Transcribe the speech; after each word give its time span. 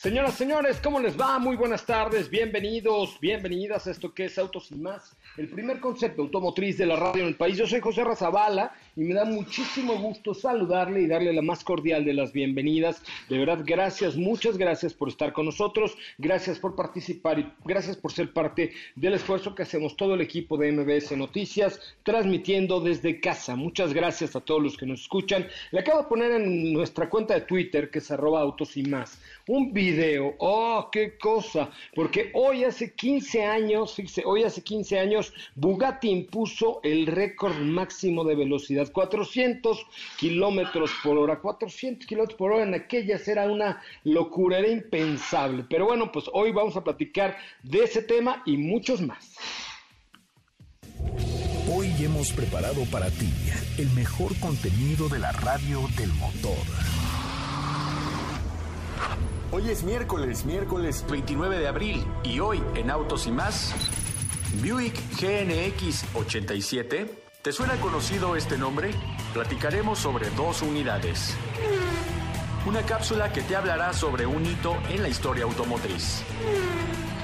Señoras, 0.00 0.32
señores, 0.32 0.80
¿cómo 0.82 0.98
les 0.98 1.20
va? 1.20 1.38
Muy 1.38 1.56
buenas 1.56 1.84
tardes, 1.84 2.30
bienvenidos, 2.30 3.20
bienvenidas 3.20 3.86
a 3.86 3.90
esto 3.90 4.14
que 4.14 4.24
es 4.24 4.38
Autos 4.38 4.72
y 4.72 4.76
Más, 4.76 5.14
el 5.36 5.50
primer 5.50 5.78
concepto 5.78 6.22
automotriz 6.22 6.78
de 6.78 6.86
la 6.86 6.96
radio 6.96 7.20
en 7.20 7.28
el 7.28 7.36
país. 7.36 7.58
Yo 7.58 7.66
soy 7.66 7.80
José 7.82 8.02
Razabala 8.02 8.72
y 8.96 9.02
me 9.02 9.14
da 9.14 9.24
muchísimo 9.24 9.96
gusto 9.98 10.34
saludarle 10.34 11.02
y 11.02 11.06
darle 11.06 11.32
la 11.32 11.42
más 11.42 11.64
cordial 11.64 12.04
de 12.04 12.14
las 12.14 12.32
bienvenidas. 12.32 13.02
De 13.28 13.38
verdad, 13.38 13.62
gracias, 13.64 14.16
muchas 14.16 14.58
gracias 14.58 14.94
por 14.94 15.08
estar 15.08 15.32
con 15.32 15.46
nosotros, 15.46 15.96
gracias 16.18 16.58
por 16.58 16.74
participar 16.74 17.38
y 17.38 17.46
gracias 17.64 17.96
por 17.96 18.12
ser 18.12 18.32
parte 18.32 18.72
del 18.96 19.14
esfuerzo 19.14 19.54
que 19.54 19.62
hacemos 19.62 19.96
todo 19.96 20.14
el 20.14 20.20
equipo 20.20 20.56
de 20.56 20.72
MBS 20.72 21.16
Noticias, 21.16 21.80
transmitiendo 22.02 22.80
desde 22.80 23.20
casa. 23.20 23.56
Muchas 23.56 23.92
gracias 23.92 24.36
a 24.36 24.40
todos 24.40 24.62
los 24.62 24.76
que 24.76 24.86
nos 24.86 25.02
escuchan. 25.02 25.46
Le 25.70 25.80
acabo 25.80 26.02
de 26.02 26.08
poner 26.08 26.32
en 26.32 26.72
nuestra 26.72 27.08
cuenta 27.08 27.34
de 27.34 27.42
Twitter, 27.42 27.90
que 27.90 27.98
es 27.98 28.10
arroba 28.10 28.40
autos 28.40 28.76
y 28.76 28.82
más, 28.82 29.20
un 29.46 29.72
video. 29.72 30.34
¡Oh, 30.38 30.88
qué 30.90 31.16
cosa! 31.18 31.70
Porque 31.94 32.30
hoy 32.34 32.64
hace 32.64 32.94
15 32.94 33.44
años, 33.44 33.94
fíjese, 33.94 34.22
hoy 34.24 34.44
hace 34.44 34.62
15 34.62 34.98
años, 34.98 35.32
Bugatti 35.54 36.08
impuso 36.08 36.80
el 36.82 37.06
récord 37.06 37.56
máximo 37.56 38.24
de 38.24 38.34
velocidad, 38.34 38.79
400 38.88 39.84
kilómetros 40.16 40.90
por 41.02 41.18
hora. 41.18 41.40
400 41.40 42.06
kilómetros 42.06 42.38
por 42.38 42.52
hora 42.52 42.62
en 42.62 42.72
aquellas 42.72 43.28
era 43.28 43.50
una 43.50 43.82
locura, 44.04 44.58
era 44.58 44.68
impensable. 44.68 45.66
Pero 45.68 45.84
bueno, 45.84 46.10
pues 46.10 46.24
hoy 46.32 46.52
vamos 46.52 46.76
a 46.76 46.84
platicar 46.84 47.36
de 47.62 47.84
ese 47.84 48.00
tema 48.00 48.42
y 48.46 48.56
muchos 48.56 49.02
más. 49.02 49.36
Hoy 51.72 51.92
hemos 52.00 52.32
preparado 52.32 52.84
para 52.90 53.10
ti 53.10 53.30
el 53.78 53.90
mejor 53.90 54.34
contenido 54.40 55.08
de 55.08 55.18
la 55.18 55.32
radio 55.32 55.80
del 55.96 56.12
motor. 56.14 56.56
Hoy 59.52 59.68
es 59.68 59.82
miércoles, 59.82 60.44
miércoles 60.44 61.04
29 61.10 61.58
de 61.58 61.68
abril 61.68 62.04
y 62.22 62.40
hoy 62.40 62.62
en 62.76 62.90
Autos 62.90 63.26
y 63.26 63.32
más, 63.32 63.74
Buick 64.62 64.94
GNX 65.20 66.04
87. 66.14 67.29
¿Te 67.42 67.52
suena 67.52 67.80
conocido 67.80 68.36
este 68.36 68.58
nombre? 68.58 68.90
Platicaremos 69.32 69.98
sobre 69.98 70.28
dos 70.32 70.60
unidades. 70.60 71.34
Una 72.66 72.82
cápsula 72.82 73.32
que 73.32 73.40
te 73.40 73.56
hablará 73.56 73.94
sobre 73.94 74.26
un 74.26 74.44
hito 74.44 74.76
en 74.90 75.02
la 75.02 75.08
historia 75.08 75.44
automotriz. 75.44 76.22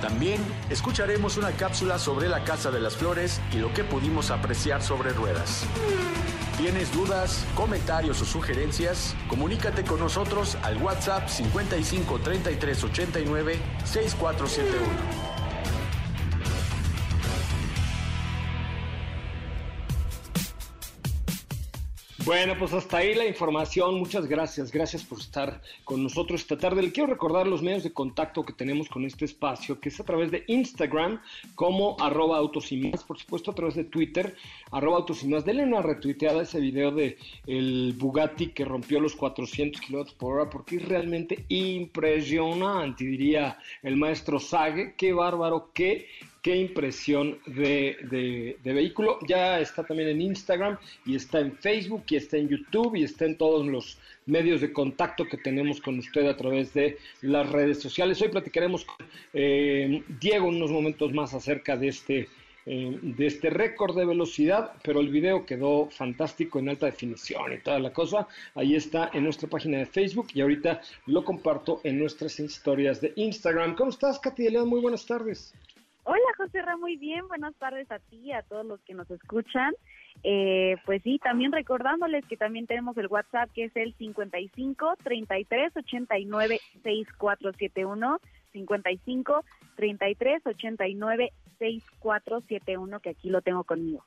También 0.00 0.40
escucharemos 0.70 1.36
una 1.36 1.50
cápsula 1.52 1.98
sobre 1.98 2.30
la 2.30 2.44
Casa 2.44 2.70
de 2.70 2.80
las 2.80 2.96
Flores 2.96 3.42
y 3.52 3.56
lo 3.56 3.74
que 3.74 3.84
pudimos 3.84 4.30
apreciar 4.30 4.82
sobre 4.82 5.12
ruedas. 5.12 5.66
¿Tienes 6.56 6.90
dudas, 6.94 7.44
comentarios 7.54 8.22
o 8.22 8.24
sugerencias? 8.24 9.14
Comunícate 9.28 9.84
con 9.84 10.00
nosotros 10.00 10.56
al 10.62 10.78
WhatsApp 10.78 11.28
55 11.28 12.20
33 12.20 12.84
89 12.84 13.60
6471. 13.84 15.25
Bueno, 22.26 22.56
pues 22.58 22.72
hasta 22.72 22.96
ahí 22.96 23.14
la 23.14 23.24
información. 23.24 24.00
Muchas 24.00 24.26
gracias. 24.26 24.72
Gracias 24.72 25.04
por 25.04 25.20
estar 25.20 25.62
con 25.84 26.02
nosotros 26.02 26.40
esta 26.40 26.58
tarde. 26.58 26.82
Le 26.82 26.90
quiero 26.90 27.08
recordar 27.08 27.46
los 27.46 27.62
medios 27.62 27.84
de 27.84 27.92
contacto 27.92 28.44
que 28.44 28.52
tenemos 28.52 28.88
con 28.88 29.04
este 29.04 29.24
espacio, 29.24 29.78
que 29.78 29.90
es 29.90 30.00
a 30.00 30.04
través 30.04 30.32
de 30.32 30.42
Instagram 30.48 31.20
como 31.54 31.96
arroba 32.00 32.36
autos 32.36 32.72
y 32.72 32.78
más, 32.78 33.04
por 33.04 33.16
supuesto 33.16 33.52
a 33.52 33.54
través 33.54 33.76
de 33.76 33.84
Twitter, 33.84 34.34
arroba 34.70 34.98
autos 34.98 35.22
y 35.22 35.28
más. 35.28 35.44
Denle 35.44 35.64
una 35.64 35.82
retuiteada 35.82 36.40
a 36.40 36.42
ese 36.42 36.60
video 36.60 36.90
de 36.90 37.18
el 37.46 37.94
Bugatti 37.96 38.48
que 38.48 38.64
rompió 38.64 39.00
los 39.00 39.16
400 39.16 39.80
kilómetros 39.80 40.16
por 40.16 40.34
hora, 40.34 40.50
porque 40.50 40.76
es 40.76 40.88
realmente 40.88 41.44
impresionante, 41.48 43.04
diría 43.04 43.58
el 43.82 43.96
maestro 43.96 44.38
Sage. 44.38 44.94
Qué 44.96 45.12
bárbaro, 45.12 45.70
qué 45.72 46.06
qué 46.46 46.54
impresión 46.54 47.40
de, 47.44 48.56
vehículo. 48.62 49.18
Ya 49.26 49.58
está 49.58 49.82
también 49.82 50.10
en 50.10 50.20
Instagram 50.20 50.78
y 51.04 51.16
está 51.16 51.40
en 51.40 51.56
Facebook 51.56 52.04
y 52.08 52.14
está 52.14 52.36
en 52.36 52.48
YouTube 52.48 52.94
y 52.94 53.02
está 53.02 53.24
en 53.24 53.36
todos 53.36 53.66
los 53.66 53.98
medios 54.26 54.60
de 54.60 54.72
contacto 54.72 55.24
que 55.24 55.38
tenemos 55.38 55.80
con 55.80 55.98
usted 55.98 56.24
a 56.28 56.36
través 56.36 56.72
de 56.72 56.98
las 57.22 57.50
redes 57.50 57.80
sociales. 57.80 58.22
Hoy 58.22 58.28
platicaremos 58.28 58.84
con 58.84 59.04
eh, 59.34 60.04
Diego 60.20 60.46
unos 60.46 60.70
momentos 60.70 61.12
más 61.12 61.34
acerca 61.34 61.76
de 61.76 61.88
este 61.88 62.28
eh, 62.68 62.98
de 63.00 63.26
este 63.26 63.48
récord 63.48 63.96
de 63.96 64.04
velocidad, 64.04 64.72
pero 64.82 64.98
el 65.00 65.08
video 65.08 65.46
quedó 65.46 65.88
fantástico 65.88 66.58
en 66.58 66.68
alta 66.68 66.86
definición 66.86 67.52
y 67.52 67.58
toda 67.58 67.78
la 67.78 67.92
cosa. 67.92 68.26
Ahí 68.56 68.74
está 68.74 69.08
en 69.12 69.22
nuestra 69.22 69.48
página 69.48 69.78
de 69.78 69.86
Facebook 69.86 70.26
y 70.34 70.40
ahorita 70.40 70.80
lo 71.06 71.24
comparto 71.24 71.80
en 71.84 71.98
nuestras 72.00 72.40
historias 72.40 73.00
de 73.00 73.12
Instagram. 73.14 73.76
¿Cómo 73.76 73.90
estás, 73.90 74.18
Katy 74.18 74.50
León? 74.50 74.68
Muy 74.68 74.80
buenas 74.80 75.06
tardes. 75.06 75.54
Hola, 76.02 76.24
José 76.36 76.60
Ra, 76.62 76.76
muy 76.76 76.96
bien. 76.96 77.28
Buenas 77.28 77.54
tardes 77.54 77.88
a 77.90 78.00
ti, 78.00 78.32
a 78.32 78.42
todos 78.42 78.66
los 78.66 78.80
que 78.80 78.94
nos 78.94 79.08
escuchan. 79.10 79.72
Eh, 80.24 80.76
pues 80.84 81.02
sí, 81.02 81.20
también 81.22 81.52
recordándoles 81.52 82.24
que 82.26 82.36
también 82.36 82.66
tenemos 82.66 82.96
el 82.96 83.06
WhatsApp 83.06 83.50
que 83.54 83.64
es 83.64 83.76
el 83.76 83.94
55 83.94 84.94
33 85.04 85.76
89 85.76 86.60
6471 86.82 88.20
55 88.52 89.44
33 89.76 90.46
89 90.46 91.32
6471 91.58 93.00
que 93.00 93.10
aquí 93.10 93.28
lo 93.30 93.42
tengo 93.42 93.64
conmigo. 93.64 94.04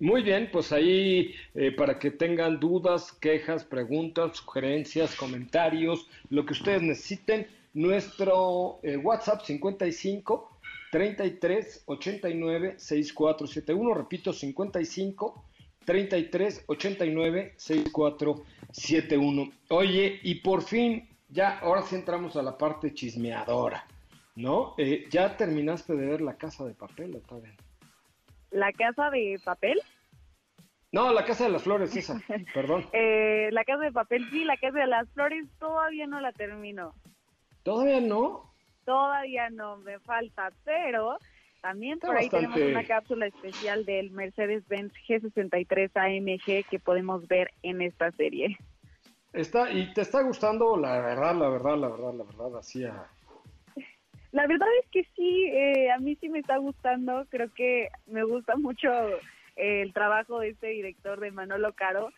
Muy 0.00 0.22
bien, 0.22 0.48
pues 0.50 0.72
ahí 0.72 1.34
eh, 1.54 1.70
para 1.70 1.98
que 1.98 2.10
tengan 2.10 2.58
dudas, 2.58 3.12
quejas, 3.12 3.64
preguntas, 3.64 4.36
sugerencias, 4.38 5.14
comentarios, 5.14 6.08
lo 6.28 6.44
que 6.44 6.54
ustedes 6.54 6.82
necesiten, 6.82 7.46
nuestro 7.72 8.80
eh, 8.82 8.96
WhatsApp 8.96 9.42
55 9.42 10.58
33 10.90 11.84
89 11.86 12.74
6471. 12.78 13.94
Repito, 13.94 14.32
55 14.32 15.44
33 15.84 16.64
89 16.66 17.54
6471. 17.56 19.52
Oye, 19.68 20.20
y 20.22 20.34
por 20.36 20.62
fin, 20.62 21.08
ya, 21.28 21.58
ahora 21.60 21.82
sí 21.82 21.94
entramos 21.94 22.36
a 22.36 22.42
la 22.42 22.58
parte 22.58 22.92
chismeadora, 22.92 23.86
¿no? 24.34 24.74
Eh, 24.78 25.06
¿Ya 25.10 25.36
terminaste 25.36 25.94
de 25.94 26.06
ver 26.06 26.20
la 26.20 26.36
casa 26.36 26.64
de 26.64 26.74
papel 26.74 27.20
o 27.28 27.40
bien? 27.40 27.56
¿La 28.50 28.72
casa 28.72 29.10
de 29.10 29.40
papel? 29.44 29.80
No, 30.92 31.10
la 31.10 31.24
casa 31.24 31.44
de 31.44 31.50
las 31.50 31.62
flores, 31.62 31.96
esa, 31.96 32.20
perdón. 32.54 32.86
Eh, 32.92 33.48
la 33.50 33.64
casa 33.64 33.84
de 33.84 33.92
papel, 33.92 34.28
sí, 34.30 34.44
la 34.44 34.56
casa 34.58 34.78
de 34.78 34.86
las 34.86 35.08
flores 35.10 35.48
todavía 35.58 36.06
no 36.06 36.20
la 36.20 36.32
termino. 36.32 36.94
¿Todavía 37.62 38.00
no? 38.00 38.52
Todavía 38.84 39.48
no 39.50 39.78
me 39.78 39.98
falta, 40.00 40.50
pero 40.64 41.16
también 41.62 42.00
por 42.00 42.16
ahí 42.16 42.28
tenemos 42.28 42.60
una 42.60 42.84
cápsula 42.84 43.26
especial 43.26 43.84
del 43.86 44.10
Mercedes-Benz 44.10 44.92
G63 45.08 45.90
AMG 45.94 46.68
que 46.68 46.78
podemos 46.80 47.26
ver 47.28 47.52
en 47.62 47.80
esta 47.80 48.10
serie. 48.12 48.58
Está, 49.32 49.70
y 49.70 49.94
te 49.94 50.02
está 50.02 50.22
gustando 50.22 50.76
la 50.76 51.00
verdad, 51.00 51.34
la 51.36 51.48
verdad, 51.48 51.78
la 51.78 51.88
verdad, 51.88 52.14
la 52.14 52.24
verdad, 52.24 52.56
así 52.58 52.84
a... 52.84 53.08
La 54.32 54.46
verdad 54.46 54.68
es 54.82 54.90
que 54.90 55.04
sí, 55.14 55.44
eh, 55.44 55.90
a 55.90 55.98
mí 55.98 56.16
sí 56.16 56.28
me 56.28 56.40
está 56.40 56.56
gustando, 56.56 57.26
creo 57.28 57.52
que 57.52 57.88
me 58.06 58.24
gusta 58.24 58.56
mucho 58.56 58.90
el 59.56 59.92
trabajo 59.92 60.40
de 60.40 60.50
este 60.50 60.68
director 60.68 61.20
de 61.20 61.30
Manolo 61.30 61.74
Caro, 61.74 62.10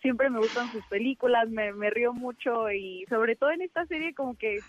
siempre 0.00 0.30
me 0.30 0.38
gustan 0.38 0.70
sus 0.70 0.84
películas, 0.86 1.48
me, 1.48 1.72
me 1.72 1.90
río 1.90 2.12
mucho 2.12 2.70
y 2.70 3.04
sobre 3.08 3.36
todo 3.36 3.50
en 3.50 3.62
esta 3.62 3.86
serie 3.86 4.14
como 4.14 4.36
que 4.36 4.60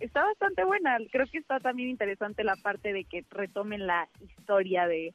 está 0.00 0.24
bastante 0.24 0.64
buena. 0.64 0.98
Creo 1.10 1.26
que 1.26 1.38
está 1.38 1.60
también 1.60 1.90
interesante 1.90 2.44
la 2.44 2.56
parte 2.56 2.92
de 2.92 3.04
que 3.04 3.24
retomen 3.30 3.86
la 3.86 4.08
historia 4.20 4.86
de, 4.86 5.14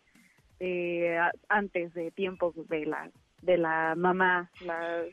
eh, 0.59 1.19
antes 1.49 1.93
de 1.93 2.11
tiempos 2.11 2.55
de 2.69 2.85
la 2.85 3.09
de 3.41 3.57
la 3.57 3.95
mamá, 3.95 4.51
la, 4.63 5.03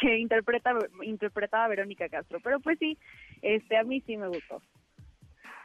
que 0.00 0.18
interpreta 0.18 0.72
interpretaba 1.02 1.68
Verónica 1.68 2.08
Castro. 2.08 2.40
Pero 2.42 2.58
pues 2.58 2.78
sí, 2.78 2.98
este 3.40 3.76
a 3.76 3.84
mí 3.84 4.00
sí 4.00 4.16
me 4.16 4.26
gustó. 4.26 4.60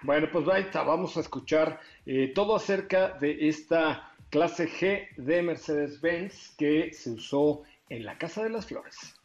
Bueno, 0.03 0.27
pues 0.31 0.47
ahí 0.47 0.63
está, 0.63 0.83
vamos 0.83 1.17
a 1.17 1.21
escuchar 1.21 1.79
eh, 2.05 2.31
todo 2.33 2.55
acerca 2.55 3.17
de 3.19 3.49
esta 3.49 4.13
clase 4.29 4.69
G 4.69 5.15
de 5.17 5.41
Mercedes-Benz 5.41 6.55
que 6.57 6.93
se 6.93 7.11
usó 7.11 7.63
en 7.89 8.05
la 8.05 8.17
Casa 8.17 8.43
de 8.43 8.49
las 8.49 8.67
Flores. 8.67 9.15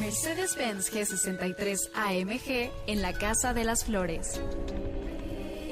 Mercedes-Benz 0.00 0.92
G63 0.92 1.78
AMG 1.94 2.70
en 2.86 3.02
la 3.02 3.12
Casa 3.12 3.54
de 3.54 3.64
las 3.64 3.84
Flores. 3.84 4.40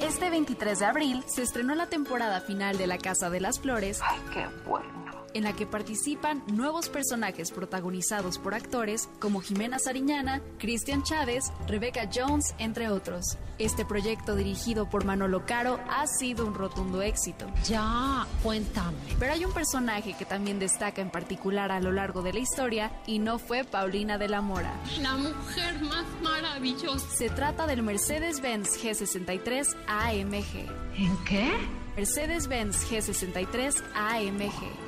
Este 0.01 0.29
23 0.29 0.79
de 0.79 0.85
abril 0.85 1.23
se 1.27 1.41
estrenó 1.41 1.73
la 1.75 1.87
temporada 1.87 2.41
final 2.41 2.77
de 2.77 2.87
La 2.87 2.97
Casa 2.97 3.29
de 3.29 3.39
las 3.39 3.59
Flores. 3.59 3.99
¡Ay, 4.03 4.19
qué 4.31 4.45
bueno! 4.67 4.96
En 5.33 5.43
la 5.43 5.53
que 5.53 5.65
participan 5.65 6.43
nuevos 6.47 6.89
personajes 6.89 7.51
protagonizados 7.51 8.37
por 8.37 8.53
actores 8.53 9.09
como 9.19 9.41
Jimena 9.41 9.79
Sariñana, 9.79 10.41
Christian 10.57 11.03
Chávez, 11.03 11.51
Rebecca 11.67 12.09
Jones, 12.13 12.55
entre 12.57 12.89
otros. 12.89 13.37
Este 13.59 13.85
proyecto 13.85 14.35
dirigido 14.35 14.89
por 14.89 15.05
Manolo 15.05 15.45
Caro 15.45 15.79
ha 15.89 16.05
sido 16.07 16.45
un 16.45 16.53
rotundo 16.53 17.01
éxito. 17.01 17.47
Ya, 17.65 18.27
cuéntame. 18.43 18.97
Pero 19.19 19.33
hay 19.33 19.45
un 19.45 19.51
personaje 19.51 20.13
que 20.13 20.25
también 20.25 20.59
destaca 20.59 21.01
en 21.01 21.09
particular 21.09 21.71
a 21.71 21.79
lo 21.79 21.91
largo 21.91 22.21
de 22.21 22.33
la 22.33 22.39
historia 22.39 22.91
y 23.07 23.19
no 23.19 23.39
fue 23.39 23.63
Paulina 23.63 24.17
de 24.17 24.29
la 24.29 24.41
Mora. 24.41 24.73
La 25.01 25.17
mujer 25.17 25.81
más 25.81 26.05
maravillosa. 26.21 27.07
Se 27.15 27.29
trata 27.29 27.65
del 27.67 27.81
Mercedes-Benz 27.81 28.83
G63 28.83 29.75
AMG. 29.87 30.97
¿En 30.97 31.17
qué? 31.25 31.51
Mercedes-Benz 31.95 32.89
G63 32.91 33.83
AMG. 33.95 34.86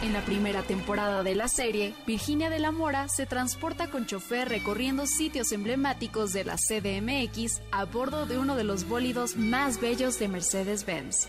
En 0.00 0.12
la 0.12 0.20
primera 0.20 0.62
temporada 0.62 1.24
de 1.24 1.34
la 1.34 1.48
serie, 1.48 1.92
Virginia 2.06 2.50
de 2.50 2.60
la 2.60 2.70
Mora 2.70 3.08
se 3.08 3.26
transporta 3.26 3.90
con 3.90 4.06
chofer 4.06 4.48
recorriendo 4.48 5.06
sitios 5.06 5.50
emblemáticos 5.50 6.32
de 6.32 6.44
la 6.44 6.54
CDMX 6.56 7.60
a 7.72 7.84
bordo 7.84 8.24
de 8.24 8.38
uno 8.38 8.54
de 8.54 8.62
los 8.62 8.88
bólidos 8.88 9.36
más 9.36 9.80
bellos 9.80 10.20
de 10.20 10.28
Mercedes-Benz. 10.28 11.26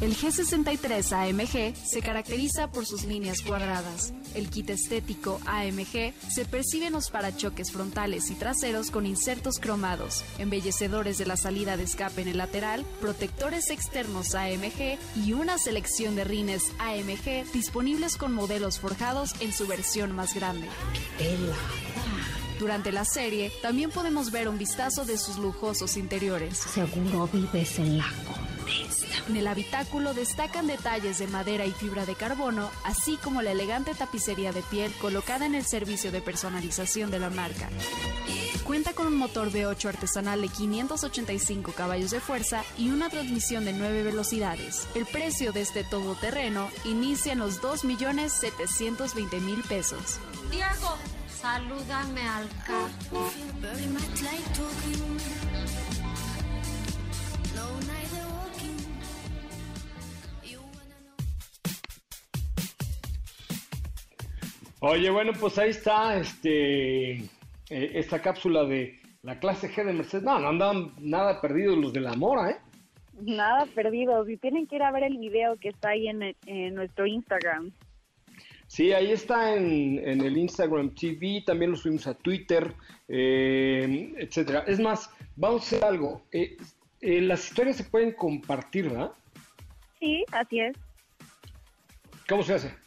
El 0.00 0.16
G63 0.16 1.12
AMG 1.12 1.76
se 1.76 2.00
caracteriza 2.00 2.70
por 2.70 2.86
sus 2.86 3.04
líneas 3.04 3.42
cuadradas. 3.42 4.14
El 4.34 4.48
kit 4.48 4.70
estético 4.70 5.40
AMG 5.44 6.14
se 6.28 6.44
percibe 6.46 6.86
en 6.86 6.94
los 6.94 7.10
parachoques 7.10 7.70
frontales 7.70 8.30
y 8.30 8.34
traseros 8.34 8.90
con 8.90 9.04
insertos 9.04 9.58
cromados, 9.58 10.24
embellecedores 10.38 11.18
de 11.18 11.26
la 11.26 11.36
salida 11.36 11.76
de 11.76 11.82
escape 11.82 12.22
en 12.22 12.28
el 12.28 12.38
lateral, 12.38 12.86
protectores 13.00 13.70
externos 13.70 14.34
AMG 14.34 14.98
y 15.16 15.32
una 15.34 15.58
selección 15.58 16.16
de 16.16 16.24
rines 16.24 16.62
AMG 16.78 17.52
disponibles 17.52 18.16
con 18.16 18.32
modelos 18.32 18.78
forjados 18.78 19.34
en 19.40 19.52
su 19.52 19.66
versión 19.66 20.12
más 20.12 20.34
grande. 20.34 20.68
Durante 22.58 22.92
la 22.92 23.04
serie 23.04 23.50
también 23.62 23.90
podemos 23.90 24.30
ver 24.30 24.48
un 24.48 24.58
vistazo 24.58 25.04
de 25.04 25.16
sus 25.16 25.38
lujosos 25.38 25.96
interiores. 25.96 26.58
Seguro 26.58 27.28
vives 27.32 27.78
en 27.78 27.98
la 27.98 28.04
en 29.28 29.36
el 29.36 29.46
habitáculo 29.46 30.14
destacan 30.14 30.66
detalles 30.66 31.18
de 31.18 31.26
madera 31.26 31.66
y 31.66 31.72
fibra 31.72 32.06
de 32.06 32.14
carbono, 32.14 32.70
así 32.84 33.16
como 33.16 33.42
la 33.42 33.50
elegante 33.52 33.94
tapicería 33.94 34.52
de 34.52 34.62
piel 34.62 34.92
colocada 35.00 35.44
en 35.46 35.54
el 35.54 35.64
servicio 35.64 36.12
de 36.12 36.20
personalización 36.20 37.10
de 37.10 37.18
la 37.18 37.30
marca. 37.30 37.70
Cuenta 38.64 38.92
con 38.92 39.06
un 39.06 39.16
motor 39.16 39.50
V8 39.50 39.88
artesanal 39.88 40.42
de 40.42 40.48
585 40.48 41.72
caballos 41.72 42.10
de 42.10 42.20
fuerza 42.20 42.62
y 42.78 42.90
una 42.90 43.08
transmisión 43.08 43.64
de 43.64 43.72
9 43.72 44.02
velocidades. 44.04 44.86
El 44.94 45.06
precio 45.06 45.52
de 45.52 45.62
este 45.62 45.84
todoterreno 45.84 46.68
inicia 46.84 47.32
en 47.32 47.38
los 47.40 47.62
2.720.000 47.62 49.66
pesos. 49.66 50.20
Diego, 50.50 50.96
salúdame 51.40 52.28
al 52.28 52.46
carro. 52.64 52.90
Oye, 64.80 65.10
bueno, 65.10 65.32
pues 65.38 65.58
ahí 65.58 65.70
está 65.70 66.18
este, 66.18 67.12
eh, 67.12 67.26
esta 67.68 68.20
cápsula 68.20 68.64
de 68.64 68.98
la 69.22 69.38
clase 69.38 69.70
G 69.70 69.84
de 69.84 69.92
Mercedes. 69.92 70.24
No, 70.24 70.38
no 70.38 70.48
andaban 70.48 70.92
nada 70.98 71.40
perdidos 71.40 71.78
los 71.78 71.92
de 71.92 72.00
la 72.00 72.14
Mora, 72.14 72.50
¿eh? 72.50 72.56
Nada 73.20 73.66
perdidos. 73.66 74.28
Y 74.28 74.36
tienen 74.38 74.66
que 74.66 74.76
ir 74.76 74.82
a 74.82 74.90
ver 74.92 75.04
el 75.04 75.18
video 75.18 75.56
que 75.56 75.68
está 75.68 75.90
ahí 75.90 76.08
en, 76.08 76.34
en 76.46 76.74
nuestro 76.74 77.06
Instagram. 77.06 77.72
Sí, 78.70 78.92
ahí 78.92 79.10
está 79.10 79.56
en, 79.56 79.98
en, 79.98 80.20
el 80.20 80.38
Instagram 80.38 80.94
TV, 80.94 81.42
también 81.44 81.72
lo 81.72 81.76
subimos 81.76 82.06
a 82.06 82.14
Twitter, 82.14 82.72
eh, 83.08 84.14
etcétera. 84.16 84.62
Es 84.66 84.78
más, 84.78 85.10
vamos 85.34 85.62
a 85.62 85.66
hacer 85.66 85.84
algo. 85.84 86.22
Eh, 86.30 86.56
eh, 87.00 87.20
las 87.20 87.44
historias 87.48 87.78
se 87.78 87.84
pueden 87.84 88.12
compartir, 88.12 88.88
¿verdad? 88.88 89.10
Sí, 89.98 90.24
así 90.30 90.60
es. 90.60 90.76
¿Cómo 92.28 92.44
se 92.44 92.54
hace? 92.54 92.79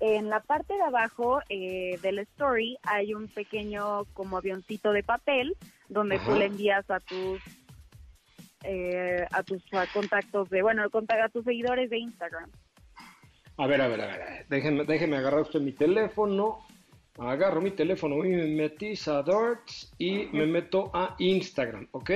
En 0.00 0.30
la 0.30 0.40
parte 0.40 0.74
de 0.74 0.82
abajo 0.82 1.40
eh, 1.50 1.98
del 2.02 2.20
story 2.20 2.78
hay 2.82 3.12
un 3.12 3.28
pequeño 3.28 4.06
como 4.14 4.38
avioncito 4.38 4.92
de 4.92 5.02
papel 5.02 5.56
donde 5.90 6.18
tú 6.20 6.34
le 6.34 6.46
envías 6.46 6.90
a 6.90 7.00
tus 7.00 7.40
eh, 8.64 9.26
a 9.30 9.42
tus 9.42 9.62
contactos 9.92 10.48
de 10.48 10.62
bueno 10.62 10.82
a 10.84 11.28
tus 11.28 11.44
seguidores 11.44 11.90
de 11.90 11.98
Instagram. 11.98 12.50
A 13.58 13.66
ver, 13.66 13.82
a 13.82 13.88
ver, 13.88 14.00
a 14.00 14.06
ver, 14.06 14.46
déjenme, 14.48 14.84
déjenme 14.84 15.18
agarrar 15.18 15.40
usted 15.42 15.60
mi 15.60 15.72
teléfono. 15.72 16.60
Agarro 17.18 17.60
mi 17.60 17.72
teléfono 17.72 18.24
y 18.24 18.30
me 18.30 18.46
metí 18.46 18.94
a 19.06 19.22
Darts 19.22 19.92
y 19.98 20.28
me 20.32 20.46
meto 20.46 20.90
a 20.94 21.14
Instagram, 21.18 21.86
¿ok? 21.90 22.10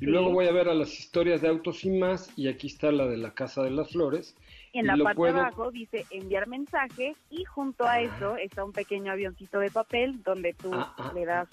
Y 0.00 0.06
luego 0.06 0.30
voy 0.30 0.46
a 0.46 0.52
ver 0.52 0.70
a 0.70 0.74
las 0.74 0.98
historias 0.98 1.42
de 1.42 1.48
autos 1.48 1.84
y 1.84 1.90
más 1.90 2.30
y 2.38 2.48
aquí 2.48 2.68
está 2.68 2.90
la 2.90 3.06
de 3.06 3.18
la 3.18 3.34
Casa 3.34 3.62
de 3.62 3.70
las 3.70 3.90
Flores 3.90 4.34
en 4.72 4.86
la 4.86 4.96
parte 4.96 5.22
de 5.22 5.30
abajo 5.30 5.70
dice 5.70 6.04
enviar 6.10 6.46
mensaje 6.46 7.14
y 7.30 7.44
junto 7.44 7.86
a 7.86 8.00
eso 8.00 8.36
está 8.36 8.64
un 8.64 8.72
pequeño 8.72 9.12
avioncito 9.12 9.58
de 9.58 9.70
papel 9.70 10.22
donde 10.22 10.54
tú 10.54 10.70
Ah, 10.72 10.94
ah, 10.98 11.12
le 11.14 11.24
das 11.24 11.48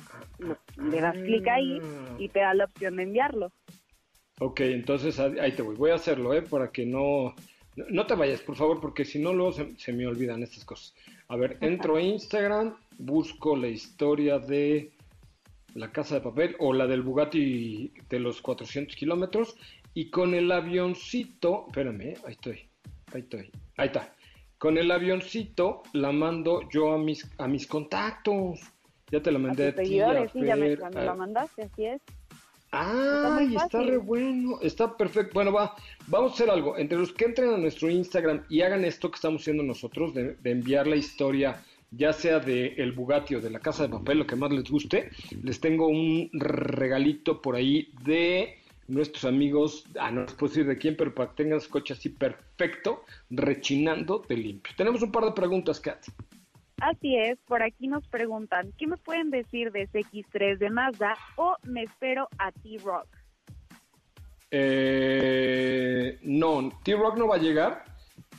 le 0.78 1.02
das 1.02 1.16
clic 1.16 1.48
ahí 1.48 1.80
y 2.18 2.30
te 2.30 2.40
da 2.40 2.54
la 2.54 2.66
opción 2.66 2.98
de 2.98 3.04
enviarlo. 3.04 3.52
Ok, 4.40 4.62
entonces 4.62 5.20
ahí 5.20 5.40
ahí 5.40 5.52
te 5.54 5.62
voy. 5.62 5.76
Voy 5.76 5.92
a 5.92 5.96
hacerlo, 5.96 6.34
¿eh? 6.34 6.42
Para 6.42 6.72
que 6.72 6.86
no... 6.86 7.34
No 7.90 8.06
te 8.06 8.16
vayas, 8.16 8.40
por 8.40 8.56
favor, 8.56 8.80
porque 8.80 9.04
si 9.04 9.20
no, 9.20 9.34
luego 9.34 9.52
se, 9.52 9.78
se 9.78 9.92
me 9.92 10.08
olvidan 10.08 10.42
estas 10.44 10.64
cosas. 10.64 10.96
A 11.28 11.36
ver, 11.36 11.58
entro 11.60 11.98
a 11.98 12.02
Instagram, 12.02 12.78
busco 12.98 13.58
la 13.58 13.68
historia 13.68 14.40
de 14.40 14.92
la 15.74 15.92
casa 15.92 16.16
de 16.16 16.22
papel 16.22 16.56
o 16.60 16.72
la 16.72 16.88
del 16.88 17.02
Bugatti 17.02 17.92
de 18.10 18.20
los 18.20 18.42
400 18.42 18.96
kilómetros 18.96 19.58
y 19.94 20.10
con 20.10 20.34
el 20.34 20.52
avioncito... 20.52 21.66
Espérame, 21.68 22.02
¿eh? 22.02 22.18
ahí 22.26 22.32
estoy. 22.32 22.70
Ahí 23.16 23.22
estoy. 23.22 23.50
Ahí 23.78 23.88
está. 23.88 24.14
Con 24.58 24.78
el 24.78 24.92
avioncito 24.92 25.84
la 25.94 26.12
mando 26.12 26.68
yo 26.70 26.94
a 26.94 26.98
mis, 26.98 27.26
a 27.38 27.48
mis 27.48 27.66
contactos. 27.68 28.60
Ya 29.12 29.22
te 29.22 29.32
la 29.32 29.38
A 29.38 29.42
mandé 29.42 29.72
tus 29.72 29.80
a 29.82 29.84
ti, 29.84 30.00
a 30.02 30.30
sí, 30.30 30.42
ya 30.42 30.56
me, 30.56 30.68
Fer, 30.70 30.80
ya 30.80 30.90
me 30.90 31.00
a- 31.02 31.06
lo 31.06 31.16
mandaste, 31.16 31.64
así 31.64 31.86
es. 31.86 32.02
Ah, 32.72 33.40
y 33.42 33.56
está 33.56 33.70
fácil. 33.70 33.88
re 33.88 33.98
bueno, 33.98 34.60
está 34.62 34.98
perfecto. 34.98 35.32
Bueno, 35.34 35.54
va, 35.54 35.76
vamos 36.08 36.32
a 36.32 36.34
hacer 36.36 36.50
algo. 36.50 36.78
Entre 36.78 36.98
los 36.98 37.14
que 37.14 37.26
entren 37.26 37.50
a 37.54 37.58
nuestro 37.58 37.90
Instagram 37.90 38.44
y 38.50 38.62
hagan 38.62 38.84
esto 38.84 39.10
que 39.10 39.16
estamos 39.16 39.42
haciendo 39.42 39.64
nosotros, 39.64 40.14
de, 40.14 40.36
de 40.36 40.52
enviar 40.52 40.86
la 40.88 40.98
historia, 40.98 41.64
ya 41.92 42.12
sea 42.12 42.40
de 42.40 42.74
el 42.78 42.92
Bugatti 42.92 43.36
o 43.36 43.42
de 43.42 43.50
la 43.50 43.60
Casa 43.60 43.84
de 43.84 43.90
Papel, 43.90 44.18
lo 44.20 44.28
que 44.28 44.36
más 44.36 44.52
les 44.52 44.70
guste, 44.70 45.10
les 45.42 45.60
tengo 45.62 45.88
un 45.88 46.30
regalito 46.34 47.42
por 47.42 47.56
ahí 47.56 47.90
de 48.04 48.58
nuestros 48.88 49.26
amigos, 49.26 49.86
ah, 50.00 50.12
no 50.12 50.22
les 50.22 50.34
puedo 50.34 50.52
decir 50.52 50.68
de 50.68 50.78
quién, 50.78 50.96
pero 50.96 51.14
para 51.14 51.30
que 51.30 51.44
tengan 51.44 51.62
su 51.62 51.70
coche 51.70 51.94
así 51.94 52.10
perfecto, 52.10 53.04
rechinando 53.30 54.24
de 54.28 54.38
limpio. 54.38 54.74
Tenemos 54.78 55.02
un 55.02 55.12
par 55.12 55.26
de 55.26 55.32
preguntas, 55.32 55.80
Kat. 55.80 56.06
Así 56.82 57.16
es, 57.16 57.40
por 57.48 57.64
aquí 57.64 57.88
nos 57.88 58.06
preguntan, 58.08 58.74
¿qué 58.78 58.86
me 58.86 58.98
pueden 58.98 59.32
decir 59.32 59.72
de 59.72 59.88
CX3 59.90 60.58
de 60.58 60.70
Mazda 60.70 61.16
o 61.38 61.56
me 61.64 61.84
espero 61.84 62.28
a 62.38 62.52
T-Rock? 62.52 63.08
Eh, 64.52 66.20
no, 66.24 66.70
T-Rock 66.84 67.18
no 67.18 67.28
va 67.28 67.36
a 67.36 67.40
llegar. 67.40 67.86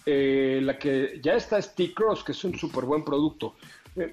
Eh, 0.05 0.61
la 0.63 0.79
que 0.79 1.19
ya 1.21 1.35
está 1.35 1.59
es 1.59 1.75
T-Cross, 1.75 2.23
que 2.23 2.33
es 2.33 2.45
un 2.45 2.55
súper 2.55 2.85
buen 2.85 3.05
producto. 3.05 3.57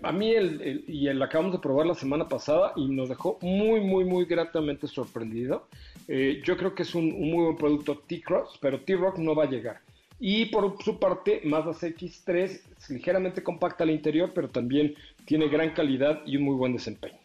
A 0.02 0.12
mí, 0.14 0.32
el, 0.32 0.86
y 0.88 1.08
el 1.08 1.22
acabamos 1.22 1.52
de 1.52 1.60
probar 1.60 1.86
la 1.86 1.96
semana 1.96 2.30
pasada 2.30 2.72
y 2.76 2.88
nos 2.88 3.10
dejó 3.10 3.38
muy, 3.42 3.82
muy, 3.82 4.06
muy 4.06 4.26
gratamente 4.26 4.88
sorprendido. 4.88 5.68
Eh, 6.08 6.42
yo 6.46 6.56
creo 6.56 6.74
que 6.74 6.84
es 6.84 6.96
un, 6.96 7.10
muy 7.10 7.44
buen 7.44 7.58
producto 7.58 7.98
T-Cross, 8.00 8.60
pero 8.62 8.82
T-Rock 8.82 9.18
no 9.18 9.36
va 9.36 9.44
a 9.44 9.50
llegar. 9.50 9.82
Y 10.20 10.46
por 10.46 10.82
su 10.82 11.00
parte, 11.00 11.42
Mazda 11.44 11.72
CX3 11.72 12.36
es 12.38 12.90
ligeramente 12.90 13.44
compacta 13.44 13.84
al 13.84 13.90
interior, 13.90 14.32
pero 14.34 14.48
también 14.48 14.96
tiene 15.26 15.50
gran 15.50 15.72
calidad 15.72 16.22
y 16.26 16.38
un 16.38 16.44
muy 16.44 16.56
buen 16.56 16.72
desempeño. 16.72 17.20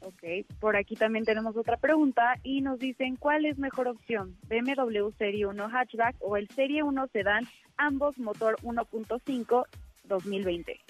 Ok, 0.00 0.46
Por 0.58 0.74
aquí 0.76 0.96
también 0.96 1.24
tenemos 1.24 1.56
otra 1.56 1.76
pregunta 1.76 2.40
y 2.42 2.60
nos 2.60 2.78
dicen 2.78 3.16
cuál 3.16 3.44
es 3.44 3.58
mejor 3.58 3.88
opción, 3.88 4.36
BMW 4.48 5.10
Serie 5.18 5.46
1 5.46 5.68
hatchback 5.68 6.16
o 6.20 6.36
el 6.36 6.48
Serie 6.48 6.82
1 6.82 7.08
sedán, 7.08 7.46
ambos 7.76 8.18
motor 8.18 8.56
1.5 8.62 9.66
2020. 10.04 10.80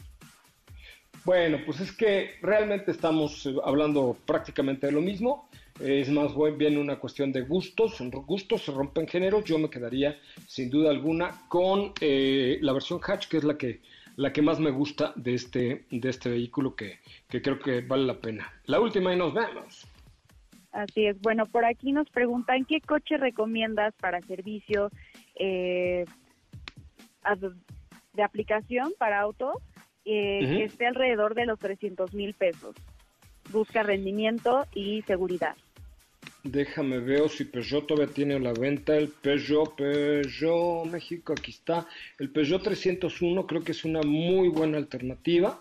Bueno, 1.29 1.59
pues 1.67 1.81
es 1.81 1.93
que 1.93 2.37
realmente 2.41 2.91
estamos 2.91 3.45
eh, 3.45 3.55
hablando 3.63 4.17
prácticamente 4.25 4.87
de 4.87 4.93
lo 4.93 5.03
mismo. 5.03 5.51
Es 5.79 6.09
más 6.09 6.33
bien 6.57 6.79
una 6.79 6.99
cuestión 6.99 7.33
de 7.33 7.43
gustos. 7.43 8.01
En 8.01 8.11
gustos 8.11 8.63
se 8.63 8.73
rompen 8.73 9.07
géneros. 9.07 9.45
Yo 9.45 9.59
me 9.59 9.69
quedaría 9.69 10.19
sin 10.47 10.71
duda 10.71 10.89
alguna 10.89 11.43
con 11.49 11.93
eh, 12.01 12.57
la 12.63 12.73
versión 12.73 12.99
hatch, 13.07 13.29
que 13.29 13.37
es 13.37 13.45
la 13.45 13.59
que 13.59 13.83
la 14.17 14.33
que 14.33 14.41
más 14.41 14.59
me 14.59 14.71
gusta 14.71 15.13
de 15.17 15.35
este, 15.35 15.85
de 15.91 16.09
este 16.09 16.31
vehículo 16.31 16.75
que, 16.75 17.01
que 17.29 17.43
creo 17.43 17.59
que 17.59 17.83
vale 17.83 18.07
la 18.07 18.19
pena. 18.19 18.51
La 18.65 18.81
última 18.81 19.13
y 19.13 19.19
nos 19.19 19.35
vemos. 19.35 19.87
Así 20.73 21.05
es. 21.05 21.21
Bueno, 21.21 21.45
por 21.45 21.67
aquí 21.67 21.93
nos 21.93 22.09
preguntan 22.09 22.65
qué 22.65 22.81
coche 22.81 23.19
recomiendas 23.19 23.93
para 24.01 24.23
servicio 24.23 24.91
eh, 25.39 26.07
de 28.15 28.23
aplicación 28.23 28.95
para 28.99 29.21
auto 29.21 29.61
eh, 30.09 30.41
Ujú. 30.45 30.55
que 30.57 30.65
esté 30.65 30.87
alrededor 30.87 31.35
de 31.35 31.47
los 31.47 31.59
300 31.59 32.15
mil 32.15 32.35
pesos. 32.35 32.75
Busca 33.53 33.83
rendimiento 33.83 34.67
y 34.75 35.03
seguridad. 35.03 35.55
Déjame 36.45 36.99
ver 36.99 37.29
si 37.29 37.45
Peugeot 37.45 37.87
todavía 37.87 38.13
tiene 38.15 38.35
a 38.35 38.39
la 38.39 38.53
venta 38.53 38.97
el 38.97 39.09
Peugeot, 39.09 39.75
Peugeot 39.77 40.87
México, 40.87 41.33
aquí 41.33 41.51
está. 41.51 41.87
El 42.19 42.31
Peugeot 42.31 42.63
301 42.63 43.47
creo 43.47 43.63
que 43.63 43.73
es 43.73 43.85
una 43.85 44.01
muy 44.03 44.49
buena 44.49 44.79
alternativa. 44.79 45.61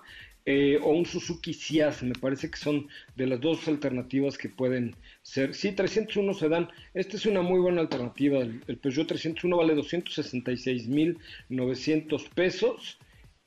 eh, 0.50 0.80
o 0.82 0.92
un 0.92 1.06
Suzuki 1.06 1.54
Ciaz, 1.54 2.04
me 2.04 2.14
parece 2.16 2.50
que 2.50 2.56
son 2.56 2.88
de 3.18 3.28
las 3.28 3.42
dos 3.42 3.68
alternativas 3.68 4.38
que 4.38 4.48
pueden 4.48 4.96
ser. 5.22 5.54
Sí, 5.54 5.74
301 5.74 6.34
se 6.36 6.48
dan. 6.48 6.70
Esta 6.94 7.18
es 7.18 7.26
una 7.26 7.42
muy 7.42 7.60
buena 7.60 7.82
alternativa. 7.82 8.40
El, 8.40 8.62
el 8.66 8.78
Peugeot 8.78 9.08
301 9.08 9.58
vale 9.58 9.76
266.900 9.76 12.30
pesos 12.30 12.98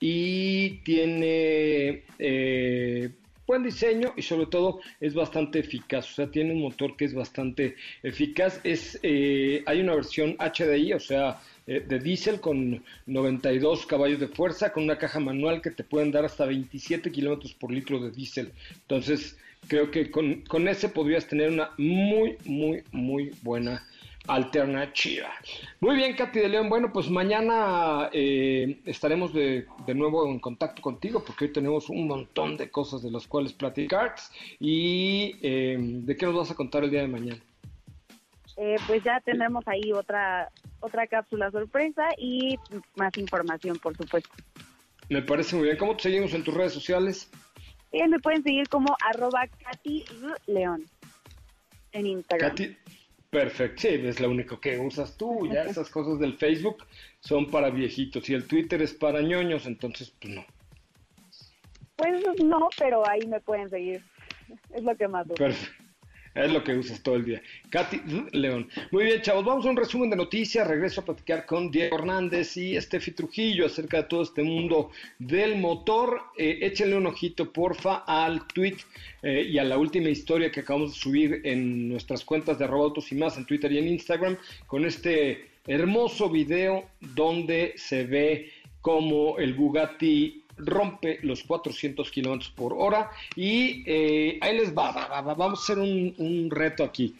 y 0.01 0.79
tiene 0.83 2.03
eh, 2.17 3.09
buen 3.45 3.63
diseño 3.63 4.13
y 4.17 4.23
sobre 4.23 4.47
todo 4.47 4.81
es 4.99 5.13
bastante 5.13 5.59
eficaz, 5.59 6.09
o 6.11 6.15
sea, 6.15 6.31
tiene 6.31 6.53
un 6.53 6.61
motor 6.61 6.97
que 6.97 7.05
es 7.05 7.13
bastante 7.13 7.75
eficaz. 8.01 8.59
Es, 8.63 8.99
eh, 9.03 9.63
hay 9.65 9.79
una 9.79 9.95
versión 9.95 10.35
HDI, 10.39 10.93
o 10.93 10.99
sea, 10.99 11.39
eh, 11.67 11.85
de 11.87 11.99
diésel 11.99 12.41
con 12.41 12.83
92 13.05 13.85
caballos 13.85 14.19
de 14.19 14.27
fuerza, 14.27 14.73
con 14.73 14.83
una 14.83 14.97
caja 14.97 15.19
manual 15.19 15.61
que 15.61 15.69
te 15.69 15.83
pueden 15.83 16.11
dar 16.11 16.25
hasta 16.25 16.45
27 16.45 17.11
kilómetros 17.11 17.53
por 17.53 17.71
litro 17.71 17.99
de 17.99 18.09
diésel. 18.09 18.51
Entonces, 18.73 19.37
creo 19.67 19.91
que 19.91 20.09
con, 20.09 20.41
con 20.41 20.67
ese 20.67 20.89
podrías 20.89 21.27
tener 21.27 21.51
una 21.51 21.71
muy, 21.77 22.37
muy, 22.45 22.83
muy 22.91 23.31
buena 23.43 23.85
alternativa. 24.27 25.31
Muy 25.79 25.95
bien, 25.95 26.15
Katy 26.15 26.39
de 26.39 26.49
León. 26.49 26.69
Bueno, 26.69 26.91
pues 26.93 27.09
mañana 27.09 28.09
eh, 28.13 28.81
estaremos 28.85 29.33
de, 29.33 29.65
de 29.85 29.95
nuevo 29.95 30.27
en 30.27 30.39
contacto 30.39 30.81
contigo 30.81 31.23
porque 31.25 31.45
hoy 31.45 31.53
tenemos 31.53 31.89
un 31.89 32.07
montón 32.07 32.57
de 32.57 32.69
cosas 32.69 33.01
de 33.01 33.11
las 33.11 33.27
cuales 33.27 33.53
platicar. 33.53 34.15
¿Y 34.59 35.35
eh, 35.41 35.77
de 35.79 36.15
qué 36.15 36.25
nos 36.25 36.35
vas 36.35 36.51
a 36.51 36.55
contar 36.55 36.83
el 36.83 36.91
día 36.91 37.01
de 37.01 37.07
mañana? 37.07 37.41
Eh, 38.57 38.75
pues 38.85 39.03
ya 39.03 39.19
tenemos 39.21 39.67
ahí 39.67 39.91
otra 39.91 40.51
otra 40.81 41.07
cápsula 41.07 41.49
sorpresa 41.51 42.09
y 42.17 42.57
más 42.95 43.17
información, 43.17 43.77
por 43.79 43.95
supuesto. 43.95 44.29
Me 45.09 45.21
parece 45.21 45.55
muy 45.55 45.65
bien. 45.65 45.77
¿Cómo 45.77 45.95
te 45.95 46.03
seguimos 46.03 46.33
en 46.33 46.43
tus 46.43 46.53
redes 46.53 46.73
sociales? 46.73 47.29
Eh, 47.91 48.07
me 48.07 48.19
pueden 48.19 48.43
seguir 48.43 48.67
como 48.69 48.95
arroba 49.03 49.47
Katy 49.47 50.05
León 50.47 50.85
en 51.91 52.07
Instagram. 52.07 52.49
Katy, 52.49 52.77
perfecto. 53.31 53.81
Sí, 53.81 53.87
es 53.87 54.19
lo 54.19 54.29
único 54.29 54.59
que 54.59 54.77
usas 54.77 55.17
tú. 55.17 55.47
Ya 55.51 55.63
esas 55.63 55.89
cosas 55.89 56.19
del 56.19 56.35
Facebook 56.35 56.85
son 57.19 57.49
para 57.49 57.71
viejitos 57.71 58.29
y 58.29 58.35
el 58.35 58.45
Twitter 58.45 58.81
es 58.83 58.93
para 58.93 59.21
ñoños, 59.21 59.65
entonces, 59.65 60.13
pues 60.21 60.35
no. 60.35 60.45
Pues 61.95 62.23
no, 62.43 62.69
pero 62.77 63.07
ahí 63.07 63.25
me 63.27 63.39
pueden 63.39 63.69
seguir. 63.69 64.03
Es 64.75 64.83
lo 64.83 64.95
que 64.95 65.07
más 65.07 65.25
uso. 65.25 65.35
Perfecto. 65.35 65.80
Es 66.33 66.51
lo 66.51 66.63
que 66.63 66.77
usas 66.77 67.01
todo 67.01 67.15
el 67.15 67.25
día. 67.25 67.41
Katy 67.69 68.01
León. 68.31 68.69
Muy 68.91 69.03
bien, 69.03 69.21
chavos. 69.21 69.43
Vamos 69.43 69.65
a 69.65 69.69
un 69.69 69.75
resumen 69.75 70.09
de 70.09 70.15
noticias. 70.15 70.65
Regreso 70.65 71.01
a 71.01 71.05
platicar 71.05 71.45
con 71.45 71.69
Diego 71.69 71.97
Hernández 71.97 72.55
y 72.55 72.77
Estefi 72.77 73.11
Trujillo 73.11 73.65
acerca 73.65 73.97
de 73.97 74.03
todo 74.03 74.23
este 74.23 74.41
mundo 74.41 74.91
del 75.19 75.57
motor. 75.57 76.21
Eh, 76.37 76.59
échenle 76.61 76.95
un 76.95 77.07
ojito, 77.07 77.51
porfa, 77.51 78.03
al 78.07 78.47
tweet 78.47 78.77
eh, 79.23 79.45
y 79.49 79.57
a 79.57 79.65
la 79.65 79.77
última 79.77 80.09
historia 80.09 80.51
que 80.51 80.61
acabamos 80.61 80.93
de 80.93 80.99
subir 80.99 81.41
en 81.43 81.89
nuestras 81.89 82.23
cuentas 82.23 82.57
de 82.57 82.63
arroba 82.63 82.85
autos 82.85 83.11
y 83.11 83.15
más 83.15 83.37
en 83.37 83.45
Twitter 83.45 83.71
y 83.71 83.79
en 83.79 83.89
Instagram 83.89 84.37
con 84.67 84.85
este 84.85 85.49
hermoso 85.67 86.29
video 86.29 86.85
donde 86.99 87.73
se 87.75 88.05
ve 88.05 88.51
como 88.81 89.37
el 89.37 89.53
Bugatti 89.53 90.40
rompe 90.57 91.19
los 91.23 91.43
400 91.43 92.09
kilómetros 92.11 92.51
por 92.51 92.73
hora 92.73 93.11
y 93.35 93.83
eh, 93.85 94.37
ahí 94.41 94.57
les 94.57 94.75
va, 94.75 94.91
va, 94.91 95.07
va, 95.07 95.21
va, 95.21 95.33
vamos 95.33 95.59
a 95.59 95.63
hacer 95.63 95.79
un 95.79 96.49
reto 96.49 96.83
aquí. 96.83 97.15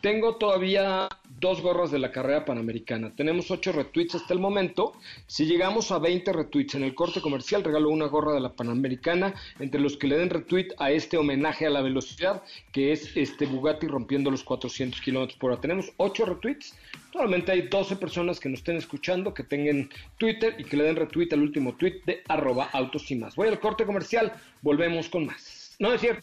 Tengo 0.00 0.36
todavía 0.36 1.08
dos 1.42 1.60
gorras 1.60 1.90
de 1.90 1.98
la 1.98 2.12
carrera 2.12 2.44
panamericana. 2.44 3.14
Tenemos 3.14 3.50
ocho 3.50 3.72
retweets 3.72 4.14
hasta 4.14 4.32
el 4.32 4.38
momento. 4.38 4.92
Si 5.26 5.44
llegamos 5.44 5.90
a 5.90 5.98
20 5.98 6.32
retweets 6.32 6.76
en 6.76 6.84
el 6.84 6.94
corte 6.94 7.20
comercial, 7.20 7.64
regalo 7.64 7.90
una 7.90 8.06
gorra 8.06 8.32
de 8.32 8.40
la 8.40 8.54
panamericana 8.54 9.34
entre 9.58 9.80
los 9.80 9.96
que 9.96 10.06
le 10.06 10.16
den 10.16 10.30
retweet 10.30 10.68
a 10.78 10.92
este 10.92 11.18
homenaje 11.18 11.66
a 11.66 11.70
la 11.70 11.82
velocidad, 11.82 12.42
que 12.72 12.92
es 12.92 13.14
este 13.16 13.46
Bugatti 13.46 13.88
rompiendo 13.88 14.30
los 14.30 14.44
400 14.44 15.00
kilómetros 15.00 15.36
por 15.38 15.50
hora. 15.50 15.60
Tenemos 15.60 15.92
ocho 15.96 16.24
retweets. 16.24 16.74
Normalmente 17.12 17.50
hay 17.50 17.62
12 17.62 17.96
personas 17.96 18.38
que 18.38 18.48
nos 18.48 18.60
estén 18.60 18.76
escuchando, 18.76 19.34
que 19.34 19.42
tengan 19.42 19.90
Twitter 20.18 20.54
y 20.58 20.64
que 20.64 20.76
le 20.76 20.84
den 20.84 20.96
retweet 20.96 21.32
al 21.32 21.42
último 21.42 21.74
tweet 21.74 22.02
de 22.06 22.22
arroba 22.28 22.70
autos 22.72 23.10
y 23.10 23.16
más. 23.16 23.34
Voy 23.34 23.48
al 23.48 23.58
corte 23.58 23.84
comercial, 23.84 24.32
volvemos 24.62 25.08
con 25.08 25.26
más. 25.26 25.74
No 25.80 25.92
es 25.92 26.00
cierto. 26.00 26.22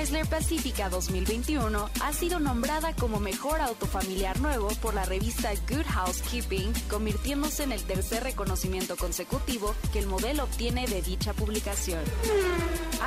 Chrysler 0.00 0.26
Pacifica 0.28 0.88
2021 0.88 1.90
ha 2.00 2.12
sido 2.14 2.40
nombrada 2.40 2.96
como 2.96 3.20
mejor 3.20 3.60
auto 3.60 3.84
familiar 3.84 4.40
nuevo 4.40 4.68
por 4.80 4.94
la 4.94 5.04
revista 5.04 5.50
Good 5.68 5.84
Housekeeping, 5.84 6.72
convirtiéndose 6.88 7.64
en 7.64 7.72
el 7.72 7.82
tercer 7.82 8.22
reconocimiento 8.22 8.96
consecutivo 8.96 9.74
que 9.92 9.98
el 9.98 10.06
modelo 10.06 10.44
obtiene 10.44 10.86
de 10.86 11.02
dicha 11.02 11.34
publicación. 11.34 12.00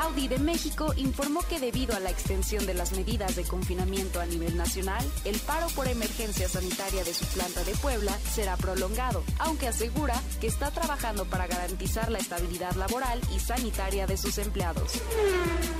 Audi 0.03 0.27
de 0.27 0.37
México 0.37 0.93
informó 0.95 1.41
que 1.41 1.59
debido 1.59 1.95
a 1.95 1.99
la 1.99 2.11
extensión 2.11 2.67
de 2.67 2.75
las 2.75 2.91
medidas 2.91 3.35
de 3.35 3.43
confinamiento 3.43 4.21
a 4.21 4.27
nivel 4.27 4.55
nacional, 4.55 5.03
el 5.25 5.39
paro 5.39 5.67
por 5.69 5.87
emergencia 5.87 6.47
sanitaria 6.47 7.03
de 7.03 7.13
su 7.13 7.25
planta 7.25 7.63
de 7.63 7.73
Puebla 7.75 8.15
será 8.31 8.55
prolongado, 8.55 9.23
aunque 9.39 9.67
asegura 9.67 10.21
que 10.39 10.47
está 10.47 10.69
trabajando 10.69 11.25
para 11.25 11.47
garantizar 11.47 12.11
la 12.11 12.19
estabilidad 12.19 12.75
laboral 12.75 13.19
y 13.35 13.39
sanitaria 13.39 14.05
de 14.05 14.17
sus 14.17 14.37
empleados. 14.37 14.91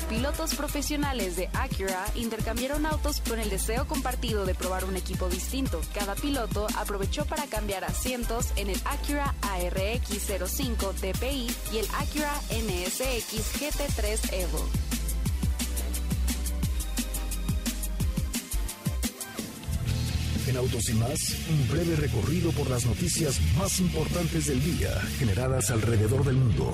Pilotos 0.09 0.55
profesionales 0.55 1.02
de 1.13 1.49
Acura 1.53 2.05
intercambiaron 2.15 2.85
autos 2.85 3.21
con 3.27 3.37
el 3.37 3.49
deseo 3.49 3.85
compartido 3.87 4.45
de 4.45 4.55
probar 4.55 4.85
un 4.85 4.95
equipo 4.95 5.27
distinto. 5.29 5.79
Cada 5.93 6.15
piloto 6.15 6.65
aprovechó 6.75 7.25
para 7.25 7.45
cambiar 7.45 7.83
asientos 7.83 8.47
en 8.55 8.69
el 8.69 8.81
Acura 8.85 9.35
ARX 9.41 10.07
05 10.49 10.93
TPI 11.01 11.51
y 11.73 11.77
el 11.77 11.85
Acura 11.99 12.33
NSX 12.49 13.61
GT3 13.61 14.33
Evo. 14.33 14.65
En 20.47 20.57
Autos 20.57 20.89
y 20.89 20.93
más, 20.93 21.19
un 21.49 21.67
breve 21.67 21.95
recorrido 21.97 22.51
por 22.53 22.69
las 22.69 22.85
noticias 22.85 23.39
más 23.57 23.79
importantes 23.79 24.47
del 24.47 24.63
día 24.63 24.89
generadas 25.19 25.69
alrededor 25.69 26.23
del 26.23 26.37
mundo. 26.37 26.73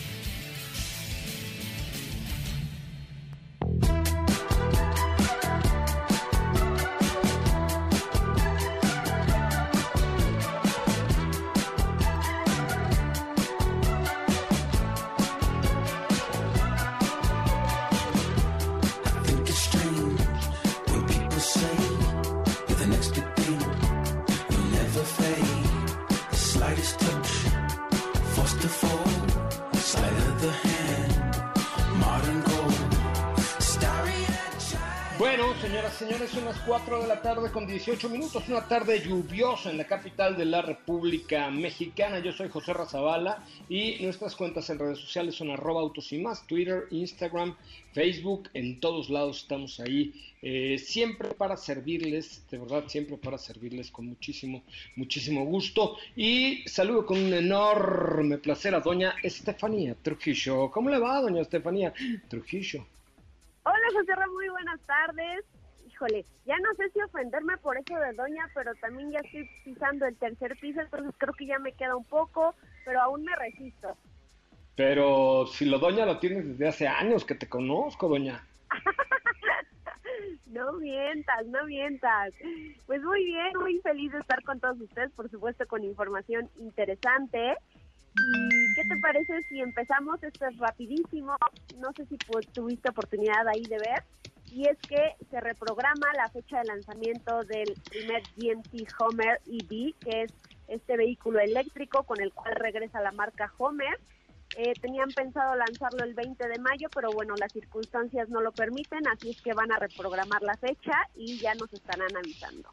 18 37.83 38.09
minutos, 38.09 38.47
una 38.47 38.67
tarde 38.67 38.99
lluviosa 38.99 39.71
en 39.71 39.77
la 39.79 39.85
capital 39.85 40.37
de 40.37 40.45
la 40.45 40.61
República 40.61 41.49
Mexicana. 41.49 42.19
Yo 42.19 42.31
soy 42.31 42.47
José 42.47 42.73
Razabala 42.73 43.43
y 43.69 43.97
nuestras 44.03 44.35
cuentas 44.35 44.69
en 44.69 44.77
redes 44.77 44.99
sociales 44.99 45.33
son 45.33 45.49
arroba 45.49 45.81
autos 45.81 46.13
y 46.13 46.19
más, 46.19 46.45
Twitter, 46.45 46.85
Instagram, 46.91 47.55
Facebook, 47.91 48.49
en 48.53 48.79
todos 48.79 49.09
lados 49.09 49.41
estamos 49.41 49.79
ahí, 49.79 50.13
eh, 50.43 50.77
siempre 50.77 51.29
para 51.29 51.57
servirles, 51.57 52.47
de 52.51 52.59
verdad, 52.59 52.83
siempre 52.85 53.17
para 53.17 53.39
servirles 53.39 53.89
con 53.89 54.05
muchísimo, 54.05 54.61
muchísimo 54.95 55.43
gusto. 55.45 55.97
Y 56.15 56.63
saludo 56.67 57.07
con 57.07 57.17
un 57.17 57.33
enorme 57.33 58.37
placer 58.37 58.75
a 58.75 58.79
doña 58.79 59.15
Estefanía 59.23 59.95
Trujillo. 59.95 60.69
¿Cómo 60.69 60.91
le 60.91 60.99
va, 60.99 61.19
doña 61.19 61.41
Estefanía 61.41 61.91
Trujillo? 62.27 62.85
Hola 63.63 63.87
José 63.91 64.13
Ra, 64.13 64.27
muy 64.27 64.49
buenas 64.49 64.79
tardes. 64.81 65.45
Híjole, 66.01 66.25
ya 66.47 66.57
no 66.57 66.73
sé 66.77 66.89
si 66.89 67.01
ofenderme 67.01 67.57
por 67.57 67.77
eso 67.77 67.93
de 67.93 68.13
doña, 68.13 68.49
pero 68.55 68.73
también 68.81 69.11
ya 69.11 69.19
estoy 69.19 69.47
pisando 69.63 70.07
el 70.07 70.15
tercer 70.17 70.57
piso, 70.59 70.81
entonces 70.81 71.13
creo 71.15 71.31
que 71.33 71.45
ya 71.45 71.59
me 71.59 71.73
queda 71.73 71.95
un 71.95 72.05
poco, 72.05 72.55
pero 72.85 73.01
aún 73.01 73.23
me 73.23 73.35
resisto. 73.35 73.95
Pero 74.75 75.45
si 75.45 75.65
lo 75.65 75.77
doña 75.77 76.07
lo 76.07 76.17
tienes 76.17 76.47
desde 76.47 76.67
hace 76.67 76.87
años 76.87 77.23
que 77.23 77.35
te 77.35 77.47
conozco, 77.47 78.07
doña. 78.07 78.43
no 80.47 80.73
mientas, 80.73 81.45
no 81.45 81.65
mientas. 81.65 82.33
Pues 82.87 83.03
muy 83.03 83.23
bien, 83.23 83.51
muy 83.59 83.79
feliz 83.81 84.11
de 84.11 84.21
estar 84.21 84.41
con 84.43 84.59
todos 84.59 84.81
ustedes, 84.81 85.11
por 85.11 85.29
supuesto 85.29 85.67
con 85.67 85.83
información 85.83 86.49
interesante. 86.59 87.57
¿Y 88.15 88.73
qué 88.73 88.81
te 88.89 88.97
parece 88.97 89.39
si 89.49 89.61
empezamos? 89.61 90.23
Esto 90.23 90.47
es 90.47 90.57
rapidísimo. 90.57 91.35
No 91.77 91.91
sé 91.93 92.07
si 92.07 92.17
tuviste 92.55 92.89
oportunidad 92.89 93.47
ahí 93.47 93.65
de 93.65 93.77
ver. 93.77 94.03
Y 94.51 94.67
es 94.67 94.77
que 94.79 95.15
se 95.29 95.39
reprograma 95.39 96.07
la 96.13 96.29
fecha 96.29 96.59
de 96.59 96.65
lanzamiento 96.65 97.43
del 97.43 97.73
primer 97.89 98.21
GMC 98.35 98.87
Homer 98.99 99.39
EV, 99.47 99.95
que 99.99 100.23
es 100.23 100.33
este 100.67 100.97
vehículo 100.97 101.39
eléctrico 101.39 102.03
con 102.03 102.21
el 102.21 102.33
cual 102.33 102.55
regresa 102.55 103.01
la 103.01 103.11
marca 103.11 103.51
Homer. 103.57 103.99
Eh, 104.57 104.73
tenían 104.81 105.09
pensado 105.09 105.55
lanzarlo 105.55 106.03
el 106.03 106.13
20 106.13 106.47
de 106.47 106.59
mayo, 106.59 106.89
pero 106.93 107.11
bueno, 107.11 107.35
las 107.37 107.53
circunstancias 107.53 108.27
no 108.27 108.41
lo 108.41 108.51
permiten, 108.51 109.07
así 109.07 109.29
es 109.29 109.41
que 109.41 109.53
van 109.53 109.71
a 109.71 109.79
reprogramar 109.79 110.41
la 110.41 110.57
fecha 110.57 110.91
y 111.15 111.37
ya 111.39 111.55
nos 111.55 111.71
estarán 111.71 112.15
avisando. 112.17 112.69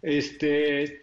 Este, 0.00 1.02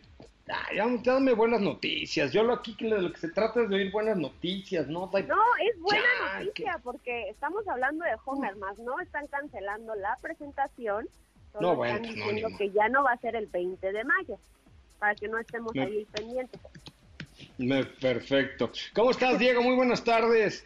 ya, 0.74 0.88
dame 1.04 1.34
buenas 1.34 1.62
noticias. 1.62 2.32
Yo 2.32 2.44
lo 2.44 2.54
aquí 2.54 2.76
que 2.76 2.88
lo 2.88 3.12
que 3.12 3.20
se 3.20 3.30
trata 3.30 3.64
es 3.64 3.70
de 3.70 3.76
oír 3.76 3.92
buenas 3.92 4.18
noticias, 4.18 4.88
¿no? 4.88 5.10
No, 5.12 5.12
es 5.12 5.80
buena 5.80 6.08
noticia 6.40 6.80
porque 6.84 7.30
estamos 7.30 7.68
hablando 7.68 8.06
de 8.06 8.12
Homer 8.26 8.56
más, 8.56 8.78
¿no? 8.80 9.00
Están 9.00 9.28
cancelando 9.28 9.94
la 9.96 10.18
presentación. 10.22 11.08
no, 11.60 11.76
bueno, 11.76 11.96
están 11.96 12.14
pues 12.14 12.16
diciendo 12.16 12.58
que 12.58 12.72
ya 12.72 12.88
no 12.90 13.04
va 13.04 13.12
a 13.12 13.18
ser 13.18 13.36
el 13.36 13.48
20 13.48 13.92
de 13.92 14.04
mayo, 14.04 14.40
para 15.00 15.16
que 15.16 15.28
no 15.28 15.38
estemos 15.38 15.74
ahí 15.76 16.06
pendientes. 16.14 16.62
perfecto. 18.00 18.72
¿Cómo 18.94 19.12
estás, 19.12 19.40
Diego? 19.40 19.62
Muy 19.62 19.76
buenas 19.76 20.04
tardes. 20.04 20.66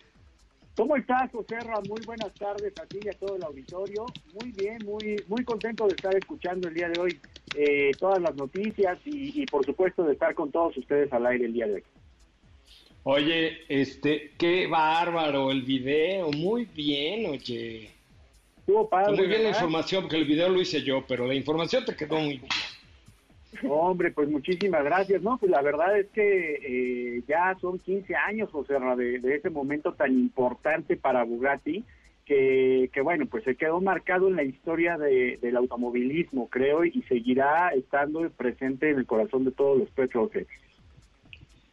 ¿Cómo 0.76 0.96
estás, 0.96 1.30
José 1.32 1.58
Muy 1.90 2.02
buenas 2.06 2.34
tardes 2.36 2.74
a 2.82 2.86
ti 2.86 3.00
y 3.04 3.10
a 3.10 3.14
todo 3.14 3.36
el 3.36 3.44
auditorio. 3.44 4.06
Muy 4.40 4.52
bien, 4.52 4.78
muy 4.86 5.22
muy 5.28 5.44
contento 5.44 5.86
de 5.88 5.96
estar 5.96 6.16
escuchando 6.16 6.70
el 6.70 6.74
día 6.74 6.90
de 6.90 7.00
hoy 7.00 7.20
eh, 7.58 7.92
todas 8.00 8.22
las 8.22 8.36
noticias 8.36 8.98
y, 9.06 9.46
por 9.48 9.66
supuesto 9.66 10.04
de 10.04 10.14
estar 10.14 10.34
con 10.34 10.52
todos 10.52 10.78
ustedes 10.78 11.12
al 11.12 11.26
aire 11.26 11.46
el 11.46 11.54
día 11.54 11.68
de 11.68 11.74
hoy. 11.76 11.84
Oye, 13.04 13.58
este, 13.68 14.32
qué 14.38 14.68
bárbaro 14.68 15.52
el 15.52 15.64
video, 15.64 16.32
muy 16.32 16.66
bien, 16.66 17.32
oye. 17.32 17.90
Estuvo 18.60 18.88
padre, 18.88 19.18
muy 19.18 19.28
bien 19.28 19.44
la 19.44 19.50
información, 19.50 20.04
porque 20.04 20.18
el 20.18 20.26
video 20.26 20.50
lo 20.50 20.62
hice 20.62 20.84
yo, 20.84 21.04
pero 21.08 21.26
la 21.26 21.34
información 21.34 21.84
te 21.84 21.96
quedó 21.96 22.16
muy 22.16 22.38
bien. 22.38 22.50
Hombre, 23.68 24.12
pues 24.12 24.30
muchísimas 24.30 24.84
gracias. 24.84 25.22
No, 25.22 25.38
pues 25.38 25.52
la 25.52 25.62
verdad 25.62 26.00
es 26.00 26.08
que 26.10 27.18
eh, 27.18 27.24
ya 27.28 27.58
son 27.60 27.80
15 27.80 28.16
años, 28.16 28.50
José, 28.50 28.76
de, 28.98 29.20
de 29.20 29.36
ese 29.36 29.50
momento 29.50 29.94
tan 29.94 30.12
importante 30.14 30.96
para 30.96 31.24
Bugatti, 31.24 31.84
que, 32.26 33.02
bueno, 33.04 33.26
pues 33.26 33.44
se 33.44 33.56
quedó 33.56 33.82
marcado 33.82 34.30
en 34.30 34.38
la 34.38 34.44
historia 34.44 34.98
de, 34.98 35.38
del 35.42 35.58
automovilismo, 35.58 36.48
creo, 36.50 36.86
y 36.86 37.02
seguirá 37.10 37.70
estando 37.76 38.30
presente 38.30 38.90
en 38.90 39.00
el 39.00 39.06
corazón 39.06 39.44
de 39.44 39.52
todos 39.52 39.78
los 39.78 39.90
petroles. 39.90 40.48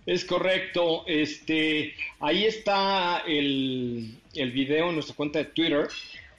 Es 0.04 0.24
correcto. 0.24 1.04
Este, 1.06 1.94
ahí 2.18 2.44
está 2.44 3.22
el, 3.26 4.16
el 4.34 4.50
video 4.50 4.88
en 4.88 4.94
nuestra 4.94 5.14
cuenta 5.14 5.38
de 5.38 5.44
Twitter. 5.44 5.86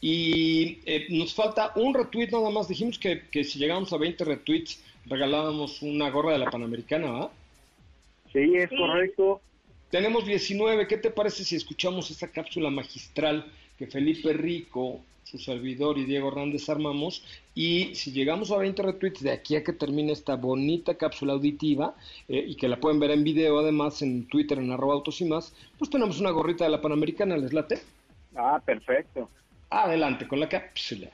Y 0.02 0.80
eh, 0.86 1.08
nos 1.10 1.34
falta 1.34 1.72
un 1.76 1.94
retweet 1.94 2.30
nada 2.32 2.50
más. 2.50 2.68
Dijimos 2.68 2.98
que, 2.98 3.22
que 3.30 3.44
si 3.44 3.60
llegamos 3.60 3.94
a 3.94 3.98
20 3.98 4.26
retweets 4.26 4.84
regalábamos 5.10 5.82
una 5.82 6.10
gorra 6.10 6.34
de 6.34 6.40
la 6.40 6.50
Panamericana, 6.50 7.12
¿va? 7.12 7.32
Sí, 8.32 8.56
es 8.56 8.70
correcto. 8.70 9.42
Tenemos 9.90 10.26
19. 10.26 10.88
¿Qué 10.88 10.98
te 10.98 11.10
parece 11.10 11.44
si 11.44 11.56
escuchamos 11.56 12.12
esta 12.12 12.28
cápsula 12.28 12.70
magistral 12.70 13.52
que 13.78 13.88
Felipe 13.88 14.34
Rico, 14.34 15.00
su 15.24 15.40
servidor 15.40 15.98
y 15.98 16.06
Diego 16.06 16.28
Hernández 16.28 16.70
armamos? 16.70 17.24
Y 17.56 17.96
si 17.96 18.12
llegamos 18.12 18.52
a 18.52 18.58
20 18.58 18.84
retweets 18.84 19.24
de 19.24 19.32
aquí 19.32 19.56
a 19.56 19.64
que 19.64 19.74
termine 19.74 20.12
esta 20.12 20.36
bonita 20.36 20.96
cápsula 20.96 21.34
auditiva 21.34 21.96
eh, 22.28 22.46
y 22.48 22.56
que 22.56 22.68
la 22.68 22.80
pueden 22.80 23.00
ver 23.00 23.12
en 23.12 23.24
video 23.24 23.58
además 23.60 24.04
en 24.04 24.28
Twitter 24.28 24.60
en 24.60 24.72
arroba 24.72 24.94
autos 24.94 25.22
y 25.22 25.26
más, 25.26 25.54
pues 25.80 25.90
tenemos 25.90 26.20
una 26.20 26.30
gorrita 26.30 26.66
de 26.66 26.70
la 26.70 26.82
Panamericana. 26.82 27.36
¿Les 27.36 27.52
late? 27.52 27.82
Ah, 28.36 28.62
perfecto. 28.64 29.28
Adelante 29.72 30.28
con 30.28 30.40
la 30.40 30.50
cápsula. 30.50 31.10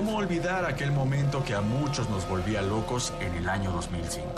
¿Cómo 0.00 0.16
olvidar 0.16 0.64
aquel 0.64 0.92
momento 0.92 1.44
que 1.44 1.54
a 1.54 1.60
muchos 1.60 2.08
nos 2.08 2.26
volvía 2.26 2.62
locos 2.62 3.12
en 3.20 3.34
el 3.34 3.46
año 3.50 3.70
2005? 3.70 4.32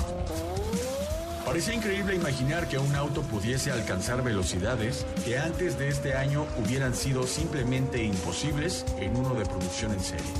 Parecía 1.47 1.75
increíble 1.75 2.17
imaginar 2.17 2.67
que 2.67 2.79
un 2.79 2.93
auto 2.97 3.23
pudiese 3.23 3.71
alcanzar 3.71 4.25
velocidades 4.25 5.07
que 5.25 5.39
antes 5.39 5.79
de 5.79 5.89
este 5.89 6.15
año 6.15 6.47
hubieran 6.59 6.97
sido 6.97 7.29
simplemente 7.29 8.03
imposibles 8.03 8.85
en 8.99 9.17
uno 9.17 9.35
de 9.35 9.45
producción 9.45 9.93
en 9.93 10.01
serie. 10.01 10.33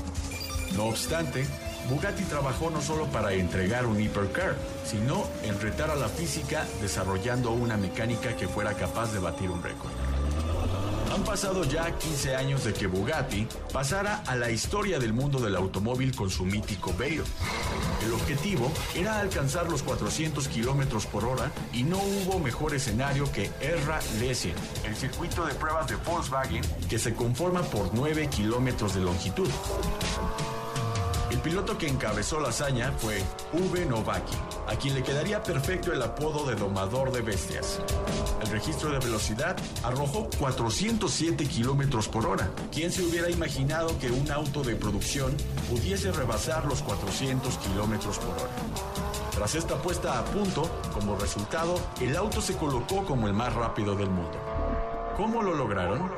No 0.75 0.87
obstante, 0.87 1.45
Bugatti 1.89 2.23
trabajó 2.23 2.69
no 2.69 2.81
solo 2.81 3.05
para 3.05 3.31
entregar 3.31 3.85
un 3.85 4.01
hipercar, 4.01 4.55
sino 4.83 5.23
en 5.45 5.57
retar 5.61 5.89
a 5.89 5.95
la 5.95 6.09
física 6.09 6.65
desarrollando 6.81 7.53
una 7.53 7.77
mecánica 7.77 8.35
que 8.35 8.49
fuera 8.49 8.73
capaz 8.73 9.13
de 9.13 9.19
batir 9.19 9.49
un 9.49 9.63
récord. 9.63 10.02
Han 11.13 11.23
pasado 11.23 11.63
ya 11.63 11.95
15 11.95 12.35
años 12.35 12.63
de 12.63 12.73
que 12.73 12.87
Bugatti 12.87 13.47
pasara 13.71 14.23
a 14.25 14.35
la 14.35 14.49
historia 14.49 14.97
del 14.97 15.13
mundo 15.13 15.39
del 15.39 15.55
automóvil 15.55 16.15
con 16.15 16.31
su 16.31 16.43
mítico 16.43 16.91
Veyron. 16.97 17.27
El 18.03 18.13
objetivo 18.13 18.71
era 18.95 19.19
alcanzar 19.19 19.69
los 19.69 19.83
400 19.83 20.47
kilómetros 20.47 21.05
por 21.05 21.25
hora 21.25 21.51
y 21.71 21.83
no 21.83 21.97
hubo 21.97 22.39
mejor 22.39 22.73
escenario 22.73 23.31
que 23.31 23.51
Erra 23.61 23.99
el 24.23 24.95
circuito 24.95 25.45
de 25.45 25.53
pruebas 25.53 25.87
de 25.87 25.97
Volkswagen 25.97 26.63
que 26.89 26.97
se 26.97 27.13
conforma 27.13 27.61
por 27.61 27.93
9 27.93 28.27
kilómetros 28.29 28.95
de 28.95 29.01
longitud. 29.01 29.49
El 31.29 31.37
piloto 31.37 31.77
que 31.77 31.87
encabezó 31.87 32.39
la 32.39 32.49
hazaña 32.49 32.91
fue 32.91 33.21
Uwe 33.53 33.85
Novaki, 33.85 34.35
a 34.67 34.75
quien 34.75 34.95
le 34.95 35.03
quedaría 35.03 35.41
perfecto 35.43 35.91
el 35.91 36.01
apodo 36.01 36.45
de 36.45 36.55
domador 36.55 37.11
de 37.11 37.21
bestias. 37.21 37.79
El 38.41 38.47
registro 38.49 38.91
de 38.91 38.99
velocidad 38.99 39.55
arrojó 39.83 40.29
407 40.39 41.45
kilómetros 41.45 42.07
por 42.07 42.25
hora. 42.25 42.49
¿Quién 42.71 42.91
se 42.91 43.03
hubiera 43.03 43.29
imaginado 43.29 43.97
que 43.99 44.11
un 44.11 44.29
auto 44.31 44.63
de 44.63 44.75
producción 44.75 45.35
pudiese 45.69 46.11
rebasar 46.11 46.65
los 46.65 46.81
400 46.81 47.57
kilómetros 47.57 48.17
por 48.19 48.29
hora? 48.29 48.51
Tras 49.33 49.55
esta 49.55 49.81
puesta 49.81 50.19
a 50.19 50.25
punto, 50.25 50.69
como 50.93 51.15
resultado, 51.15 51.79
el 51.99 52.15
auto 52.15 52.39
se 52.39 52.55
colocó 52.55 53.03
como 53.05 53.27
el 53.27 53.33
más 53.33 53.53
rápido 53.53 53.95
del 53.95 54.09
mundo. 54.09 54.37
¿Cómo 55.17 55.41
lo 55.41 55.53
lograron? 55.53 56.11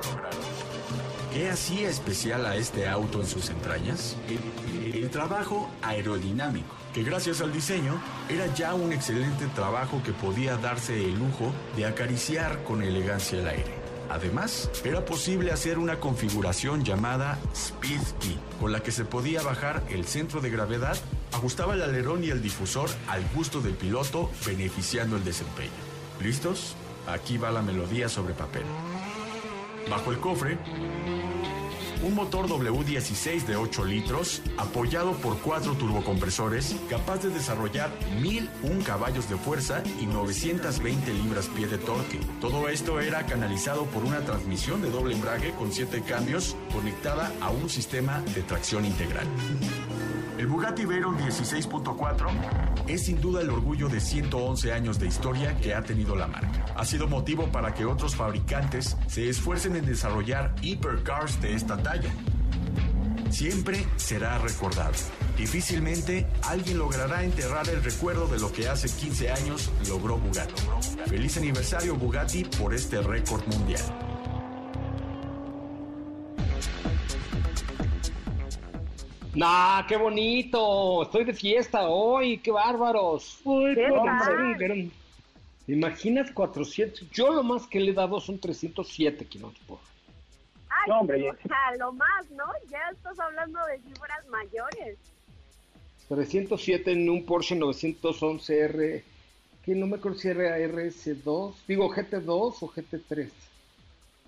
¿Qué 1.35 1.49
hacía 1.49 1.89
especial 1.89 2.45
a 2.45 2.55
este 2.55 2.87
auto 2.87 3.19
en 3.19 3.27
sus 3.27 3.49
entrañas? 3.49 4.15
El, 4.29 5.09
trabajo 5.09 5.69
aerodinámico, 5.81 6.73
que 6.95 7.03
gracias 7.03 7.41
al 7.41 7.51
diseño 7.51 8.01
era 8.29 8.47
ya 8.55 8.73
un 8.73 8.93
excelente 8.93 9.47
trabajo 9.47 10.01
que 10.01 10.13
podía 10.13 10.55
darse 10.55 11.03
el 11.03 11.19
lujo 11.19 11.51
de 11.75 11.85
acariciar 11.85 12.63
con 12.63 12.81
elegancia 12.81 13.37
el 13.37 13.49
aire. 13.49 13.75
Además, 14.09 14.71
era 14.85 15.03
posible 15.03 15.51
hacer 15.51 15.77
una 15.77 15.99
configuración 15.99 16.85
llamada 16.85 17.37
Speed 17.53 17.99
Key, 18.21 18.39
con 18.61 18.71
la 18.71 18.79
que 18.79 18.93
se 18.93 19.03
podía 19.03 19.41
bajar 19.41 19.83
el 19.89 20.05
centro 20.05 20.39
de 20.39 20.49
gravedad, 20.49 20.95
ajustaba 21.33 21.73
el 21.73 21.81
alerón 21.81 22.23
y 22.23 22.29
el 22.29 22.41
difusor 22.41 22.89
al 23.09 23.27
gusto 23.35 23.59
del 23.59 23.73
piloto, 23.73 24.31
beneficiando 24.45 25.17
el 25.17 25.25
desempeño. 25.25 25.71
¿Listos? 26.21 26.77
Aquí 27.07 27.37
va 27.37 27.51
la 27.51 27.61
melodía 27.61 28.07
sobre 28.07 28.33
papel. 28.33 28.63
Bajo 29.89 30.13
el 30.13 30.19
cofre, 30.19 30.57
Un 32.03 32.13
motor 32.13 32.47
W16 32.47 33.45
de 33.45 33.55
8 33.55 33.85
litros, 33.85 34.41
apoyado 34.57 35.13
por 35.13 35.39
cuatro 35.39 35.73
turbocompresores, 35.73 36.75
capaz 36.89 37.23
de 37.23 37.29
desarrollar 37.29 37.89
1001 38.21 38.83
caballos 38.83 39.29
de 39.29 39.37
fuerza 39.37 39.81
y 39.99 40.05
920 40.05 41.13
libras-pie 41.13 41.67
de 41.67 41.77
torque. 41.77 42.19
Todo 42.41 42.69
esto 42.69 42.99
era 42.99 43.25
canalizado 43.25 43.85
por 43.85 44.03
una 44.03 44.19
transmisión 44.19 44.81
de 44.81 44.91
doble 44.91 45.15
embrague 45.15 45.51
con 45.51 45.71
7 45.71 46.03
cambios 46.07 46.55
conectada 46.73 47.31
a 47.41 47.49
un 47.49 47.69
sistema 47.69 48.21
de 48.33 48.43
tracción 48.43 48.85
integral. 48.85 49.27
El 50.37 50.47
Bugatti 50.47 50.83
Veyron 50.83 51.17
16.4 51.17 52.27
es 52.87 53.05
sin 53.05 53.21
duda 53.21 53.41
el 53.41 53.49
orgullo 53.49 53.87
de 53.87 54.01
111 54.01 54.73
años 54.73 54.99
de 54.99 55.07
historia 55.07 55.55
que 55.57 55.73
ha 55.73 55.81
tenido 55.81 56.13
la 56.15 56.27
marca. 56.27 56.65
Ha 56.75 56.83
sido 56.83 57.07
motivo 57.07 57.45
para 57.53 57.73
que 57.73 57.85
otros 57.85 58.17
fabricantes 58.17 58.97
se 59.07 59.29
esfuercen 59.29 59.77
en 59.77 59.85
desarrollar 59.85 60.53
hipercars 60.61 61.41
de 61.41 61.53
esta 61.53 61.77
talla. 61.77 62.09
Siempre 63.29 63.85
será 63.95 64.37
recordado. 64.39 64.93
Difícilmente 65.37 66.27
alguien 66.43 66.79
logrará 66.79 67.23
enterrar 67.23 67.69
el 67.69 67.81
recuerdo 67.81 68.27
de 68.27 68.39
lo 68.39 68.51
que 68.51 68.67
hace 68.67 68.89
15 68.89 69.31
años 69.31 69.71
logró 69.87 70.17
Bugatti. 70.17 70.63
Feliz 71.07 71.37
aniversario 71.37 71.95
Bugatti 71.95 72.43
por 72.43 72.73
este 72.73 73.01
récord 73.01 73.45
mundial. 73.47 74.04
¡Nah, 79.35 79.85
qué 79.85 79.97
bonito! 79.97 81.03
Estoy 81.03 81.25
de 81.25 81.33
fiesta 81.33 81.89
hoy, 81.89 82.37
qué 82.37 82.51
bárbaros. 82.51 83.39
Uy, 83.43 83.75
¿Qué 83.75 85.73
imaginas 85.73 86.31
400? 86.31 87.09
Yo 87.11 87.33
lo 87.33 87.43
más 87.43 87.67
que 87.67 87.79
le 87.79 87.91
he 87.91 87.93
dado 87.93 88.21
son 88.21 88.39
307 88.39 89.25
kilómetros 89.25 89.65
por 89.67 89.77
hora. 89.77 89.87
Ay, 90.69 90.89
No, 90.89 90.99
hombre, 91.01 91.29
o 91.29 91.35
sea, 91.47 91.75
lo 91.79 91.91
más, 91.93 92.29
¿no? 92.31 92.45
Ya 92.69 92.79
estás 92.93 93.19
hablando 93.19 93.59
de 93.65 93.79
cifras 93.79 94.25
mayores. 94.27 94.97
307 96.07 96.91
en 96.91 97.09
un 97.09 97.25
Porsche 97.25 97.55
911R, 97.57 99.03
que 99.65 99.75
no 99.75 99.87
me 99.87 99.97
acuerdo 99.97 100.19
si 100.19 100.27
era 100.29 100.57
RS2, 100.59 101.55
digo 101.67 101.89
GT2 101.93 102.27
o 102.29 102.71
GT3. 102.71 103.29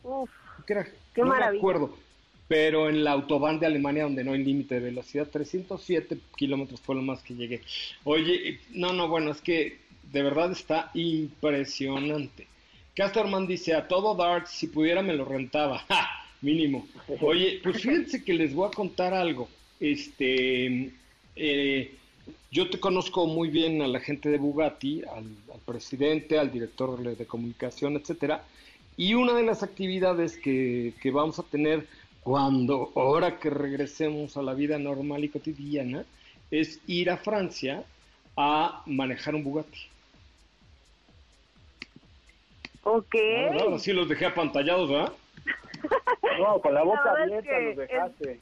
Uf, 0.04 0.30
que 0.66 0.74
era, 0.74 0.84
Qué 1.14 1.22
no 1.22 1.28
maravilla. 1.28 1.52
me 1.52 1.58
acuerdo. 1.60 2.07
Pero 2.48 2.90
en 2.90 3.04
la 3.04 3.12
autobahn 3.12 3.60
de 3.60 3.66
Alemania, 3.66 4.04
donde 4.04 4.24
no 4.24 4.34
hay 4.34 4.44
límite 4.44 4.76
de 4.76 4.82
velocidad, 4.82 5.28
307 5.28 6.18
kilómetros 6.36 6.80
fue 6.80 6.96
lo 6.96 7.02
más 7.02 7.22
que 7.22 7.36
llegué. 7.36 7.62
Oye, 8.06 8.60
no, 8.72 8.94
no, 8.94 9.10
bueno, 9.10 9.32
es 9.32 9.42
que 9.42 9.80
de 10.12 10.24
verdad 10.24 10.52
está 10.52 10.92
impresionante. 10.94 12.48
Casterman 12.96 13.46
dice, 13.46 13.76
a 13.76 13.88
todo 13.88 14.16
Dart, 14.16 14.48
si 14.48 14.68
pudiera 14.68 15.02
me 15.02 15.14
lo 15.14 15.26
rentaba. 15.26 15.80
¡Ja! 15.90 16.08
Mínimo. 16.42 16.88
Oye, 17.22 17.60
pues 17.64 17.82
fíjense 17.82 18.24
que 18.24 18.34
les 18.34 18.54
voy 18.54 18.68
a 18.68 18.72
contar 18.72 19.14
algo. 19.14 19.50
Este, 19.80 20.92
eh, 21.36 21.92
yo 22.52 22.70
te 22.70 22.80
conozco 22.80 23.26
muy 23.26 23.50
bien 23.50 23.82
a 23.82 23.88
la 23.88 24.00
gente 24.00 24.30
de 24.30 24.38
Bugatti, 24.38 25.02
al, 25.04 25.26
presidente, 25.66 26.38
al 26.38 26.52
director 26.52 27.02
de, 27.02 27.16
de 27.16 27.26
comunicación, 27.26 27.96
etcétera. 27.96 28.44
Y 28.96 29.14
una 29.14 29.34
de 29.34 29.44
las 29.44 29.64
actividades 29.64 30.38
que, 30.38 30.94
que 31.02 31.12
vamos 31.12 31.40
a 31.40 31.44
tener 31.44 31.88
cuando, 32.28 32.92
ahora 32.98 33.40
que 33.40 33.50
regresemos 33.50 34.36
a 34.36 34.42
la 34.42 34.54
vida 34.54 34.78
normal 34.78 35.24
y 35.24 35.30
cotidiana, 35.30 36.04
es 36.52 36.82
ir 36.86 37.10
a 37.10 37.16
Francia 37.16 37.86
a 38.36 38.82
manejar 38.86 39.34
un 39.34 39.46
Bugatti. 39.46 39.80
ok. 42.84 43.16
Ahora, 43.48 43.62
ahora 43.62 43.80
sí 43.80 43.94
los 43.94 44.10
dejé 44.10 44.26
apantallados, 44.26 44.90
¿verdad? 44.90 45.14
No, 46.38 46.60
con 46.60 46.74
la 46.74 46.84
boca 46.84 47.14
es 47.14 47.24
abierta 47.24 47.50
que 47.50 47.62
los 47.62 47.78
dejaste. 47.78 48.40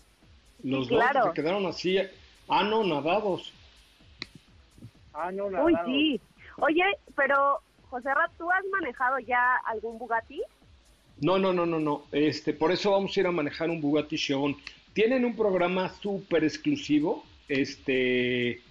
Los 0.63 0.87
claro. 0.87 1.19
dos 1.19 1.29
se 1.29 1.41
quedaron 1.41 1.65
así, 1.67 1.99
ah, 2.49 2.63
no, 2.63 2.83
nadados. 2.83 3.53
Ah, 5.13 5.31
no, 5.31 5.45
Uy, 5.45 5.75
sí. 5.85 6.21
Oye, 6.57 6.83
pero, 7.15 7.61
José 7.91 8.11
Rat, 8.15 8.31
¿tú 8.39 8.51
has 8.51 8.65
manejado 8.71 9.19
ya 9.19 9.57
algún 9.67 9.99
Bugatti? 9.99 10.41
No, 11.21 11.39
no, 11.39 11.53
no, 11.53 11.65
no, 11.65 11.79
no. 11.79 12.03
Este, 12.11 12.53
por 12.53 12.71
eso 12.71 12.91
vamos 12.91 13.15
a 13.15 13.19
ir 13.21 13.27
a 13.27 13.31
manejar 13.31 13.69
un 13.69 13.79
Bugatti 13.79 14.17
Chiron. 14.17 14.55
Tienen 14.93 15.23
un 15.23 15.35
programa 15.35 15.89
súper 15.89 16.43
exclusivo, 16.43 17.23
este, 17.47 18.61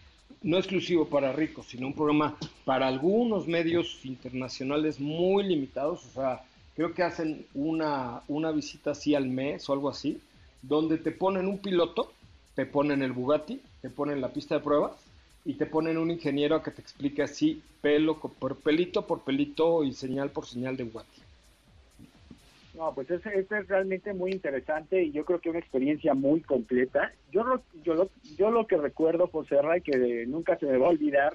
no 0.43 0.59
exclusivo 0.59 1.07
para 1.09 1.33
ricos, 1.33 1.67
sino 1.69 1.87
un 1.87 1.95
programa 1.95 2.37
para 2.65 2.87
algunos 2.87 3.47
medios 3.47 4.05
internacionales 4.05 5.01
muy 5.01 5.45
limitados. 5.45 6.05
O 6.05 6.11
sea, 6.11 6.45
creo 6.77 6.93
que 6.93 7.03
hacen 7.03 7.47
una, 7.55 8.21
una 8.29 8.51
visita 8.51 8.91
así 8.91 9.15
al 9.15 9.27
mes 9.27 9.69
o 9.69 9.73
algo 9.73 9.89
así, 9.89 10.21
donde 10.61 10.99
te 10.99 11.13
ponen 11.13 11.49
un 11.49 11.59
piloto, 11.59 12.13
te 12.55 12.67
ponen 12.67 13.03
el 13.03 13.13
Bugatti, 13.13 13.61
te 13.81 13.89
ponen 13.89 14.21
la 14.21 14.33
pista 14.33 14.57
de 14.57 14.61
pruebas 14.61 14.93
y 15.47 15.55
te 15.55 15.67
ponen 15.67 15.97
un 15.97 16.11
ingeniero 16.11 16.57
a 16.57 16.63
que 16.63 16.71
te 16.71 16.83
explique 16.83 17.23
así, 17.23 17.63
pelo 17.81 18.19
por 18.19 18.57
pelito 18.57 19.07
por 19.07 19.23
pelito 19.23 19.83
y 19.83 19.95
señal 19.95 20.31
por 20.31 20.47
señal 20.47 20.77
de 20.77 20.85
Bugatti. 20.85 21.24
No, 22.75 22.93
pues 22.93 23.09
es, 23.11 23.25
es 23.25 23.49
realmente 23.69 24.13
muy 24.13 24.33
interesante 24.33 25.03
y 25.03 25.13
yo 25.13 25.25
creo 25.25 25.39
que 25.41 25.51
una 25.51 25.61
experiencia 25.61 26.13
muy 26.15 26.41
completa. 26.41 27.13
Yo, 27.31 27.45
lo- 27.45 27.63
yo, 27.85 27.95
lo, 27.95 28.11
yo 28.37 28.51
lo 28.51 28.67
que 28.67 28.77
recuerdo, 28.77 29.29
José 29.29 29.63
Ray, 29.63 29.81
que 29.81 30.27
nunca 30.27 30.59
se 30.59 30.67
me 30.67 30.77
va 30.79 30.87
a 30.89 30.91
olvidar, 30.91 31.35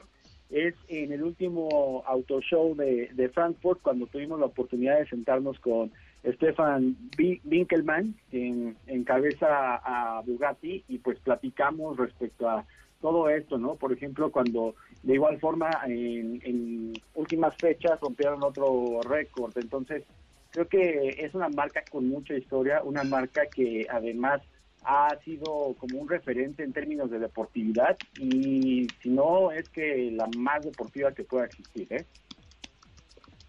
es 0.50 0.76
en 0.90 1.14
el 1.14 1.24
último 1.24 2.04
auto 2.06 2.42
show 2.42 2.76
de, 2.76 3.10
de 3.14 3.30
Frankfurt, 3.30 3.82
cuando 3.82 4.08
tuvimos 4.08 4.40
la 4.40 4.48
oportunidad 4.48 5.00
de 5.00 5.08
sentarnos 5.08 5.60
con 5.60 5.92
Stefan 6.26 6.98
Winkelmann, 7.46 8.16
quien 8.30 8.76
encabeza 8.88 9.76
a 9.76 10.22
Bugatti, 10.26 10.84
y 10.90 10.98
pues 10.98 11.20
platicamos 11.20 11.98
respecto 11.98 12.50
a 12.50 12.66
todo 13.00 13.30
esto, 13.30 13.58
¿no? 13.58 13.76
Por 13.76 13.94
ejemplo, 13.94 14.30
cuando 14.30 14.76
de 15.04 15.14
igual 15.14 15.40
forma 15.40 15.70
en, 15.86 16.42
en 16.44 16.94
últimas 17.14 17.56
fechas 17.56 17.98
rompieron 18.02 18.44
otro 18.44 19.00
récord. 19.08 19.58
Entonces, 19.58 20.04
creo 20.52 20.68
que 20.68 21.16
es 21.20 21.34
una 21.34 21.50
marca 21.50 21.84
con 21.90 22.08
mucha 22.08 22.36
historia, 22.36 22.82
una 22.84 23.04
marca 23.04 23.46
que 23.48 23.86
además 23.90 24.42
ha 24.84 25.16
sido 25.24 25.76
como 25.78 26.00
un 26.00 26.10
referente 26.10 26.64
en 26.64 26.74
términos 26.74 27.12
de 27.12 27.20
deportividad 27.20 27.98
y 28.18 28.88
si 29.02 29.10
no 29.10 29.52
es 29.52 29.68
que 29.70 30.10
la 30.12 30.28
más 30.38 30.64
deportiva 30.64 31.14
que 31.14 31.24
pueda 31.24 31.46
existir, 31.46 31.88
¿eh? 31.92 32.06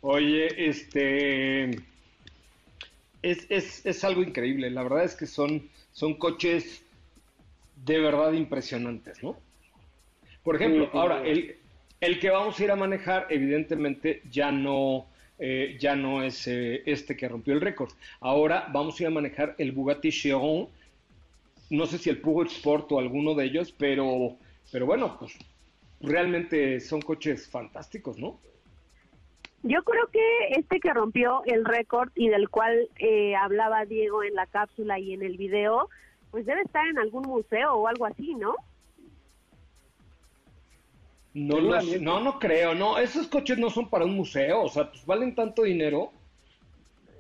Oye, 0.03 0.69
este 0.69 1.71
es, 3.23 3.47
es, 3.49 3.85
es 3.85 4.05
algo 4.05 4.23
increíble. 4.23 4.71
La 4.71 4.83
verdad 4.83 5.05
es 5.05 5.15
que 5.15 5.27
son, 5.27 5.69
son 5.93 6.15
coches 6.15 6.83
de 7.85 8.01
verdad 8.01 8.33
impresionantes, 8.33 9.23
¿no? 9.23 9.37
Por 10.43 10.57
ejemplo, 10.57 10.87
Sí, 10.87 10.91
sí, 10.93 10.99
ahora, 10.99 11.23
el, 11.23 11.57
el 12.01 12.19
que 12.19 12.31
vamos 12.31 12.59
a 12.59 12.65
ir 12.65 12.71
a 12.71 12.77
manejar, 12.77 13.27
evidentemente, 13.29 14.23
ya 14.31 14.51
no, 14.51 15.07
eh, 15.41 15.77
ya 15.81 15.97
no 15.97 16.23
es 16.23 16.47
eh, 16.47 16.83
este 16.85 17.17
que 17.17 17.29
rompió 17.29 17.55
el 17.55 17.63
récord. 17.63 17.91
Ahora 18.21 18.69
vamos 18.73 18.99
a 18.99 19.03
ir 19.03 19.07
a 19.07 19.11
manejar 19.11 19.55
el 19.59 19.73
Bugatti 19.73 20.11
Chiron. 20.11 20.69
No 21.71 21.87
sé 21.87 21.99
si 21.99 22.11
el 22.11 22.21
Peugeot 22.21 22.49
Sport 22.49 22.93
o 22.93 22.99
alguno 22.99 23.35
de 23.35 23.47
ellos, 23.47 23.73
pero, 23.73 24.37
pero 24.71 24.85
bueno, 24.87 25.17
pues 25.19 25.39
realmente 26.01 26.79
son 26.81 27.01
coches 27.01 27.49
fantásticos, 27.49 28.19
¿no? 28.19 28.39
Yo 29.63 29.83
creo 29.83 30.07
que 30.09 30.49
este 30.59 30.81
que 30.81 30.93
rompió 30.93 31.43
el 31.45 31.65
récord 31.65 32.11
y 32.15 32.29
del 32.29 32.49
cual 32.49 32.89
eh, 32.99 33.35
hablaba 33.37 33.85
Diego 33.85 34.23
en 34.23 34.35
la 34.35 34.47
cápsula 34.47 34.99
y 34.99 35.13
en 35.13 35.23
el 35.23 35.37
video, 35.37 35.89
pues 36.31 36.47
debe 36.47 36.63
estar 36.63 36.87
en 36.87 36.99
algún 36.99 37.23
museo 37.23 37.75
o 37.75 37.87
algo 37.87 38.07
así, 38.07 38.35
¿no? 38.35 38.57
No, 41.33 41.61
lo- 41.61 41.81
no, 42.01 42.21
no 42.21 42.39
creo, 42.39 42.75
no, 42.75 42.99
esos 42.99 43.29
coches 43.29 43.57
no 43.59 43.71
son 43.71 43.89
para 43.89 44.05
un 44.05 44.17
museo, 44.17 44.63
o 44.63 44.69
sea, 44.69 44.91
pues 44.91 45.05
valen 45.07 45.35
tanto 45.35 45.63
dinero. 45.63 46.11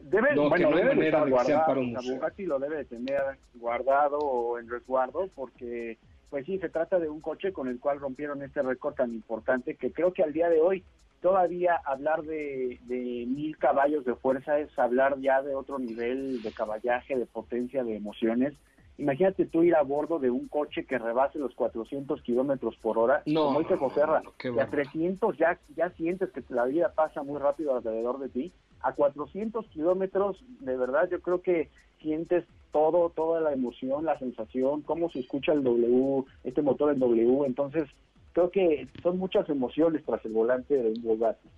Debe, 0.02 0.34
No, 0.34 0.48
bueno, 0.48 0.70
no 0.70 0.76
debe 0.76 0.88
de 0.90 0.94
manera 0.96 1.18
estar 1.18 1.24
de 1.26 1.30
que 1.36 1.44
sean 1.44 1.58
guardado, 1.58 1.66
para 1.68 1.80
un 1.80 1.92
museo. 1.92 2.14
Bugatti 2.16 2.46
lo 2.46 2.58
debe 2.58 2.76
de 2.78 2.84
tener 2.86 3.22
guardado 3.54 4.18
o 4.18 4.58
en 4.58 4.68
resguardo 4.68 5.28
porque, 5.34 5.98
pues 6.30 6.44
sí, 6.46 6.58
se 6.58 6.68
trata 6.68 6.98
de 6.98 7.08
un 7.08 7.20
coche 7.20 7.52
con 7.52 7.68
el 7.68 7.78
cual 7.78 8.00
rompieron 8.00 8.42
este 8.42 8.62
récord 8.62 8.94
tan 8.94 9.12
importante 9.12 9.76
que 9.76 9.92
creo 9.92 10.12
que 10.12 10.24
al 10.24 10.32
día 10.32 10.48
de 10.48 10.60
hoy 10.60 10.82
todavía 11.20 11.80
hablar 11.84 12.22
de, 12.22 12.78
de 12.86 13.26
mil 13.28 13.56
caballos 13.58 14.04
de 14.04 14.14
fuerza 14.16 14.58
es 14.58 14.76
hablar 14.78 15.20
ya 15.20 15.42
de 15.42 15.54
otro 15.54 15.78
nivel 15.78 16.42
de 16.42 16.50
caballaje, 16.52 17.16
de 17.16 17.26
potencia, 17.26 17.84
de 17.84 17.94
emociones. 17.94 18.54
Imagínate 19.00 19.46
tú 19.46 19.62
ir 19.62 19.74
a 19.74 19.82
bordo 19.82 20.18
de 20.18 20.30
un 20.30 20.46
coche 20.48 20.84
que 20.84 20.98
rebase 20.98 21.38
los 21.38 21.54
400 21.54 22.20
kilómetros 22.20 22.76
por 22.76 22.98
hora, 22.98 23.22
No, 23.24 23.46
como 23.46 23.60
dice 23.60 23.72
no, 23.74 23.80
José 23.80 24.04
Ra, 24.04 24.20
no, 24.22 24.30
a 24.30 24.50
bárbaro. 24.50 24.70
300 24.70 25.38
ya, 25.38 25.58
ya 25.74 25.88
sientes 25.92 26.28
que 26.30 26.42
la 26.50 26.66
vida 26.66 26.92
pasa 26.94 27.22
muy 27.22 27.40
rápido 27.40 27.74
alrededor 27.74 28.18
de 28.18 28.28
ti. 28.28 28.52
A 28.82 28.92
400 28.92 29.66
kilómetros, 29.68 30.44
de 30.60 30.76
verdad, 30.76 31.08
yo 31.10 31.20
creo 31.22 31.40
que 31.40 31.70
sientes 32.02 32.44
todo, 32.72 33.08
toda 33.08 33.40
la 33.40 33.54
emoción, 33.54 34.04
la 34.04 34.18
sensación, 34.18 34.82
cómo 34.82 35.10
se 35.10 35.20
escucha 35.20 35.52
el 35.52 35.64
W, 35.64 36.24
este 36.44 36.60
motor 36.60 36.92
en 36.92 37.00
W. 37.00 37.46
Entonces, 37.46 37.88
creo 38.34 38.50
que 38.50 38.86
son 39.02 39.16
muchas 39.16 39.48
emociones 39.48 40.04
tras 40.04 40.22
el 40.26 40.32
volante 40.32 40.74
de 40.74 40.90
un 40.90 41.02
Bugatti. 41.02 41.48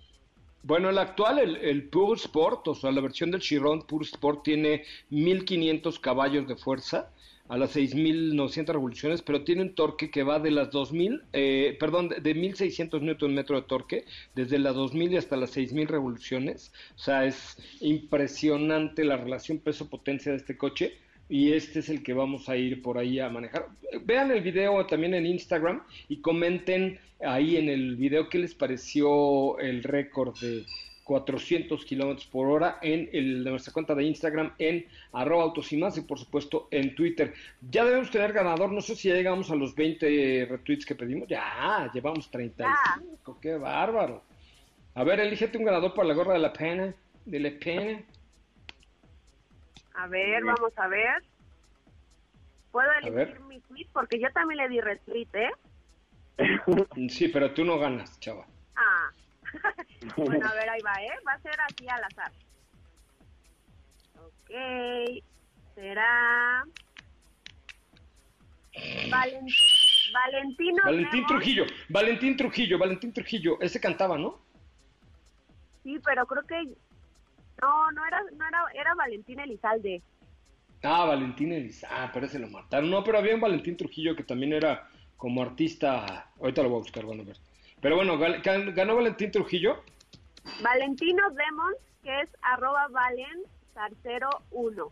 Bueno, 0.63 0.89
el 0.89 0.97
actual, 0.97 1.39
el, 1.39 1.57
el 1.57 1.89
Pure 1.89 2.15
Sport, 2.21 2.69
o 2.69 2.75
sea, 2.75 2.89
la 2.93 3.01
versión 3.01 3.31
del 3.31 3.41
Chiron 3.41 3.81
Pure 3.81 4.05
Sport 4.05 4.43
tiene 4.43 4.83
1500 5.09 5.99
caballos 5.99 6.47
de 6.47 6.55
fuerza 6.55 7.11
a 7.49 7.57
las 7.57 7.75
6.900 7.75 8.67
revoluciones, 8.67 9.21
pero 9.21 9.43
tiene 9.43 9.63
un 9.63 9.75
torque 9.75 10.09
que 10.09 10.23
va 10.23 10.39
de 10.39 10.51
las 10.51 10.69
2.000, 10.71 11.23
eh, 11.33 11.77
perdón, 11.79 12.09
de, 12.09 12.21
de 12.21 12.35
1.600 12.35 13.01
newton 13.01 13.33
metro 13.33 13.59
de 13.59 13.67
torque, 13.67 14.05
desde 14.35 14.59
las 14.59 14.75
2.000 14.75 15.11
y 15.11 15.17
hasta 15.17 15.35
las 15.35 15.55
6.000 15.55 15.87
revoluciones. 15.87 16.71
O 16.95 16.99
sea, 16.99 17.25
es 17.25 17.57
impresionante 17.81 19.03
la 19.03 19.17
relación 19.17 19.59
peso-potencia 19.59 20.31
de 20.31 20.37
este 20.37 20.57
coche 20.57 20.97
y 21.29 21.53
este 21.53 21.79
es 21.79 21.89
el 21.89 22.03
que 22.03 22.13
vamos 22.13 22.49
a 22.49 22.57
ir 22.57 22.81
por 22.81 22.97
ahí 22.97 23.19
a 23.19 23.29
manejar. 23.29 23.67
Vean 24.03 24.31
el 24.31 24.41
video 24.41 24.85
también 24.85 25.13
en 25.13 25.25
Instagram 25.25 25.83
y 26.07 26.17
comenten 26.17 26.99
ahí 27.21 27.57
en 27.57 27.69
el 27.69 27.95
video 27.95 28.29
qué 28.29 28.39
les 28.39 28.53
pareció 28.53 29.57
el 29.59 29.83
récord 29.83 30.37
de 30.39 30.65
400 31.03 31.83
kilómetros 31.85 32.25
por 32.27 32.47
hora 32.47 32.79
en 32.81 33.09
el, 33.11 33.43
de 33.43 33.49
nuestra 33.49 33.73
cuenta 33.73 33.93
de 33.93 34.03
Instagram 34.03 34.53
en 34.57 34.85
arroba 35.11 35.43
autos 35.43 35.71
y 35.73 35.77
más 35.77 35.97
y 35.97 36.01
por 36.01 36.17
supuesto 36.17 36.67
en 36.71 36.95
Twitter. 36.95 37.33
Ya 37.69 37.83
debemos 37.83 38.09
tener 38.09 38.33
ganador, 38.33 38.71
no 38.71 38.81
sé 38.81 38.95
si 38.95 39.09
ya 39.09 39.15
llegamos 39.15 39.51
a 39.51 39.55
los 39.55 39.75
20 39.75 40.47
retweets 40.49 40.85
que 40.85 40.95
pedimos. 40.95 41.27
Ya, 41.27 41.89
llevamos 41.93 42.29
35, 42.31 43.39
qué 43.41 43.57
bárbaro. 43.57 44.23
A 44.95 45.03
ver, 45.03 45.19
elígete 45.19 45.57
un 45.57 45.65
ganador 45.65 45.93
para 45.93 46.07
la 46.07 46.13
gorra 46.13 46.33
de 46.33 46.39
la 46.39 46.53
pena, 46.53 46.93
de 47.25 47.39
la 47.39 47.51
pena. 47.59 48.01
A 49.95 50.07
ver, 50.07 50.43
vamos 50.43 50.77
a 50.77 50.87
ver. 50.87 51.23
Puedo 52.71 52.89
elegir 53.01 53.39
mi 53.41 53.59
tweet 53.59 53.87
porque 53.93 54.19
yo 54.19 54.31
también 54.31 54.57
le 54.57 54.69
di 54.69 54.81
retweet, 54.81 55.27
¿eh? 55.33 55.51
Sí, 57.09 57.27
pero 57.27 57.53
tú 57.53 57.63
no 57.63 57.77
ganas, 57.77 58.19
chava. 58.19 58.45
Ah. 58.75 59.11
Bueno, 60.17 60.47
a 60.47 60.53
ver, 60.53 60.69
ahí 60.69 60.81
va, 60.81 60.93
¿eh? 61.03 61.11
Va 61.27 61.33
a 61.33 61.39
ser 61.41 61.55
así 61.61 61.87
al 61.87 62.03
azar. 62.03 62.31
Ok. 64.19 65.23
Será... 65.75 66.63
Valen- 69.09 69.53
Valentino 70.13 70.83
Valentín 70.83 71.11
Remos. 71.13 71.27
Trujillo, 71.27 71.65
Valentín 71.89 72.37
Trujillo, 72.37 72.77
Valentín 72.77 73.13
Trujillo, 73.13 73.59
ese 73.61 73.79
cantaba, 73.79 74.17
¿no? 74.17 74.39
Sí, 75.83 75.99
pero 76.03 76.25
creo 76.25 76.43
que... 76.43 76.55
No, 77.61 77.91
no 77.91 78.05
era, 78.05 78.19
no 78.35 78.47
era, 78.47 78.65
era 78.73 78.95
Valentín 78.95 79.39
Elizalde. 79.39 80.01
Ah, 80.81 81.05
Valentín 81.05 81.51
Eliz, 81.53 81.83
ah, 81.89 82.09
pero 82.13 82.25
ese 82.25 82.39
lo 82.39 82.49
mataron. 82.49 82.89
No, 82.89 83.03
pero 83.03 83.17
había 83.19 83.35
un 83.35 83.41
Valentín 83.41 83.77
Trujillo 83.77 84.15
que 84.15 84.23
también 84.23 84.53
era 84.53 84.87
como 85.17 85.41
artista, 85.41 86.29
ahorita 86.39 86.63
lo 86.63 86.69
voy 86.69 86.77
a 86.79 86.83
buscar, 86.83 87.05
bueno, 87.05 87.23
a 87.23 87.25
ver. 87.25 87.37
Pero 87.83 87.97
bueno, 87.97 88.17
ganó 88.17 88.95
Valentín 88.95 89.29
Trujillo. 89.29 89.83
Valentino 90.63 91.29
Demons, 91.31 91.77
que 92.01 92.21
es 92.21 92.29
arroba 92.41 92.87
valen 92.87 93.43
1 94.51 94.91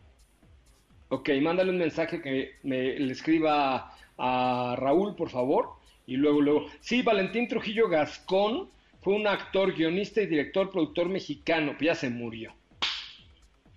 Ok, 1.08 1.30
mándale 1.40 1.70
un 1.70 1.78
mensaje 1.78 2.20
que 2.20 2.56
me, 2.62 2.98
le 2.98 3.12
escriba 3.12 3.94
a 4.18 4.76
Raúl, 4.78 5.16
por 5.16 5.30
favor. 5.30 5.70
Y 6.06 6.16
luego, 6.16 6.40
luego. 6.42 6.66
Sí, 6.80 7.00
Valentín 7.02 7.48
Trujillo 7.48 7.88
Gascón 7.88 8.68
fue 9.02 9.14
un 9.14 9.26
actor, 9.26 9.72
guionista 9.74 10.20
y 10.20 10.26
director, 10.26 10.70
productor 10.70 11.08
mexicano. 11.08 11.74
Ya 11.80 11.94
se 11.94 12.10
murió. 12.10 12.52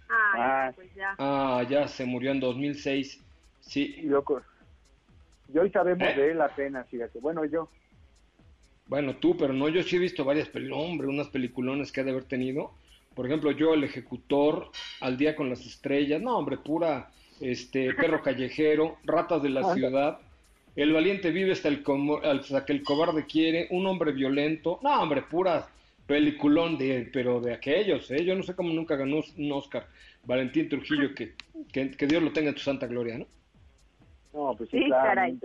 Ah, 0.09 0.33
Ah. 0.37 0.71
pues 0.75 0.93
ya. 0.93 1.15
Ah, 1.17 1.63
ya 1.69 1.87
se 1.87 2.03
murió 2.03 2.31
en 2.31 2.41
2006. 2.41 3.23
Sí, 3.61 3.95
Y 3.97 4.03
loco. 4.07 4.41
Y 5.53 5.57
hoy 5.57 5.69
sabemos 5.71 6.07
¿Eh? 6.09 6.13
de 6.15 6.31
él 6.31 6.41
apenas, 6.41 6.87
fíjate. 6.89 7.19
Bueno, 7.19 7.45
yo. 7.45 7.69
Bueno, 8.87 9.15
tú, 9.17 9.35
pero 9.37 9.53
no, 9.53 9.67
yo 9.69 9.81
sí 9.83 9.95
he 9.95 9.99
visto 9.99 10.23
varias 10.23 10.47
películas, 10.49 10.83
hombre, 10.85 11.07
unas 11.07 11.27
peliculones 11.29 11.91
que 11.91 12.01
ha 12.01 12.03
de 12.03 12.11
haber 12.11 12.25
tenido. 12.25 12.71
Por 13.15 13.25
ejemplo, 13.25 13.51
yo, 13.51 13.73
El 13.73 13.83
Ejecutor, 13.83 14.69
Al 15.01 15.17
Día 15.17 15.35
con 15.35 15.49
las 15.49 15.65
Estrellas, 15.65 16.21
no, 16.21 16.37
hombre, 16.37 16.57
pura, 16.57 17.09
este, 17.39 17.93
Perro 17.93 18.21
Callejero, 18.21 18.97
Ratas 19.05 19.41
de 19.41 19.49
la 19.49 19.61
Ciudad, 19.73 20.19
El 20.75 20.91
Valiente 20.93 21.31
vive 21.31 21.53
hasta, 21.53 21.69
el 21.69 21.81
como- 21.83 22.17
hasta 22.17 22.65
que 22.65 22.73
el 22.73 22.83
cobarde 22.83 23.25
quiere, 23.25 23.67
Un 23.71 23.87
Hombre 23.87 24.11
Violento, 24.11 24.79
no, 24.83 25.01
hombre, 25.01 25.21
pura 25.23 25.67
peliculón 26.05 26.77
de, 26.77 27.09
pero 27.11 27.39
de 27.41 27.53
aquellos, 27.53 28.11
¿eh? 28.11 28.23
Yo 28.23 28.35
no 28.35 28.43
sé 28.43 28.53
cómo 28.55 28.71
nunca 28.73 28.95
ganó 28.95 29.21
un 29.37 29.51
Oscar 29.51 29.87
Valentín 30.25 30.69
Trujillo, 30.69 31.15
que, 31.15 31.33
que, 31.71 31.91
que 31.91 32.07
Dios 32.07 32.21
lo 32.21 32.31
tenga 32.31 32.49
en 32.49 32.55
tu 32.55 32.61
santa 32.61 32.85
gloria, 32.87 33.17
¿no? 33.17 33.25
No, 34.33 34.53
pues 34.55 34.69
sí, 34.69 34.77
Sí, 34.83 34.89
caray. 34.89 35.37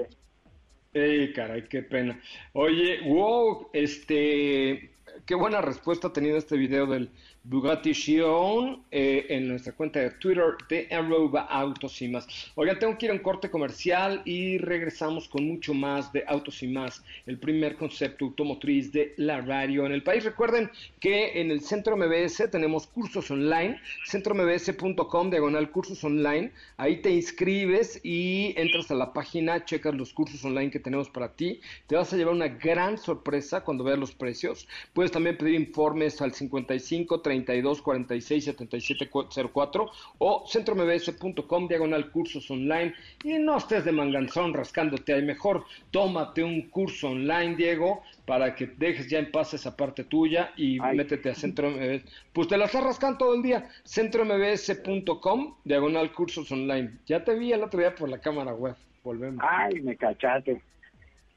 Ey, 0.92 1.32
caray, 1.32 1.68
qué 1.68 1.82
pena. 1.82 2.20
Oye, 2.52 3.00
wow, 3.02 3.68
este, 3.72 4.90
qué 5.24 5.34
buena 5.36 5.60
respuesta 5.60 6.08
ha 6.08 6.12
tenido 6.12 6.36
este 6.36 6.56
video 6.56 6.86
del 6.86 7.10
Bugatti 7.42 7.92
Chiron 7.92 8.82
eh, 8.90 9.24
en 9.30 9.48
nuestra 9.48 9.72
cuenta 9.72 9.98
de 9.98 10.10
Twitter 10.10 10.44
de 10.68 10.86
arroba 10.90 11.40
autos 11.40 12.02
y 12.02 12.08
más. 12.08 12.52
Oigan, 12.54 12.78
tengo 12.78 12.98
que 12.98 13.06
ir 13.06 13.12
a 13.12 13.14
un 13.14 13.20
corte 13.20 13.50
comercial 13.50 14.20
y 14.26 14.58
regresamos 14.58 15.26
con 15.26 15.48
mucho 15.48 15.72
más 15.72 16.12
de 16.12 16.22
autos 16.26 16.62
y 16.62 16.68
más, 16.68 17.02
el 17.24 17.38
primer 17.38 17.76
concepto 17.76 18.26
automotriz 18.26 18.92
de 18.92 19.14
la 19.16 19.40
radio 19.40 19.86
en 19.86 19.92
el 19.92 20.02
país. 20.02 20.24
Recuerden 20.24 20.70
que 21.00 21.40
en 21.40 21.50
el 21.50 21.62
Centro 21.62 21.96
MBS 21.96 22.50
tenemos 22.50 22.86
cursos 22.86 23.30
online, 23.30 23.80
centrombs.com, 24.04 25.30
diagonal 25.30 25.70
cursos 25.70 26.04
online. 26.04 26.52
Ahí 26.76 27.00
te 27.00 27.10
inscribes 27.10 28.00
y 28.04 28.52
entras 28.58 28.90
a 28.90 28.94
la 28.94 29.14
página, 29.14 29.64
checas 29.64 29.94
los 29.94 30.12
cursos 30.12 30.44
online 30.44 30.70
que 30.70 30.78
tenemos 30.78 31.08
para 31.08 31.34
ti. 31.34 31.60
Te 31.86 31.96
vas 31.96 32.12
a 32.12 32.18
llevar 32.18 32.34
una 32.34 32.48
gran 32.48 32.98
sorpresa 32.98 33.62
cuando 33.62 33.82
veas 33.82 33.98
los 33.98 34.12
precios. 34.12 34.68
Puedes 34.92 35.10
también 35.10 35.38
pedir 35.38 35.54
informes 35.54 36.20
al 36.20 36.34
55 36.34 37.22
32 37.30 37.82
46 37.82 38.44
77 38.44 39.10
04 39.52 39.90
o 40.18 40.44
centrombs.com, 40.46 41.68
diagonal 41.68 42.10
cursos 42.10 42.50
online. 42.50 42.94
Y 43.24 43.38
no 43.38 43.56
estés 43.56 43.84
de 43.84 43.92
manganzón 43.92 44.52
rascándote 44.52 45.14
ahí. 45.14 45.22
Mejor 45.22 45.64
tómate 45.90 46.42
un 46.42 46.68
curso 46.70 47.10
online, 47.10 47.54
Diego, 47.54 48.02
para 48.26 48.54
que 48.54 48.66
dejes 48.66 49.08
ya 49.08 49.20
en 49.20 49.30
paz 49.30 49.54
esa 49.54 49.76
parte 49.76 50.04
tuya 50.04 50.52
y 50.56 50.80
Ay. 50.80 50.96
métete 50.96 51.30
a 51.30 51.34
Centro 51.34 51.70
MBS. 51.70 52.04
Pues 52.32 52.48
te 52.48 52.56
la 52.56 52.64
estás 52.64 52.82
rascando 52.82 53.18
todo 53.18 53.34
el 53.34 53.42
día. 53.42 53.68
Centrombs.com, 53.84 55.54
diagonal 55.64 56.12
cursos 56.12 56.50
online. 56.50 56.98
Ya 57.06 57.22
te 57.24 57.34
vi 57.34 57.52
el 57.52 57.62
otro 57.62 57.80
día 57.80 57.94
por 57.94 58.08
la 58.08 58.18
cámara 58.18 58.52
web. 58.54 58.74
Volvemos. 59.04 59.44
Ay, 59.48 59.80
me 59.80 59.96
cachaste. 59.96 60.60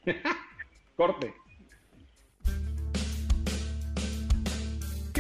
Corte. 0.98 1.34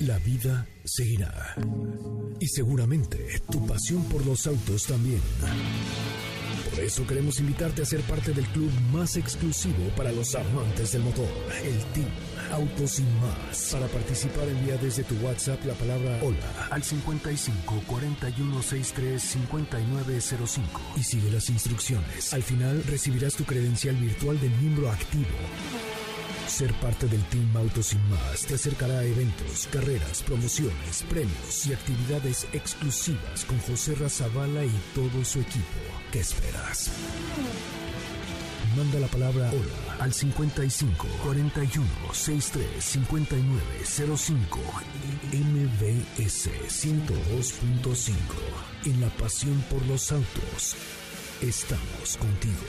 la 0.00 0.18
vida 0.18 0.66
seguirá. 0.84 1.54
Y 2.40 2.46
seguramente 2.46 3.40
tu 3.50 3.66
pasión 3.66 4.04
por 4.04 4.24
los 4.24 4.46
autos 4.46 4.84
también. 4.84 5.20
Por 6.70 6.80
eso 6.80 7.06
queremos 7.06 7.40
invitarte 7.40 7.82
a 7.82 7.84
ser 7.84 8.00
parte 8.02 8.32
del 8.32 8.46
club 8.48 8.70
más 8.92 9.16
exclusivo 9.16 9.88
para 9.96 10.12
los 10.12 10.34
amantes 10.34 10.92
del 10.92 11.02
motor, 11.02 11.28
el 11.64 11.78
Team 11.92 12.08
Autos 12.52 13.00
y 13.00 13.02
Más. 13.02 13.70
Para 13.72 13.86
participar 13.88 14.48
envía 14.48 14.76
desde 14.76 15.02
tu 15.02 15.16
WhatsApp 15.16 15.64
la 15.64 15.74
palabra 15.74 16.20
hola 16.22 16.68
al 16.70 16.82
55 16.82 17.82
41 17.86 18.62
63 18.62 19.20
5905 19.20 20.80
y 20.96 21.02
sigue 21.02 21.30
las 21.30 21.50
instrucciones. 21.50 22.32
Al 22.32 22.42
final 22.42 22.84
recibirás 22.84 23.34
tu 23.34 23.44
credencial 23.44 23.96
virtual 23.96 24.40
de 24.40 24.48
miembro 24.48 24.90
activo. 24.90 25.26
Ser 26.48 26.72
parte 26.80 27.06
del 27.06 27.22
Team 27.24 27.56
Autos 27.56 27.92
y 27.92 27.96
Más 28.10 28.46
te 28.46 28.54
acercará 28.54 29.00
a 29.00 29.04
eventos, 29.04 29.68
carreras, 29.70 30.22
promociones, 30.22 31.04
premios 31.08 31.66
y 31.66 31.74
actividades 31.74 32.48
exclusivas 32.52 33.44
con 33.44 33.58
José 33.60 33.94
Razabala 33.94 34.64
y 34.64 34.72
todo 34.94 35.24
su 35.24 35.40
equipo. 35.40 35.78
¿Qué 36.10 36.20
esperas? 36.20 36.90
Manda 38.76 38.98
la 38.98 39.08
palabra 39.08 39.50
hola 39.50 40.02
al 40.02 40.12
55 40.12 41.06
41 41.22 41.86
63 42.12 42.82
59 42.82 43.62
05 44.16 44.58
y 45.32 45.36
MBS 45.36 46.48
102.5. 46.68 48.12
En 48.86 49.00
la 49.00 49.10
pasión 49.10 49.62
por 49.70 49.84
los 49.86 50.10
autos, 50.12 50.76
estamos 51.42 52.16
contigo. 52.16 52.64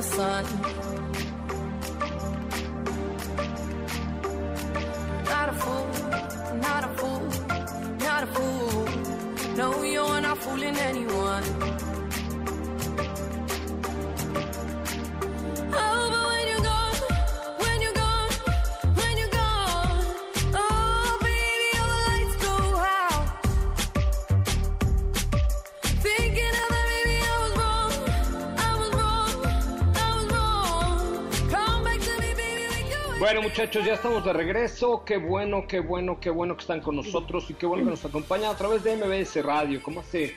The 0.00 0.06
sun. 0.06 0.79
Muchachos, 33.40 33.84
ya 33.86 33.94
estamos 33.94 34.24
de 34.24 34.32
regreso. 34.32 35.02
Qué 35.04 35.16
bueno, 35.16 35.66
qué 35.66 35.80
bueno, 35.80 36.20
qué 36.20 36.30
bueno 36.30 36.56
que 36.56 36.60
están 36.60 36.80
con 36.80 36.96
nosotros 36.96 37.48
y 37.48 37.54
qué 37.54 37.64
bueno 37.64 37.84
que 37.84 37.90
nos 37.90 38.04
acompañan 38.04 38.50
a 38.50 38.56
través 38.56 38.84
de 38.84 38.96
MBS 38.96 39.42
Radio, 39.42 39.82
como 39.82 40.00
hace 40.00 40.34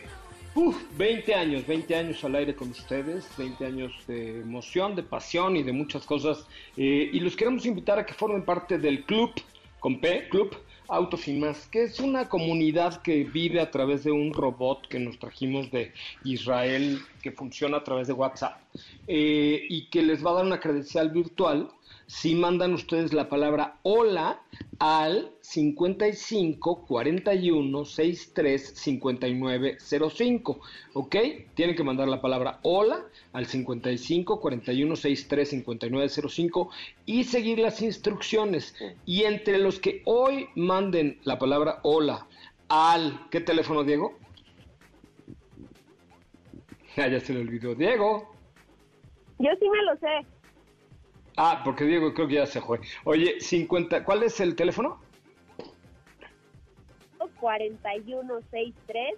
uf, 0.55 0.77
20 0.97 1.35
años, 1.35 1.67
20 1.67 1.95
años 1.95 2.23
al 2.23 2.35
aire 2.35 2.55
con 2.55 2.69
ustedes, 2.69 3.27
20 3.37 3.65
años 3.65 3.91
de 4.07 4.39
emoción, 4.39 4.95
de 4.95 5.03
pasión 5.03 5.57
y 5.57 5.63
de 5.63 5.73
muchas 5.73 6.05
cosas. 6.05 6.47
Eh, 6.77 7.09
y 7.11 7.19
los 7.19 7.35
queremos 7.35 7.65
invitar 7.65 7.99
a 7.99 8.05
que 8.05 8.13
formen 8.13 8.45
parte 8.45 8.77
del 8.77 9.03
club, 9.03 9.31
con 9.79 9.99
P, 9.99 10.29
Club 10.29 10.55
Autos 10.87 11.27
y 11.27 11.33
Más, 11.33 11.67
que 11.67 11.83
es 11.83 11.99
una 11.99 12.29
comunidad 12.29 13.01
que 13.01 13.25
vive 13.25 13.59
a 13.59 13.69
través 13.69 14.05
de 14.05 14.11
un 14.11 14.33
robot 14.33 14.87
que 14.87 14.99
nos 14.99 15.19
trajimos 15.19 15.71
de 15.71 15.91
Israel, 16.23 17.01
que 17.21 17.31
funciona 17.31 17.77
a 17.77 17.83
través 17.83 18.07
de 18.07 18.13
WhatsApp, 18.13 18.61
eh, 19.07 19.65
y 19.69 19.87
que 19.89 20.01
les 20.01 20.25
va 20.25 20.31
a 20.31 20.35
dar 20.35 20.45
una 20.45 20.59
credencial 20.59 21.09
virtual 21.09 21.69
si 22.07 22.35
mandan 22.35 22.73
ustedes 22.73 23.13
la 23.13 23.29
palabra 23.29 23.79
hola 23.83 24.41
al 24.79 25.31
55 25.41 26.85
41 26.85 27.85
63 27.85 28.73
59 28.75 29.77
05, 29.79 30.59
¿ok? 30.93 31.15
Tienen 31.53 31.75
que 31.75 31.83
mandar 31.83 32.07
la 32.07 32.21
palabra 32.21 32.59
hola 32.63 33.05
al 33.31 33.45
55 33.45 34.39
41 34.39 34.95
63 34.95 35.49
59 35.49 36.09
05 36.09 36.69
y 37.05 37.23
seguir 37.23 37.59
las 37.59 37.81
instrucciones. 37.81 38.75
Y 39.05 39.23
entre 39.23 39.57
los 39.57 39.79
que 39.79 40.01
hoy 40.05 40.47
manden 40.55 41.19
la 41.23 41.39
palabra 41.39 41.79
hola 41.83 42.27
al, 42.69 43.29
¿qué 43.29 43.41
teléfono, 43.41 43.83
Diego? 43.83 44.13
Ah, 46.95 47.07
ya 47.07 47.19
se 47.19 47.33
le 47.33 47.39
olvidó, 47.39 47.73
Diego. 47.73 48.31
Yo 49.39 49.49
sí 49.59 49.67
me 49.67 49.81
lo 49.81 49.97
sé. 49.97 50.32
Ah, 51.35 51.61
porque 51.63 51.85
Diego 51.85 52.13
creo 52.13 52.27
que 52.27 52.35
ya 52.35 52.45
se 52.45 52.61
fue. 52.61 52.79
Oye, 53.03 53.39
50, 53.39 54.03
¿cuál 54.03 54.23
es 54.23 54.39
el 54.39 54.55
teléfono? 54.55 54.99
4163 57.43 59.15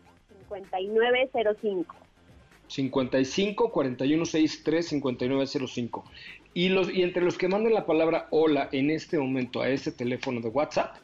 5905. 0.49 1.95
55 2.67 3.71
41 3.71 4.25
63 4.25 4.87
5905. 4.87 6.03
Y, 6.55 6.69
los, 6.69 6.89
y 6.89 7.03
entre 7.03 7.23
los 7.23 7.37
que 7.37 7.47
manden 7.47 7.73
la 7.73 7.85
palabra 7.85 8.27
hola 8.31 8.69
en 8.71 8.89
este 8.89 9.19
momento 9.19 9.61
a 9.61 9.69
ese 9.69 9.91
teléfono 9.91 10.41
de 10.41 10.47
WhatsApp, 10.47 10.95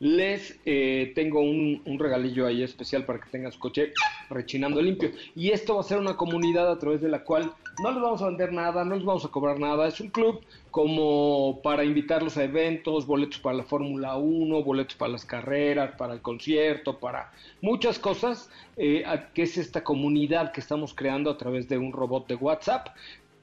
les 0.00 0.58
eh, 0.64 1.12
tengo 1.14 1.40
un, 1.40 1.82
regalillo 1.98 2.46
ahí 2.46 2.62
especial 2.62 3.04
para 3.04 3.20
que 3.20 3.28
tengan 3.28 3.52
su 3.52 3.58
coche 3.58 3.92
rechinando 4.30 4.80
limpio. 4.80 5.10
Y 5.36 5.50
esto 5.50 5.74
va 5.74 5.82
a 5.82 5.84
ser 5.84 5.98
una 5.98 6.16
comunidad 6.16 6.70
a 6.70 6.78
través 6.78 7.02
de 7.02 7.10
la 7.10 7.22
cual 7.22 7.52
no 7.82 7.92
les 7.92 8.00
vamos 8.00 8.22
a 8.22 8.26
vender 8.26 8.50
nada, 8.50 8.82
no 8.82 8.94
les 8.94 9.04
vamos 9.04 9.26
a 9.26 9.28
cobrar 9.28 9.60
nada. 9.60 9.86
Es 9.86 10.00
un 10.00 10.08
club 10.08 10.40
como 10.70 11.60
para 11.62 11.84
invitarlos 11.84 12.38
a 12.38 12.44
eventos, 12.44 13.06
boletos 13.06 13.40
para 13.40 13.58
la 13.58 13.64
Fórmula 13.64 14.16
1, 14.16 14.62
boletos 14.64 14.94
para 14.94 15.12
las 15.12 15.26
carreras, 15.26 15.94
para 15.96 16.14
el 16.14 16.22
concierto, 16.22 16.98
para 16.98 17.30
muchas 17.60 17.98
cosas, 17.98 18.48
eh, 18.78 19.04
que 19.34 19.42
es 19.42 19.58
esta 19.58 19.84
comunidad 19.84 20.52
que 20.52 20.60
estamos 20.60 20.94
creando 20.94 21.30
a 21.30 21.36
través 21.36 21.68
de 21.68 21.76
un 21.76 21.92
robot 21.92 22.26
de 22.26 22.36
WhatsApp. 22.36 22.88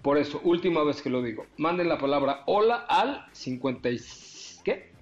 Por 0.02 0.18
eso, 0.18 0.42
última 0.44 0.84
vez 0.84 1.04
que 1.04 1.12
lo 1.12 1.22
digo, 1.22 1.46
manden 1.58 1.88
la 1.88 2.00
palabra 2.00 2.42
hola 2.48 2.86
al 2.90 3.28
50 3.34 3.90
y... 3.92 4.00
¿Qué? 4.64 4.97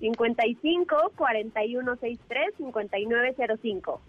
55 0.00 1.12
4163 1.16 2.54
5905. 2.56 4.00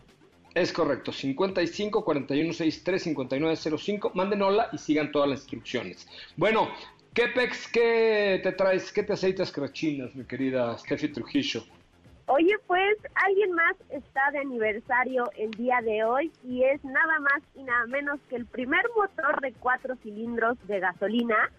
Es 0.53 0.73
correcto, 0.73 1.11
55 1.11 2.03
41 2.03 2.53
63 2.53 3.03
59 3.03 3.55
05. 3.55 4.11
Manden 4.15 4.41
hola 4.41 4.69
y 4.73 4.77
sigan 4.77 5.11
todas 5.11 5.29
las 5.29 5.39
instrucciones. 5.41 6.07
Bueno, 6.35 6.69
¿qué 7.13 7.27
pex, 7.27 7.67
qué 7.71 8.39
te 8.43 8.51
traes, 8.53 8.91
qué 8.91 9.03
te 9.03 9.13
aceitas 9.13 9.51
que 9.51 9.61
rechinas, 9.61 10.15
mi 10.15 10.25
querida 10.25 10.77
Steffi 10.77 11.09
Trujillo? 11.09 11.63
Oye, 12.27 12.55
pues 12.67 12.97
alguien 13.15 13.51
más 13.51 13.75
está 13.89 14.31
de 14.31 14.39
aniversario 14.39 15.29
el 15.37 15.51
día 15.51 15.81
de 15.81 16.03
hoy 16.03 16.31
y 16.45 16.63
es 16.63 16.83
nada 16.83 17.19
más 17.19 17.43
y 17.55 17.63
nada 17.63 17.85
menos 17.87 18.19
que 18.29 18.37
el 18.37 18.45
primer 18.45 18.83
motor 18.95 19.41
de 19.41 19.51
cuatro 19.53 19.95
cilindros 19.97 20.57
de 20.67 20.79
gasolina 20.79 21.51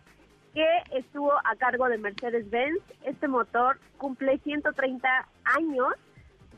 que 0.54 0.66
estuvo 0.92 1.32
a 1.32 1.56
cargo 1.56 1.88
de 1.88 1.98
Mercedes-Benz. 1.98 2.80
Este 3.04 3.28
motor 3.28 3.78
cumple 3.98 4.38
130 4.38 5.08
años 5.44 5.94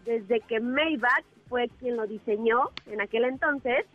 desde 0.04 0.40
que 0.40 0.60
Maybach 0.60 1.24
fue 1.48 1.68
quien 1.78 1.96
lo 1.96 2.06
diseñó 2.06 2.70
en 2.86 3.00
aquel 3.00 3.24
entonces. 3.24 3.86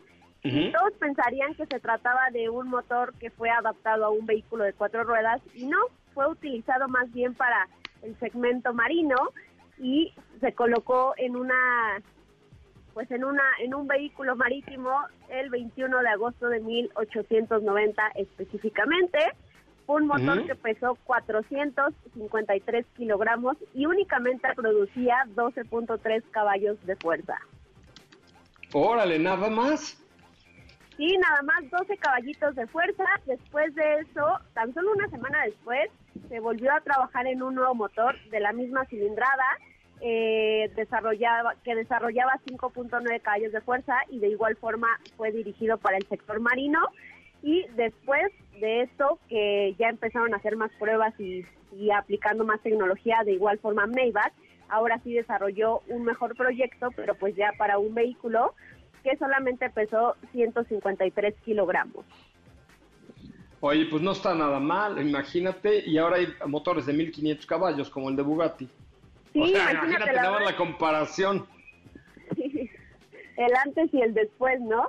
Todos 0.41 0.93
pensarían 0.99 1.53
que 1.55 1.65
se 1.65 1.81
trataba 1.81 2.29
de 2.31 2.49
un 2.49 2.69
motor 2.69 3.13
que 3.19 3.29
fue 3.29 3.49
adaptado 3.49 4.05
a 4.05 4.09
un 4.09 4.25
vehículo 4.25 4.63
de 4.63 4.71
cuatro 4.71 5.03
ruedas 5.03 5.41
y 5.53 5.65
no, 5.65 5.77
fue 6.13 6.27
utilizado 6.29 6.87
más 6.87 7.11
bien 7.11 7.33
para 7.35 7.67
el 8.01 8.17
segmento 8.19 8.73
marino 8.73 9.17
y 9.77 10.13
se 10.39 10.53
colocó 10.53 11.13
en 11.17 11.35
una 11.35 12.01
pues 12.93 13.11
en 13.11 13.25
una 13.25 13.43
en 13.59 13.73
un 13.73 13.87
vehículo 13.87 14.35
marítimo 14.37 14.91
el 15.27 15.49
21 15.49 15.99
de 15.99 16.09
agosto 16.09 16.47
de 16.47 16.61
1890 16.61 18.01
específicamente 18.15 19.19
un 19.95 20.07
motor 20.07 20.45
que 20.45 20.55
pesó 20.55 20.97
453 21.05 22.85
kilogramos 22.95 23.57
y 23.73 23.85
únicamente 23.85 24.47
producía 24.55 25.25
12.3 25.35 26.23
caballos 26.31 26.77
de 26.85 26.95
fuerza. 26.95 27.37
Órale, 28.73 29.19
nada 29.19 29.49
más. 29.49 29.97
Sí, 30.97 31.17
nada 31.17 31.41
más 31.43 31.69
12 31.71 31.97
caballitos 31.97 32.55
de 32.55 32.67
fuerza. 32.67 33.05
Después 33.25 33.73
de 33.75 33.99
eso, 33.99 34.39
tan 34.53 34.73
solo 34.73 34.91
una 34.91 35.07
semana 35.09 35.43
después, 35.45 35.89
se 36.27 36.39
volvió 36.39 36.73
a 36.73 36.81
trabajar 36.81 37.25
en 37.27 37.41
un 37.41 37.55
nuevo 37.55 37.73
motor 37.73 38.15
de 38.29 38.39
la 38.39 38.51
misma 38.51 38.85
cilindrada 38.85 39.45
eh, 40.01 40.71
desarrollaba, 40.75 41.55
que 41.63 41.75
desarrollaba 41.75 42.39
5.9 42.45 43.21
caballos 43.21 43.51
de 43.51 43.61
fuerza 43.61 43.95
y 44.09 44.19
de 44.19 44.29
igual 44.29 44.55
forma 44.55 44.87
fue 45.17 45.31
dirigido 45.31 45.77
para 45.77 45.97
el 45.97 46.07
sector 46.07 46.39
marino. 46.39 46.79
Y 47.41 47.65
después 47.75 48.31
de 48.59 48.81
esto, 48.81 49.19
que 49.27 49.75
ya 49.79 49.89
empezaron 49.89 50.33
a 50.33 50.37
hacer 50.37 50.55
más 50.55 50.71
pruebas 50.79 51.13
y, 51.19 51.45
y 51.75 51.91
aplicando 51.91 52.45
más 52.45 52.61
tecnología, 52.61 53.21
de 53.25 53.33
igual 53.33 53.59
forma 53.59 53.87
Maybach, 53.87 54.33
ahora 54.69 54.99
sí 55.03 55.13
desarrolló 55.13 55.81
un 55.87 56.03
mejor 56.03 56.35
proyecto, 56.35 56.89
pero 56.95 57.15
pues 57.15 57.35
ya 57.35 57.53
para 57.57 57.77
un 57.77 57.93
vehículo 57.93 58.53
que 59.03 59.17
solamente 59.17 59.69
pesó 59.69 60.15
153 60.31 61.35
kilogramos. 61.43 62.05
Oye, 63.61 63.87
pues 63.89 64.01
no 64.01 64.11
está 64.11 64.33
nada 64.33 64.59
mal, 64.59 65.05
imagínate, 65.05 65.83
y 65.85 65.97
ahora 65.97 66.17
hay 66.17 66.27
motores 66.47 66.85
de 66.85 66.93
1500 66.93 67.45
caballos 67.45 67.89
como 67.89 68.09
el 68.09 68.15
de 68.15 68.21
Bugatti. 68.21 68.69
Sí, 69.33 69.41
o 69.41 69.47
sea, 69.47 69.71
imagínate 69.73 70.13
la 70.13 70.39
la 70.39 70.55
comparación. 70.55 71.45
el 72.35 73.55
antes 73.65 73.93
y 73.93 74.01
el 74.01 74.13
después, 74.13 74.61
¿no? 74.61 74.87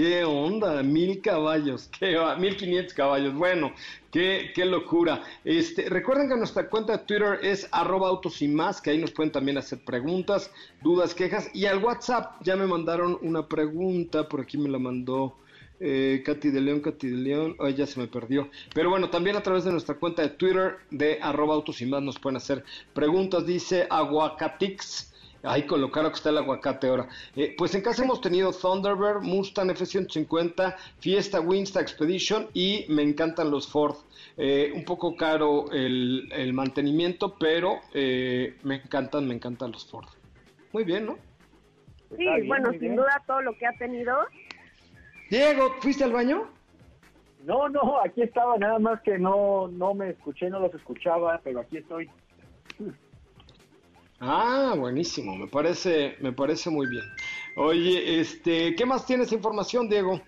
¿Qué 0.00 0.24
onda? 0.24 0.82
Mil 0.82 1.20
caballos, 1.20 1.90
qué 1.98 2.16
va- 2.16 2.34
1500 2.34 2.94
caballos. 2.94 3.34
Bueno, 3.34 3.70
qué, 4.10 4.50
qué 4.54 4.64
locura. 4.64 5.22
Este, 5.44 5.90
recuerden 5.90 6.26
que 6.26 6.36
nuestra 6.38 6.70
cuenta 6.70 6.92
de 6.96 7.04
Twitter 7.04 7.38
es 7.42 7.68
arroba 7.70 8.08
autos 8.08 8.40
y 8.40 8.48
más, 8.48 8.80
que 8.80 8.88
ahí 8.92 8.96
nos 8.98 9.10
pueden 9.10 9.30
también 9.30 9.58
hacer 9.58 9.80
preguntas, 9.84 10.50
dudas, 10.82 11.14
quejas. 11.14 11.50
Y 11.52 11.66
al 11.66 11.84
WhatsApp 11.84 12.36
ya 12.42 12.56
me 12.56 12.64
mandaron 12.66 13.18
una 13.20 13.46
pregunta, 13.46 14.26
por 14.26 14.40
aquí 14.40 14.56
me 14.56 14.70
la 14.70 14.78
mandó 14.78 15.36
eh, 15.80 16.22
Katy 16.24 16.48
de 16.48 16.62
León, 16.62 16.80
Katy 16.80 17.06
de 17.10 17.16
León, 17.18 17.56
ay, 17.60 17.74
ya 17.74 17.86
se 17.86 18.00
me 18.00 18.06
perdió. 18.06 18.48
Pero 18.74 18.88
bueno, 18.88 19.10
también 19.10 19.36
a 19.36 19.42
través 19.42 19.64
de 19.64 19.70
nuestra 19.72 19.96
cuenta 19.96 20.22
de 20.22 20.30
Twitter 20.30 20.76
de 20.90 21.18
arroba 21.20 21.52
autos 21.52 21.78
y 21.82 21.84
más 21.84 22.00
nos 22.02 22.18
pueden 22.18 22.38
hacer 22.38 22.64
preguntas. 22.94 23.44
Dice 23.44 23.86
Aguacatix. 23.90 25.09
Ay, 25.42 25.62
con 25.62 25.80
lo 25.80 25.90
caro 25.90 26.10
que 26.10 26.16
está 26.16 26.30
el 26.30 26.38
aguacate 26.38 26.88
ahora. 26.88 27.08
Eh, 27.34 27.54
pues 27.56 27.74
en 27.74 27.80
casa 27.80 28.04
hemos 28.04 28.20
tenido 28.20 28.52
Thunderbird, 28.52 29.22
Mustang 29.22 29.70
F-150, 29.70 30.76
Fiesta 30.98 31.40
Winsta 31.40 31.80
Expedition 31.80 32.48
y 32.52 32.84
me 32.88 33.02
encantan 33.02 33.50
los 33.50 33.66
Ford. 33.66 33.96
Eh, 34.36 34.70
un 34.74 34.84
poco 34.84 35.16
caro 35.16 35.70
el, 35.72 36.28
el 36.32 36.52
mantenimiento, 36.52 37.36
pero 37.38 37.80
eh, 37.94 38.56
me 38.64 38.76
encantan, 38.76 39.26
me 39.26 39.34
encantan 39.34 39.72
los 39.72 39.86
Ford. 39.86 40.06
Muy 40.72 40.84
bien, 40.84 41.06
¿no? 41.06 41.16
Sí, 42.10 42.24
bien, 42.24 42.46
bueno, 42.48 42.70
sin 42.72 42.80
bien. 42.80 42.96
duda 42.96 43.22
todo 43.26 43.40
lo 43.40 43.56
que 43.56 43.66
ha 43.66 43.72
tenido. 43.72 44.14
Diego, 45.30 45.74
¿fuiste 45.80 46.04
al 46.04 46.12
baño? 46.12 46.48
No, 47.44 47.68
no, 47.70 48.00
aquí 48.04 48.20
estaba, 48.22 48.58
nada 48.58 48.78
más 48.78 49.00
que 49.00 49.18
no, 49.18 49.68
no 49.68 49.94
me 49.94 50.10
escuché, 50.10 50.50
no 50.50 50.60
los 50.60 50.74
escuchaba, 50.74 51.40
pero 51.42 51.60
aquí 51.60 51.78
estoy. 51.78 52.10
Ah, 54.22 54.74
buenísimo, 54.76 55.34
me 55.34 55.46
parece, 55.46 56.14
me 56.20 56.30
parece 56.30 56.68
muy 56.68 56.86
bien. 56.90 57.04
Oye, 57.56 58.20
este, 58.20 58.74
¿qué 58.74 58.84
más 58.84 59.06
tienes 59.06 59.32
información, 59.32 59.88
Diego? 59.88 60.20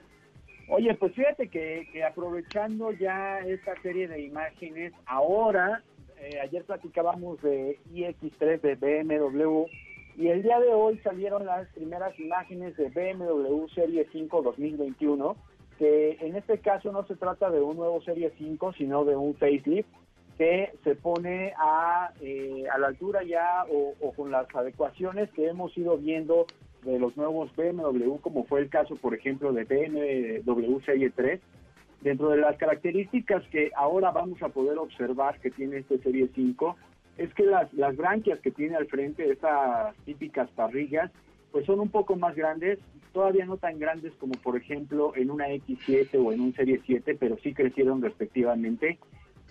Oye, 0.68 0.94
pues 0.94 1.14
fíjate 1.14 1.48
que, 1.48 1.86
que 1.92 2.02
aprovechando 2.02 2.92
ya 2.92 3.40
esta 3.40 3.74
serie 3.82 4.08
de 4.08 4.22
imágenes, 4.22 4.94
ahora, 5.04 5.82
eh, 6.18 6.40
ayer 6.40 6.64
platicábamos 6.64 7.42
de 7.42 7.78
iX3 7.92 8.60
de 8.62 8.74
BMW 8.76 9.66
y 10.16 10.28
el 10.28 10.42
día 10.42 10.58
de 10.58 10.72
hoy 10.72 10.98
salieron 11.04 11.44
las 11.44 11.68
primeras 11.74 12.18
imágenes 12.18 12.74
de 12.78 12.88
BMW 12.88 13.66
Serie 13.74 14.08
5 14.10 14.40
2021, 14.40 15.36
que 15.78 16.16
en 16.20 16.36
este 16.36 16.58
caso 16.60 16.92
no 16.92 17.06
se 17.06 17.16
trata 17.16 17.50
de 17.50 17.60
un 17.60 17.76
nuevo 17.76 18.00
Serie 18.00 18.32
5, 18.38 18.72
sino 18.72 19.04
de 19.04 19.16
un 19.16 19.34
facelift 19.34 19.88
que 20.42 20.72
se 20.82 20.96
pone 20.96 21.52
a, 21.56 22.10
eh, 22.20 22.64
a 22.68 22.76
la 22.76 22.88
altura 22.88 23.22
ya 23.22 23.64
o, 23.70 23.94
o 24.00 24.12
con 24.12 24.32
las 24.32 24.52
adecuaciones 24.52 25.30
que 25.30 25.46
hemos 25.46 25.78
ido 25.78 25.96
viendo 25.98 26.46
de 26.82 26.98
los 26.98 27.16
nuevos 27.16 27.54
BMW, 27.54 28.16
como 28.16 28.42
fue 28.46 28.58
el 28.58 28.68
caso, 28.68 28.96
por 28.96 29.14
ejemplo, 29.14 29.52
de 29.52 29.62
BMW 29.62 30.80
Serie 30.84 31.10
3. 31.10 31.40
Dentro 32.00 32.30
de 32.30 32.38
las 32.38 32.56
características 32.56 33.44
que 33.52 33.70
ahora 33.76 34.10
vamos 34.10 34.42
a 34.42 34.48
poder 34.48 34.78
observar 34.78 35.38
que 35.38 35.52
tiene 35.52 35.76
este 35.76 35.98
Serie 35.98 36.28
5, 36.34 36.76
es 37.18 37.32
que 37.34 37.44
las, 37.44 37.72
las 37.72 37.96
branquias 37.96 38.40
que 38.40 38.50
tiene 38.50 38.74
al 38.74 38.88
frente, 38.88 39.30
estas 39.30 39.94
típicas 40.04 40.50
parrillas, 40.56 41.12
pues 41.52 41.66
son 41.66 41.78
un 41.78 41.90
poco 41.90 42.16
más 42.16 42.34
grandes, 42.34 42.80
todavía 43.12 43.44
no 43.44 43.58
tan 43.58 43.78
grandes 43.78 44.12
como 44.14 44.32
por 44.42 44.56
ejemplo 44.56 45.12
en 45.14 45.30
una 45.30 45.50
X7 45.50 46.08
o 46.14 46.32
en 46.32 46.40
un 46.40 46.52
Serie 46.52 46.80
7, 46.84 47.16
pero 47.20 47.36
sí 47.44 47.54
crecieron 47.54 48.02
respectivamente. 48.02 48.98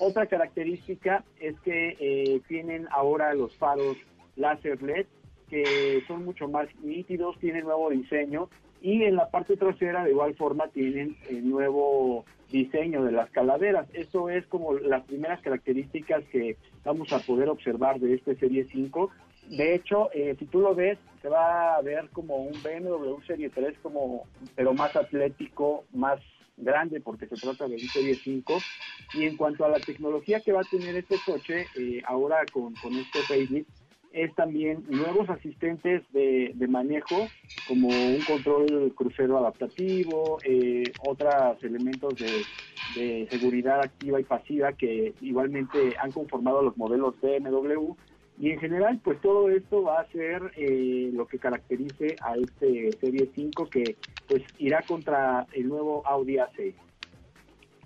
Otra 0.03 0.25
característica 0.25 1.23
es 1.39 1.59
que 1.59 1.95
eh, 1.99 2.41
tienen 2.47 2.87
ahora 2.89 3.35
los 3.35 3.55
faros 3.57 3.95
láser 4.35 4.81
LED 4.81 5.05
que 5.47 6.01
son 6.07 6.25
mucho 6.25 6.47
más 6.47 6.67
nítidos, 6.81 7.37
tienen 7.37 7.65
nuevo 7.65 7.91
diseño 7.91 8.49
y 8.81 9.03
en 9.03 9.15
la 9.15 9.29
parte 9.29 9.57
trasera 9.57 10.03
de 10.03 10.09
igual 10.09 10.33
forma 10.33 10.69
tienen 10.69 11.17
el 11.29 11.47
nuevo 11.47 12.25
diseño 12.49 13.03
de 13.03 13.11
las 13.11 13.29
calaveras. 13.29 13.87
Eso 13.93 14.27
es 14.27 14.43
como 14.47 14.73
las 14.73 15.03
primeras 15.03 15.39
características 15.41 16.23
que 16.31 16.57
vamos 16.83 17.13
a 17.13 17.19
poder 17.19 17.49
observar 17.49 17.99
de 17.99 18.15
este 18.15 18.35
Serie 18.37 18.65
5. 18.71 19.11
De 19.49 19.75
hecho, 19.75 20.09
eh, 20.15 20.35
si 20.39 20.47
tú 20.47 20.61
lo 20.61 20.73
ves, 20.73 20.97
se 21.21 21.29
va 21.29 21.75
a 21.75 21.81
ver 21.83 22.09
como 22.09 22.37
un 22.37 22.53
BMW 22.53 23.21
Serie 23.27 23.51
3, 23.51 23.77
como, 23.83 24.23
pero 24.55 24.73
más 24.73 24.95
atlético, 24.95 25.83
más 25.93 26.19
grande, 26.61 27.01
porque 27.01 27.27
se 27.27 27.35
trata 27.35 27.67
de 27.67 27.75
un 27.75 27.87
Serie 27.89 28.17
5. 28.23 28.57
Y 29.13 29.25
en 29.25 29.35
cuanto 29.35 29.65
a 29.65 29.69
la 29.69 29.79
tecnología 29.79 30.39
que 30.39 30.53
va 30.53 30.61
a 30.61 30.65
tener 30.65 30.95
este 30.95 31.15
coche, 31.25 31.67
eh, 31.77 32.01
ahora 32.05 32.45
con, 32.51 32.73
con 32.75 32.95
este 32.97 33.19
facelift, 33.21 33.69
es 34.13 34.33
también 34.35 34.83
nuevos 34.89 35.29
asistentes 35.29 36.03
de, 36.11 36.51
de 36.53 36.67
manejo, 36.67 37.29
como 37.67 37.87
un 37.87 38.21
control 38.21 38.93
crucero 38.95 39.37
adaptativo, 39.37 40.39
eh, 40.43 40.83
otros 41.05 41.63
elementos 41.63 42.17
de, 42.19 42.45
de 42.95 43.27
seguridad 43.29 43.81
activa 43.81 44.19
y 44.19 44.23
pasiva 44.23 44.73
que 44.73 45.13
igualmente 45.21 45.95
han 45.99 46.11
conformado 46.11 46.61
los 46.61 46.77
modelos 46.77 47.15
BMW. 47.21 47.93
Y 48.41 48.49
en 48.49 48.59
general, 48.59 48.99
pues 49.03 49.21
todo 49.21 49.49
esto 49.49 49.83
va 49.83 49.99
a 50.01 50.07
ser 50.07 50.51
eh, 50.57 51.11
lo 51.13 51.27
que 51.27 51.37
caracterice 51.37 52.15
a 52.23 52.33
este 52.35 52.91
Serie 52.99 53.29
5 53.35 53.69
que 53.69 53.95
pues 54.27 54.41
irá 54.57 54.81
contra 54.81 55.45
el 55.53 55.67
nuevo 55.69 56.01
Audi 56.07 56.37
A6. 56.37 56.73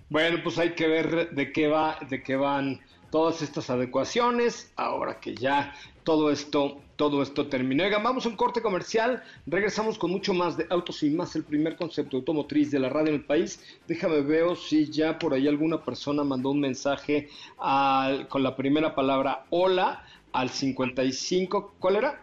Bueno, 0.08 0.38
pues 0.42 0.58
hay 0.58 0.70
que 0.70 0.88
ver 0.88 1.30
de 1.32 1.52
qué 1.52 1.68
va, 1.68 1.98
de 2.08 2.22
qué 2.22 2.36
van 2.36 2.80
todas 3.10 3.42
estas 3.42 3.68
adecuaciones, 3.68 4.72
ahora 4.76 5.20
que 5.20 5.34
ya 5.34 5.74
todo 6.04 6.30
esto, 6.30 6.80
todo 6.96 7.22
esto 7.22 7.48
terminó. 7.48 7.84
Oigan, 7.84 8.02
vamos 8.02 8.24
a 8.24 8.28
un 8.28 8.36
corte 8.36 8.62
comercial, 8.62 9.22
regresamos 9.46 9.98
con 9.98 10.10
mucho 10.10 10.32
más 10.32 10.56
de 10.56 10.66
Autos 10.70 11.02
y 11.02 11.10
Más, 11.10 11.36
el 11.36 11.44
primer 11.44 11.76
concepto 11.76 12.16
automotriz 12.16 12.70
de 12.70 12.78
la 12.78 12.88
radio 12.88 13.08
en 13.08 13.14
el 13.16 13.24
país. 13.24 13.78
Déjame 13.88 14.20
ver 14.22 14.56
si 14.56 14.90
ya 14.90 15.18
por 15.18 15.34
ahí 15.34 15.48
alguna 15.48 15.84
persona 15.84 16.24
mandó 16.24 16.50
un 16.50 16.60
mensaje 16.60 17.28
al- 17.58 18.26
con 18.28 18.42
la 18.42 18.56
primera 18.56 18.94
palabra 18.94 19.44
hola 19.50 20.02
al 20.36 20.50
55, 20.50 21.76
¿cuál 21.78 21.96
era? 21.96 22.22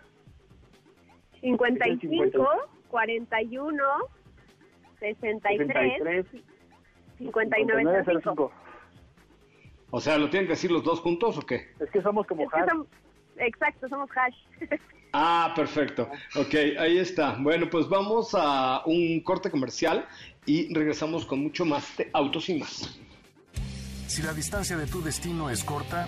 55, 1.41 2.47
41, 2.89 3.83
63, 4.99 6.25
59, 7.17 8.03
05. 8.23 8.51
O 9.91 9.99
sea, 9.99 10.17
¿lo 10.17 10.29
tienen 10.29 10.47
que 10.47 10.53
decir 10.53 10.71
los 10.71 10.83
dos 10.83 10.99
juntos 11.01 11.37
o 11.37 11.41
qué? 11.41 11.71
Es 11.79 11.89
que 11.91 12.01
somos 12.01 12.25
como 12.27 12.43
Es 12.43 12.49
som- 12.49 12.85
exacto, 13.37 13.87
somos 13.89 14.09
hash. 14.15 14.35
Ah, 15.15 15.53
perfecto. 15.55 16.09
Ok, 16.35 16.55
ahí 16.79 16.97
está. 16.97 17.37
Bueno, 17.39 17.69
pues 17.69 17.87
vamos 17.87 18.31
a 18.33 18.81
un 18.87 19.19
corte 19.21 19.51
comercial 19.51 20.07
y 20.47 20.73
regresamos 20.73 21.23
con 21.23 21.39
mucho 21.39 21.65
más 21.65 21.95
de 21.97 22.09
Autos 22.13 22.49
y 22.49 22.57
más. 22.57 22.99
Si 24.07 24.23
la 24.23 24.33
distancia 24.33 24.75
de 24.75 24.87
tu 24.87 25.03
destino 25.03 25.51
es 25.51 25.63
corta, 25.63 26.07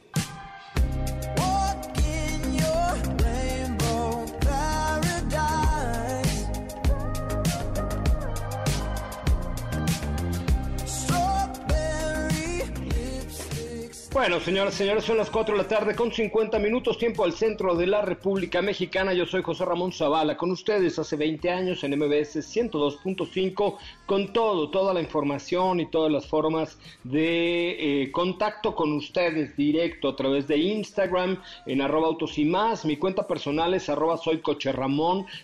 Bueno, 14.13 14.41
señoras 14.41 14.73
y 14.73 14.79
señores, 14.79 15.05
son 15.05 15.15
las 15.15 15.29
4 15.29 15.55
de 15.55 15.61
la 15.61 15.69
tarde 15.69 15.95
con 15.95 16.11
50 16.11 16.59
minutos, 16.59 16.97
tiempo 16.97 17.23
al 17.23 17.31
centro 17.31 17.75
de 17.75 17.87
la 17.87 18.01
República 18.01 18.61
Mexicana. 18.61 19.13
Yo 19.13 19.25
soy 19.25 19.41
José 19.41 19.63
Ramón 19.63 19.93
Zavala, 19.93 20.35
con 20.35 20.51
ustedes 20.51 20.99
hace 20.99 21.15
20 21.15 21.49
años 21.49 21.81
en 21.85 21.97
MBS 21.97 22.35
102.5, 22.35 23.77
con 24.05 24.33
todo, 24.33 24.69
toda 24.69 24.93
la 24.93 24.99
información 24.99 25.79
y 25.79 25.89
todas 25.89 26.11
las 26.11 26.27
formas 26.27 26.77
de 27.05 28.01
eh, 28.01 28.11
contacto 28.11 28.75
con 28.75 28.91
ustedes 28.91 29.55
directo 29.55 30.09
a 30.09 30.15
través 30.17 30.45
de 30.45 30.57
Instagram, 30.57 31.41
en 31.65 31.79
arroba 31.81 32.07
autos 32.07 32.37
y 32.37 32.43
más. 32.43 32.83
Mi 32.83 32.97
cuenta 32.97 33.25
personal 33.25 33.73
es 33.73 33.87
arroba 33.87 34.17
soy 34.17 34.41
coche. 34.41 34.73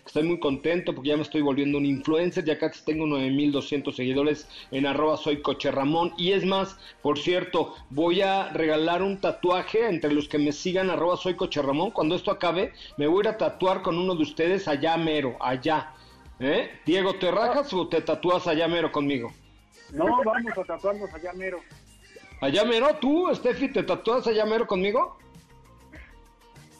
Estoy 0.06 0.24
muy 0.24 0.42
contento 0.42 0.94
porque 0.94 1.12
ya 1.12 1.16
me 1.16 1.24
estoy 1.24 1.42
volviendo 1.42 1.78
un 1.78 1.86
influencer, 1.86 2.44
ya 2.44 2.60
casi 2.60 2.84
tengo 2.84 3.06
9200 3.08 3.96
seguidores 3.96 4.46
en 4.72 4.86
arroba 4.86 5.16
soy 5.16 5.42
coche. 5.42 5.72
Y 6.18 6.34
es 6.34 6.44
más, 6.44 6.78
por 7.02 7.18
cierto, 7.18 7.74
voy 7.90 8.20
a 8.20 8.57
regalar 8.58 9.02
un 9.02 9.20
tatuaje 9.20 9.88
entre 9.88 10.12
los 10.12 10.28
que 10.28 10.38
me 10.38 10.52
sigan 10.52 10.90
arroba 10.90 11.18
soy 11.18 11.36
coche 11.36 11.62
Ramón. 11.62 11.92
Cuando 11.92 12.16
esto 12.16 12.32
acabe, 12.32 12.74
me 12.98 13.08
voy 13.08 13.20
a 13.20 13.30
ir 13.30 13.36
a 13.36 13.38
tatuar 13.38 13.82
con 13.82 13.98
uno 13.98 14.16
de 14.16 14.24
ustedes 14.24 14.68
allá 14.68 14.98
mero, 14.98 15.38
allá. 15.40 15.94
¿Eh? 16.40 16.80
Diego, 16.86 17.16
¿te 17.16 17.32
rajas 17.32 17.74
o 17.74 17.88
te 17.88 18.02
tatúas 18.02 18.48
allá 18.48 18.68
mero 18.68 18.92
conmigo? 18.92 19.32
No, 19.92 20.06
vamos 20.24 20.58
a 20.58 20.64
tatuarnos 20.64 21.12
allá 21.14 21.34
mero. 21.34 21.60
Allá 22.42 22.64
mero, 22.66 22.96
tú, 23.02 23.34
Steffi, 23.34 23.70
¿te 23.70 23.84
tatúas 23.84 24.28
allá 24.28 24.46
mero 24.46 24.68
conmigo? 24.68 25.18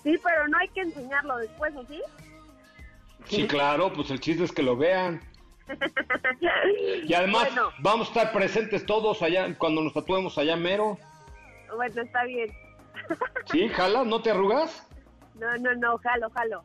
Sí, 0.04 0.16
pero 0.24 0.48
no 0.48 0.58
hay 0.60 0.68
que 0.70 0.82
enseñarlo 0.82 1.38
después, 1.38 1.76
¿o 1.76 1.86
sí? 1.88 2.02
Sí, 3.26 3.48
claro, 3.48 3.92
pues 3.92 4.12
el 4.12 4.20
chiste 4.20 4.44
es 4.44 4.52
que 4.52 4.64
lo 4.64 4.78
vean. 4.78 5.22
Y 7.06 7.14
además, 7.14 7.48
Bueno, 7.48 7.70
vamos 7.80 8.08
a 8.08 8.12
estar 8.12 8.32
presentes 8.32 8.86
todos 8.86 9.22
allá 9.22 9.54
cuando 9.58 9.82
nos 9.82 9.94
tatuemos 9.94 10.38
allá 10.38 10.56
mero. 10.56 10.98
Bueno, 11.76 12.02
está 12.02 12.24
bien. 12.26 12.50
¿Sí, 13.52 13.70
jala? 13.70 14.04
¿No 14.04 14.22
te 14.22 14.32
arrugas? 14.32 14.88
No, 15.36 15.56
no, 15.58 15.74
no, 15.76 15.98
jalo, 16.00 16.30
jalo. 16.32 16.64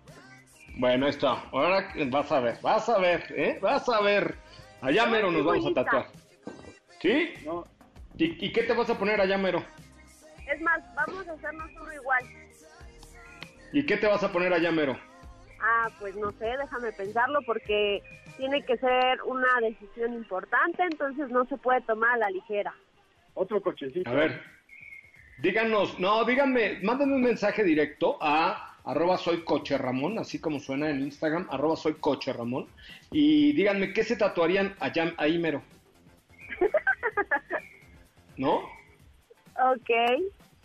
Bueno, 0.79 1.07
está. 1.07 1.43
Ahora 1.53 1.93
vas 2.07 2.33
a 2.33 2.41
ver, 2.41 2.59
vas 2.63 2.89
a 2.89 2.99
ver, 2.99 3.25
¿eh? 3.37 3.59
Vas 3.61 3.89
a 3.89 4.01
ver. 4.01 4.37
Allá 4.81 5.07
mero 5.07 5.31
nos 5.31 5.45
vamos 5.45 5.67
a 5.67 5.75
tatuar. 5.75 6.07
¿Sí? 7.01 7.35
No, 7.45 7.65
¿Y, 8.17 8.47
y 8.47 8.53
qué 8.53 8.63
te 8.63 8.73
vas 8.73 8.89
a 8.91 8.99
poner 8.99 9.21
allá 9.21 9.37
mero? 9.39 9.63
Es 10.53 10.61
más, 10.61 10.81
vamos 10.95 11.27
a 11.29 11.33
hacernos 11.33 11.71
uno 11.81 11.93
igual. 11.93 12.25
¿Y 13.73 13.87
qué 13.87 13.97
te 13.97 14.07
vas 14.07 14.23
a 14.23 14.33
poner 14.33 14.53
allá 14.53 14.71
mero? 14.71 14.99
Ah, 15.61 15.89
pues 16.01 16.15
no 16.17 16.33
sé, 16.33 16.47
déjame 16.47 16.93
pensarlo 16.93 17.41
porque 17.47 18.03
tiene 18.37 18.63
que 18.65 18.77
ser 18.79 19.23
una 19.23 19.49
decisión 19.61 20.15
importante, 20.15 20.83
entonces 20.83 21.31
no 21.31 21.45
se 21.47 21.57
puede 21.57 21.81
tomar 21.83 22.15
a 22.15 22.17
la 22.19 22.31
ligera. 22.31 22.75
Otro 23.35 23.63
cochecito. 23.63 24.11
A 24.11 24.15
ver, 24.15 24.43
díganos, 25.39 25.99
no, 25.99 26.25
díganme, 26.25 26.79
mándenme 26.83 27.15
un 27.17 27.23
mensaje 27.23 27.65
directo 27.65 28.19
a 28.21 28.77
arroba 28.85 29.17
soy 29.17 29.45
coche 29.45 29.79
Ramón, 29.79 30.19
así 30.19 30.41
como 30.41 30.59
suena 30.59 30.91
en 30.91 31.01
Instagram, 31.03 31.47
arroba 31.51 31.77
soy 31.77 31.95
coche 31.95 32.33
Ramón, 32.33 32.67
y 33.11 33.53
díganme 33.53 33.93
qué 33.93 34.03
se 34.05 34.17
tatuarían 34.17 34.75
allá, 34.81 35.13
ahí 35.19 35.39
mero. 35.39 35.63
¿No? 38.37 38.57
Ok. 38.57 39.91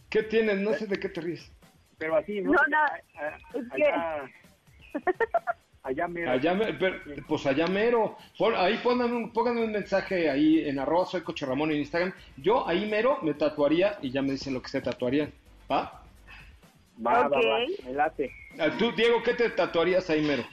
¿Qué 0.09 0.23
tienen? 0.23 0.63
No 0.63 0.73
sé 0.73 0.87
de 0.87 0.97
qué 0.99 1.09
te 1.09 1.21
ríes. 1.21 1.51
Pero 1.97 2.15
así, 2.15 2.41
¿no? 2.41 2.51
No, 2.53 2.59
no, 2.69 2.77
A- 2.77 3.27
a- 3.27 3.37
es 3.53 3.69
que- 3.75 4.99
Allá, 5.87 6.05
mero. 6.09 6.31
Allá, 6.31 6.53
me- 6.53 6.73
pero, 6.73 6.97
pues 7.27 7.45
allá 7.45 7.65
mero. 7.67 8.17
Ahí 8.57 8.77
pónganme 8.83 9.15
un, 9.15 9.31
pónganme 9.31 9.63
un 9.63 9.71
mensaje 9.71 10.29
ahí 10.29 10.67
en 10.67 10.79
arroba 10.79 11.05
soy 11.05 11.21
coche 11.21 11.45
Ramón 11.45 11.71
en 11.71 11.77
Instagram. 11.77 12.13
Yo 12.35 12.67
ahí 12.67 12.85
mero 12.89 13.19
me 13.21 13.33
tatuaría 13.33 13.97
y 14.01 14.11
ya 14.11 14.21
me 14.21 14.31
dicen 14.33 14.53
lo 14.53 14.61
que 14.61 14.67
se 14.67 14.81
tatuarían. 14.81 15.31
¿Va? 15.71 16.03
Va, 17.05 17.27
va, 17.27 17.27
Ok. 17.27 17.33
va, 17.45 17.59
me 17.85 17.93
late. 17.93 18.31
Ah, 18.59 18.69
Tú, 18.77 18.91
Diego, 18.91 19.23
¿qué 19.23 19.33
te 19.33 19.49
tatuarías 19.51 20.09
ahí 20.09 20.21
mero? 20.21 20.43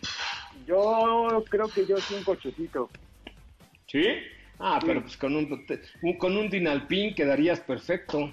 Yo 0.66 1.44
creo 1.50 1.68
que 1.68 1.84
yo 1.84 1.96
sí 1.96 2.14
un 2.14 2.22
cochecito. 2.22 2.88
¿Sí? 3.86 4.06
Ah, 4.60 4.78
Sí. 4.80 4.86
pero 4.86 5.02
pues 5.02 5.16
con 5.16 5.34
un, 5.34 5.66
un- 6.02 6.16
con 6.18 6.36
un 6.36 6.48
Dinalpin 6.48 7.12
quedarías 7.16 7.58
perfecto. 7.60 8.32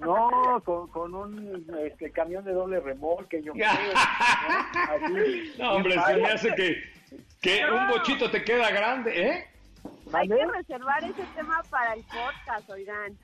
No, 0.00 0.60
con, 0.64 0.88
con 0.88 1.14
un 1.14 1.66
este, 1.84 2.10
camión 2.10 2.44
de 2.44 2.52
doble 2.52 2.80
remolque, 2.80 3.42
yo 3.42 3.52
creo. 3.54 3.66
¿no? 3.66 5.06
Así. 5.06 5.52
No, 5.58 5.72
hombre, 5.72 5.94
se 6.06 6.16
me 6.16 6.26
hace 6.28 6.54
que, 6.54 6.82
que 7.40 7.64
un 7.70 7.88
bochito 7.88 8.30
te 8.30 8.44
queda 8.44 8.70
grande, 8.70 9.26
¿eh? 9.28 9.46
Hay 10.12 10.28
que 10.28 10.46
reservar 10.46 11.02
ese 11.04 11.24
tema 11.34 11.62
para 11.70 11.94
el 11.94 12.02
podcast, 12.04 12.68
oigan. 12.70 13.16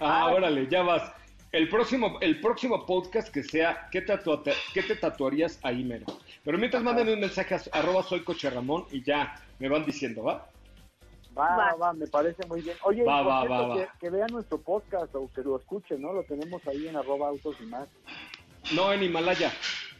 Ah, 0.00 0.26
órale, 0.26 0.66
ya 0.68 0.82
vas. 0.82 1.12
El 1.52 1.68
próximo, 1.68 2.18
el 2.20 2.40
próximo 2.40 2.84
podcast 2.84 3.32
que 3.32 3.42
sea, 3.42 3.88
¿qué, 3.90 4.04
tatua- 4.04 4.42
qué 4.74 4.82
te 4.82 4.96
tatuarías 4.96 5.58
ahí 5.62 5.84
mero? 5.84 6.04
Pero 6.44 6.58
mientras 6.58 6.82
mándenme 6.82 7.14
un 7.14 7.20
mensaje 7.20 7.54
a 7.54 7.60
arroba 7.72 8.02
soy 8.02 8.22
coche 8.22 8.50
Ramón 8.50 8.84
y 8.90 9.02
ya 9.02 9.34
me 9.58 9.68
van 9.68 9.86
diciendo, 9.86 10.24
¿va? 10.24 10.46
Va, 11.36 11.56
Va. 11.56 11.74
va, 11.74 11.92
me 11.92 12.06
parece 12.06 12.46
muy 12.46 12.62
bien. 12.62 12.76
Oye, 12.82 13.04
Va, 13.04 13.22
por 13.22 13.32
va, 13.32 13.40
cierto, 13.40 13.68
va, 13.68 13.76
que, 13.76 13.88
que 14.00 14.10
vean 14.10 14.28
nuestro 14.32 14.58
podcast 14.58 15.14
o 15.14 15.30
que 15.34 15.42
lo 15.42 15.56
escuchen, 15.56 16.00
¿no? 16.00 16.12
Lo 16.12 16.22
tenemos 16.24 16.66
ahí 16.66 16.88
en 16.88 16.96
arroba 16.96 17.28
autos 17.28 17.56
y 17.60 17.66
más. 17.66 17.88
No, 18.74 18.92
en 18.92 19.02
Himalaya. 19.02 19.52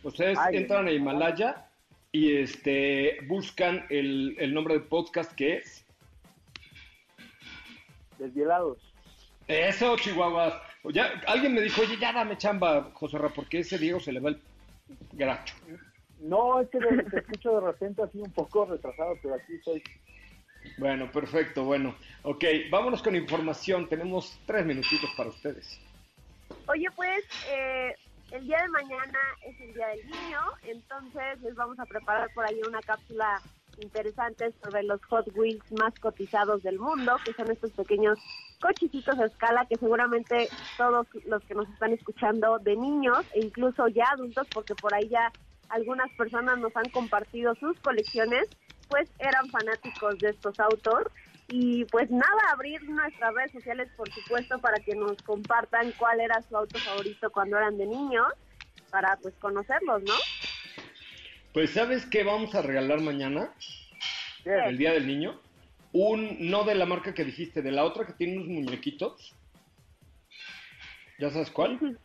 Ustedes 0.02 0.38
Ay, 0.38 0.56
entran 0.56 0.86
a 0.86 0.92
Himalaya 0.92 1.68
y 2.12 2.36
este 2.36 3.18
buscan 3.26 3.84
el, 3.90 4.34
el 4.38 4.54
nombre 4.54 4.74
del 4.74 4.84
podcast 4.84 5.32
que 5.34 5.56
es 5.56 5.86
Desvielados. 8.18 8.78
Eso, 9.46 9.96
Chihuahuas. 9.96 10.54
Ya, 10.92 11.20
alguien 11.26 11.54
me 11.54 11.60
dijo, 11.60 11.82
oye, 11.82 11.96
ya 11.98 12.12
dame 12.12 12.36
chamba, 12.36 12.90
José 12.94 13.18
Ra, 13.18 13.28
porque 13.28 13.60
ese 13.60 13.78
Diego 13.78 14.00
se 14.00 14.12
le 14.12 14.20
va 14.20 14.30
el 14.30 14.40
gracho. 15.12 15.54
No, 16.20 16.60
es 16.60 16.68
que 16.70 16.78
te 16.78 17.18
escucho 17.18 17.60
de 17.60 17.66
repente 17.66 18.02
así 18.02 18.18
un 18.18 18.32
poco 18.32 18.64
retrasado, 18.64 19.18
pero 19.22 19.34
aquí 19.34 19.54
estoy. 19.54 19.82
Bueno, 20.78 21.10
perfecto, 21.10 21.64
bueno. 21.64 21.94
Ok, 22.22 22.44
vámonos 22.70 23.02
con 23.02 23.16
información. 23.16 23.88
Tenemos 23.88 24.38
tres 24.46 24.64
minutitos 24.66 25.10
para 25.16 25.30
ustedes. 25.30 25.80
Oye, 26.68 26.86
pues 26.94 27.24
eh, 27.48 27.94
el 28.32 28.46
día 28.46 28.60
de 28.62 28.68
mañana 28.68 29.18
es 29.44 29.60
el 29.60 29.72
Día 29.74 29.86
del 29.88 30.04
Niño, 30.06 30.40
entonces 30.62 31.40
les 31.42 31.54
vamos 31.54 31.78
a 31.78 31.86
preparar 31.86 32.28
por 32.34 32.44
ahí 32.44 32.60
una 32.66 32.80
cápsula 32.80 33.40
interesante 33.80 34.52
sobre 34.62 34.82
los 34.82 35.04
Hot 35.04 35.28
Wheels 35.34 35.70
más 35.78 35.94
cotizados 36.00 36.62
del 36.62 36.78
mundo, 36.78 37.16
que 37.24 37.32
son 37.34 37.50
estos 37.50 37.72
pequeños 37.72 38.18
cochecitos 38.60 39.18
a 39.18 39.26
escala 39.26 39.66
que 39.66 39.76
seguramente 39.76 40.48
todos 40.76 41.06
los 41.26 41.42
que 41.44 41.54
nos 41.54 41.68
están 41.68 41.92
escuchando 41.92 42.58
de 42.58 42.74
niños 42.74 43.24
e 43.34 43.44
incluso 43.44 43.86
ya 43.88 44.06
adultos, 44.12 44.46
porque 44.52 44.74
por 44.74 44.94
ahí 44.94 45.08
ya 45.08 45.30
algunas 45.68 46.10
personas 46.12 46.58
nos 46.58 46.74
han 46.76 46.88
compartido 46.90 47.54
sus 47.56 47.78
colecciones, 47.80 48.48
pues 48.88 49.08
eran 49.18 49.50
fanáticos 49.50 50.20
de 50.20 50.30
estos 50.30 50.58
autos. 50.60 51.04
Y 51.48 51.84
pues 51.86 52.10
nada, 52.10 52.40
abrir 52.52 52.82
nuestras 52.84 53.32
redes 53.34 53.52
sociales, 53.52 53.88
por 53.96 54.10
supuesto, 54.12 54.58
para 54.60 54.78
que 54.82 54.94
nos 54.96 55.16
compartan 55.18 55.92
cuál 55.92 56.20
era 56.20 56.42
su 56.42 56.56
auto 56.56 56.80
favorito 56.80 57.30
cuando 57.30 57.56
eran 57.56 57.78
de 57.78 57.86
niños, 57.86 58.26
para 58.90 59.16
pues 59.18 59.34
conocerlos, 59.40 60.02
¿no? 60.02 60.14
Pues, 61.52 61.70
¿sabes 61.72 62.04
qué 62.06 62.24
vamos 62.24 62.54
a 62.54 62.62
regalar 62.62 63.00
mañana? 63.00 63.54
El 64.44 64.76
Día 64.76 64.92
del 64.92 65.06
Niño. 65.06 65.40
Un, 65.92 66.50
no 66.50 66.64
de 66.64 66.74
la 66.74 66.84
marca 66.84 67.14
que 67.14 67.24
dijiste, 67.24 67.62
de 67.62 67.72
la 67.72 67.84
otra 67.84 68.06
que 68.06 68.12
tiene 68.12 68.36
unos 68.36 68.48
muñequitos. 68.48 69.34
¿Ya 71.18 71.30
sabes 71.30 71.50
cuál? 71.50 71.78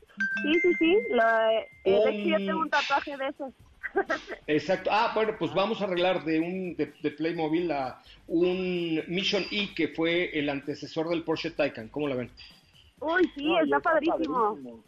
Sí, 0.43 0.59
sí, 0.61 0.73
sí. 0.77 0.97
Lo, 1.09 1.23
eh, 1.49 1.69
de 1.85 2.09
hecho, 2.09 2.27
yo 2.29 2.35
Un- 2.35 2.45
tengo 2.45 2.59
un 2.61 2.69
tatuaje 2.69 3.15
de 3.17 3.27
esos. 3.27 3.53
Exacto. 4.47 4.89
Ah, 4.91 5.11
bueno, 5.13 5.33
pues 5.37 5.53
vamos 5.53 5.81
a 5.81 5.85
arreglar 5.85 6.23
de 6.25 6.39
un 6.39 6.75
de, 6.75 6.93
de 7.01 7.11
Playmobil 7.11 7.71
a 7.71 8.01
un 8.27 9.01
Mission 9.07 9.43
E 9.51 9.73
que 9.75 9.89
fue 9.89 10.37
el 10.37 10.49
antecesor 10.49 11.09
del 11.09 11.23
Porsche 11.23 11.51
Taycan. 11.51 11.89
¿Cómo 11.89 12.07
la 12.07 12.15
ven? 12.15 12.31
Uy, 12.99 13.29
sí, 13.35 13.45
No, 13.45 13.61
está, 13.63 13.79
padrísimo. 13.79 14.49
padrísimo. 14.49 14.83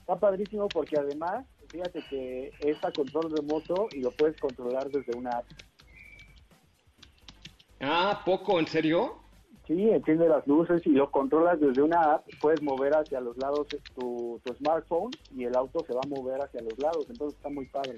Está 0.00 0.16
padrísimo 0.16 0.68
porque 0.68 0.98
además, 0.98 1.46
fíjate 1.70 2.02
que 2.10 2.50
es 2.60 2.84
a 2.84 2.90
control 2.92 3.32
remoto 3.34 3.88
y 3.92 4.00
lo 4.00 4.10
puedes 4.10 4.36
controlar 4.38 4.90
desde 4.90 5.16
una 5.16 5.30
app. 5.30 5.46
Ah, 7.80 8.22
poco, 8.24 8.58
¿en 8.58 8.66
serio? 8.66 9.16
Sí, 9.66 9.88
enciende 9.88 10.28
las 10.28 10.46
luces 10.46 10.82
y 10.86 10.90
lo 10.90 11.10
controlas 11.10 11.58
desde 11.58 11.80
una 11.80 12.14
app. 12.16 12.26
Puedes 12.40 12.60
mover 12.62 12.94
hacia 12.94 13.20
los 13.20 13.36
lados 13.38 13.66
tu, 13.94 14.38
tu 14.44 14.54
smartphone 14.54 15.10
y 15.34 15.44
el 15.44 15.56
auto 15.56 15.82
se 15.86 15.94
va 15.94 16.00
a 16.04 16.08
mover 16.08 16.42
hacia 16.42 16.60
los 16.60 16.78
lados. 16.78 17.06
Entonces 17.08 17.36
está 17.36 17.48
muy 17.48 17.64
padre. 17.66 17.94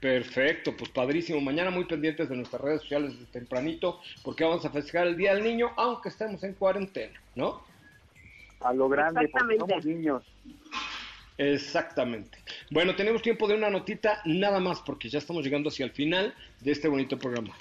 Perfecto, 0.00 0.76
pues 0.76 0.90
padrísimo. 0.90 1.40
Mañana 1.40 1.70
muy 1.70 1.84
pendientes 1.84 2.28
de 2.28 2.36
nuestras 2.36 2.62
redes 2.62 2.82
sociales 2.82 3.12
desde 3.18 3.26
tempranito, 3.32 4.00
porque 4.22 4.44
vamos 4.44 4.64
a 4.64 4.70
festejar 4.70 5.08
el 5.08 5.16
Día 5.16 5.34
del 5.34 5.42
Niño, 5.42 5.72
aunque 5.76 6.08
estemos 6.10 6.42
en 6.44 6.54
cuarentena, 6.54 7.20
¿no? 7.34 7.62
A 8.60 8.72
lo 8.72 8.88
grande, 8.88 9.28
porque 9.28 9.58
somos 9.58 9.84
niños. 9.84 10.22
Exactamente. 11.36 12.38
Bueno, 12.70 12.94
tenemos 12.96 13.22
tiempo 13.22 13.46
de 13.48 13.54
una 13.54 13.70
notita 13.70 14.20
nada 14.24 14.60
más, 14.60 14.80
porque 14.80 15.08
ya 15.08 15.18
estamos 15.18 15.44
llegando 15.44 15.68
hacia 15.68 15.84
el 15.84 15.92
final 15.92 16.34
de 16.60 16.72
este 16.72 16.88
bonito 16.88 17.16
programa. 17.18 17.56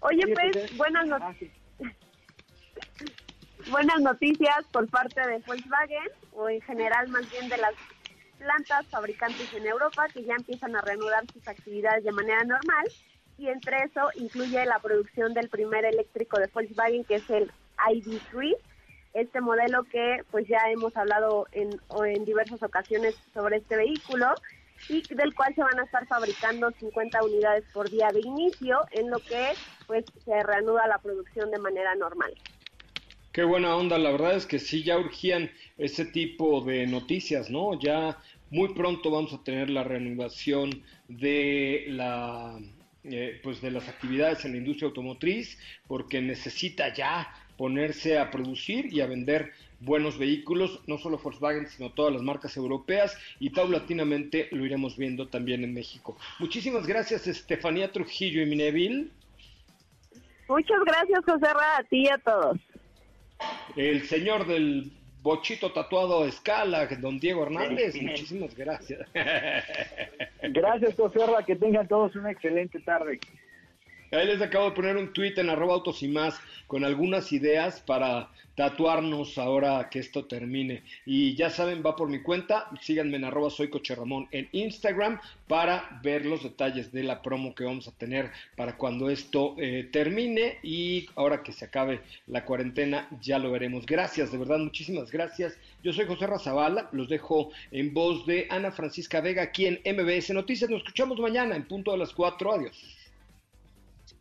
Oye, 0.00 0.22
pues, 0.34 0.50
pues, 0.52 0.76
buenas, 0.76 1.06
no- 1.06 1.16
Ah, 1.20 1.34
buenas 3.70 4.00
noticias 4.00 4.64
por 4.72 4.88
parte 4.88 5.20
de 5.20 5.38
Volkswagen, 5.38 6.08
o 6.32 6.48
en 6.48 6.60
general 6.62 7.08
más 7.08 7.28
bien 7.30 7.48
de 7.48 7.56
las 7.58 7.74
plantas 8.38 8.86
fabricantes 8.86 9.52
en 9.54 9.66
Europa, 9.66 10.06
que 10.12 10.24
ya 10.24 10.34
empiezan 10.34 10.74
a 10.76 10.80
reanudar 10.80 11.24
sus 11.32 11.46
actividades 11.46 12.04
de 12.04 12.12
manera 12.12 12.42
normal. 12.44 12.86
Y 13.38 13.48
entre 13.48 13.84
eso 13.84 14.08
incluye 14.16 14.64
la 14.64 14.78
producción 14.80 15.34
del 15.34 15.48
primer 15.48 15.84
eléctrico 15.84 16.38
de 16.38 16.48
Volkswagen, 16.52 17.04
que 17.04 17.16
es 17.16 17.30
el 17.30 17.50
ID3, 17.76 18.56
este 19.14 19.40
modelo 19.40 19.84
que 19.84 20.22
pues 20.30 20.46
ya 20.48 20.70
hemos 20.70 20.96
hablado 20.96 21.46
en, 21.52 21.80
en 22.06 22.24
diversas 22.24 22.62
ocasiones 22.62 23.14
sobre 23.32 23.58
este 23.58 23.76
vehículo 23.76 24.34
y 24.88 25.02
del 25.14 25.34
cual 25.34 25.54
se 25.54 25.62
van 25.62 25.78
a 25.78 25.84
estar 25.84 26.06
fabricando 26.06 26.70
50 26.70 27.22
unidades 27.24 27.64
por 27.72 27.90
día 27.90 28.08
de 28.12 28.20
inicio, 28.20 28.80
en 28.92 29.10
lo 29.10 29.18
que 29.18 29.50
pues 29.86 30.04
se 30.24 30.42
reanuda 30.42 30.86
la 30.86 30.98
producción 30.98 31.50
de 31.50 31.58
manera 31.58 31.94
normal. 31.94 32.32
Qué 33.32 33.44
buena 33.44 33.76
onda, 33.76 33.98
la 33.98 34.10
verdad 34.10 34.34
es 34.34 34.46
que 34.46 34.58
sí, 34.58 34.82
ya 34.82 34.98
urgían 34.98 35.50
ese 35.76 36.04
tipo 36.04 36.60
de 36.60 36.86
noticias, 36.86 37.50
¿no? 37.50 37.78
Ya 37.78 38.18
muy 38.50 38.74
pronto 38.74 39.10
vamos 39.10 39.32
a 39.32 39.42
tener 39.42 39.70
la 39.70 39.84
reanudación 39.84 40.82
de 41.08 41.84
la 41.88 42.58
eh, 43.04 43.40
pues 43.42 43.62
de 43.62 43.70
las 43.70 43.88
actividades 43.88 44.44
en 44.44 44.52
la 44.52 44.58
industria 44.58 44.88
automotriz, 44.88 45.58
porque 45.86 46.20
necesita 46.20 46.92
ya 46.92 47.32
ponerse 47.56 48.18
a 48.18 48.30
producir 48.30 48.92
y 48.92 49.00
a 49.00 49.06
vender 49.06 49.52
buenos 49.80 50.18
vehículos, 50.18 50.80
no 50.86 50.98
solo 50.98 51.18
Volkswagen, 51.18 51.68
sino 51.68 51.90
todas 51.92 52.12
las 52.12 52.22
marcas 52.22 52.56
europeas 52.56 53.16
y 53.38 53.50
paulatinamente 53.50 54.48
lo 54.50 54.66
iremos 54.66 54.96
viendo 54.96 55.28
también 55.28 55.64
en 55.64 55.72
México. 55.72 56.18
Muchísimas 56.38 56.86
gracias 56.86 57.26
Estefanía 57.26 57.92
Trujillo 57.92 58.42
y 58.42 58.46
Mineville. 58.46 59.10
Muchas 60.48 60.80
gracias, 60.84 61.20
José 61.24 61.52
Ra, 61.52 61.76
a 61.78 61.84
ti 61.84 62.04
y 62.04 62.08
a 62.08 62.18
todos. 62.18 62.58
El 63.76 64.02
señor 64.02 64.46
del 64.46 64.90
bochito 65.22 65.72
tatuado 65.72 66.22
a 66.22 66.28
escala, 66.28 66.86
don 67.00 67.18
Diego 67.18 67.42
Hernández, 67.42 67.94
muchísimas 68.00 68.54
gracias. 68.54 69.06
Gracias, 70.42 70.94
José 70.94 71.26
Ra, 71.26 71.44
Que 71.44 71.56
tengan 71.56 71.88
todos 71.88 72.14
una 72.16 72.30
excelente 72.30 72.80
tarde. 72.80 73.18
Ahí 74.10 74.26
les 74.26 74.40
acabo 74.40 74.66
de 74.66 74.76
poner 74.76 74.96
un 74.96 75.12
tweet 75.12 75.34
en 75.36 75.50
arroba 75.50 75.74
autos 75.74 76.02
y 76.02 76.08
más 76.08 76.40
con 76.66 76.84
algunas 76.84 77.30
ideas 77.32 77.80
para 77.80 78.30
tatuarnos 78.54 79.38
ahora 79.38 79.88
que 79.90 79.98
esto 79.98 80.24
termine. 80.24 80.82
Y 81.06 81.34
ya 81.34 81.50
saben, 81.50 81.82
va 81.84 81.94
por 81.94 82.08
mi 82.08 82.22
cuenta, 82.22 82.68
síganme 82.80 83.16
en 83.18 83.24
arroba 83.24 83.50
soy 83.50 83.70
Ramón 83.94 84.26
en 84.32 84.48
Instagram 84.52 85.20
para 85.46 86.00
ver 86.02 86.26
los 86.26 86.42
detalles 86.42 86.90
de 86.90 87.02
la 87.02 87.22
promo 87.22 87.54
que 87.54 87.64
vamos 87.64 87.86
a 87.86 87.92
tener 87.92 88.30
para 88.56 88.76
cuando 88.76 89.10
esto 89.10 89.54
eh, 89.58 89.88
termine 89.92 90.58
y 90.62 91.06
ahora 91.14 91.42
que 91.42 91.52
se 91.52 91.66
acabe 91.66 92.00
la 92.26 92.44
cuarentena 92.44 93.08
ya 93.20 93.38
lo 93.38 93.52
veremos. 93.52 93.86
Gracias, 93.86 94.32
de 94.32 94.38
verdad, 94.38 94.58
muchísimas 94.58 95.12
gracias. 95.12 95.56
Yo 95.84 95.92
soy 95.92 96.06
José 96.06 96.26
Razabala, 96.26 96.88
los 96.92 97.08
dejo 97.08 97.50
en 97.70 97.94
voz 97.94 98.26
de 98.26 98.46
Ana 98.50 98.72
Francisca 98.72 99.20
Vega 99.20 99.42
aquí 99.42 99.66
en 99.66 99.80
MBS 99.84 100.30
Noticias. 100.30 100.68
Nos 100.68 100.80
escuchamos 100.80 101.20
mañana 101.20 101.54
en 101.54 101.68
punto 101.68 101.92
de 101.92 101.98
las 101.98 102.12
4. 102.12 102.54
Adiós. 102.54 102.97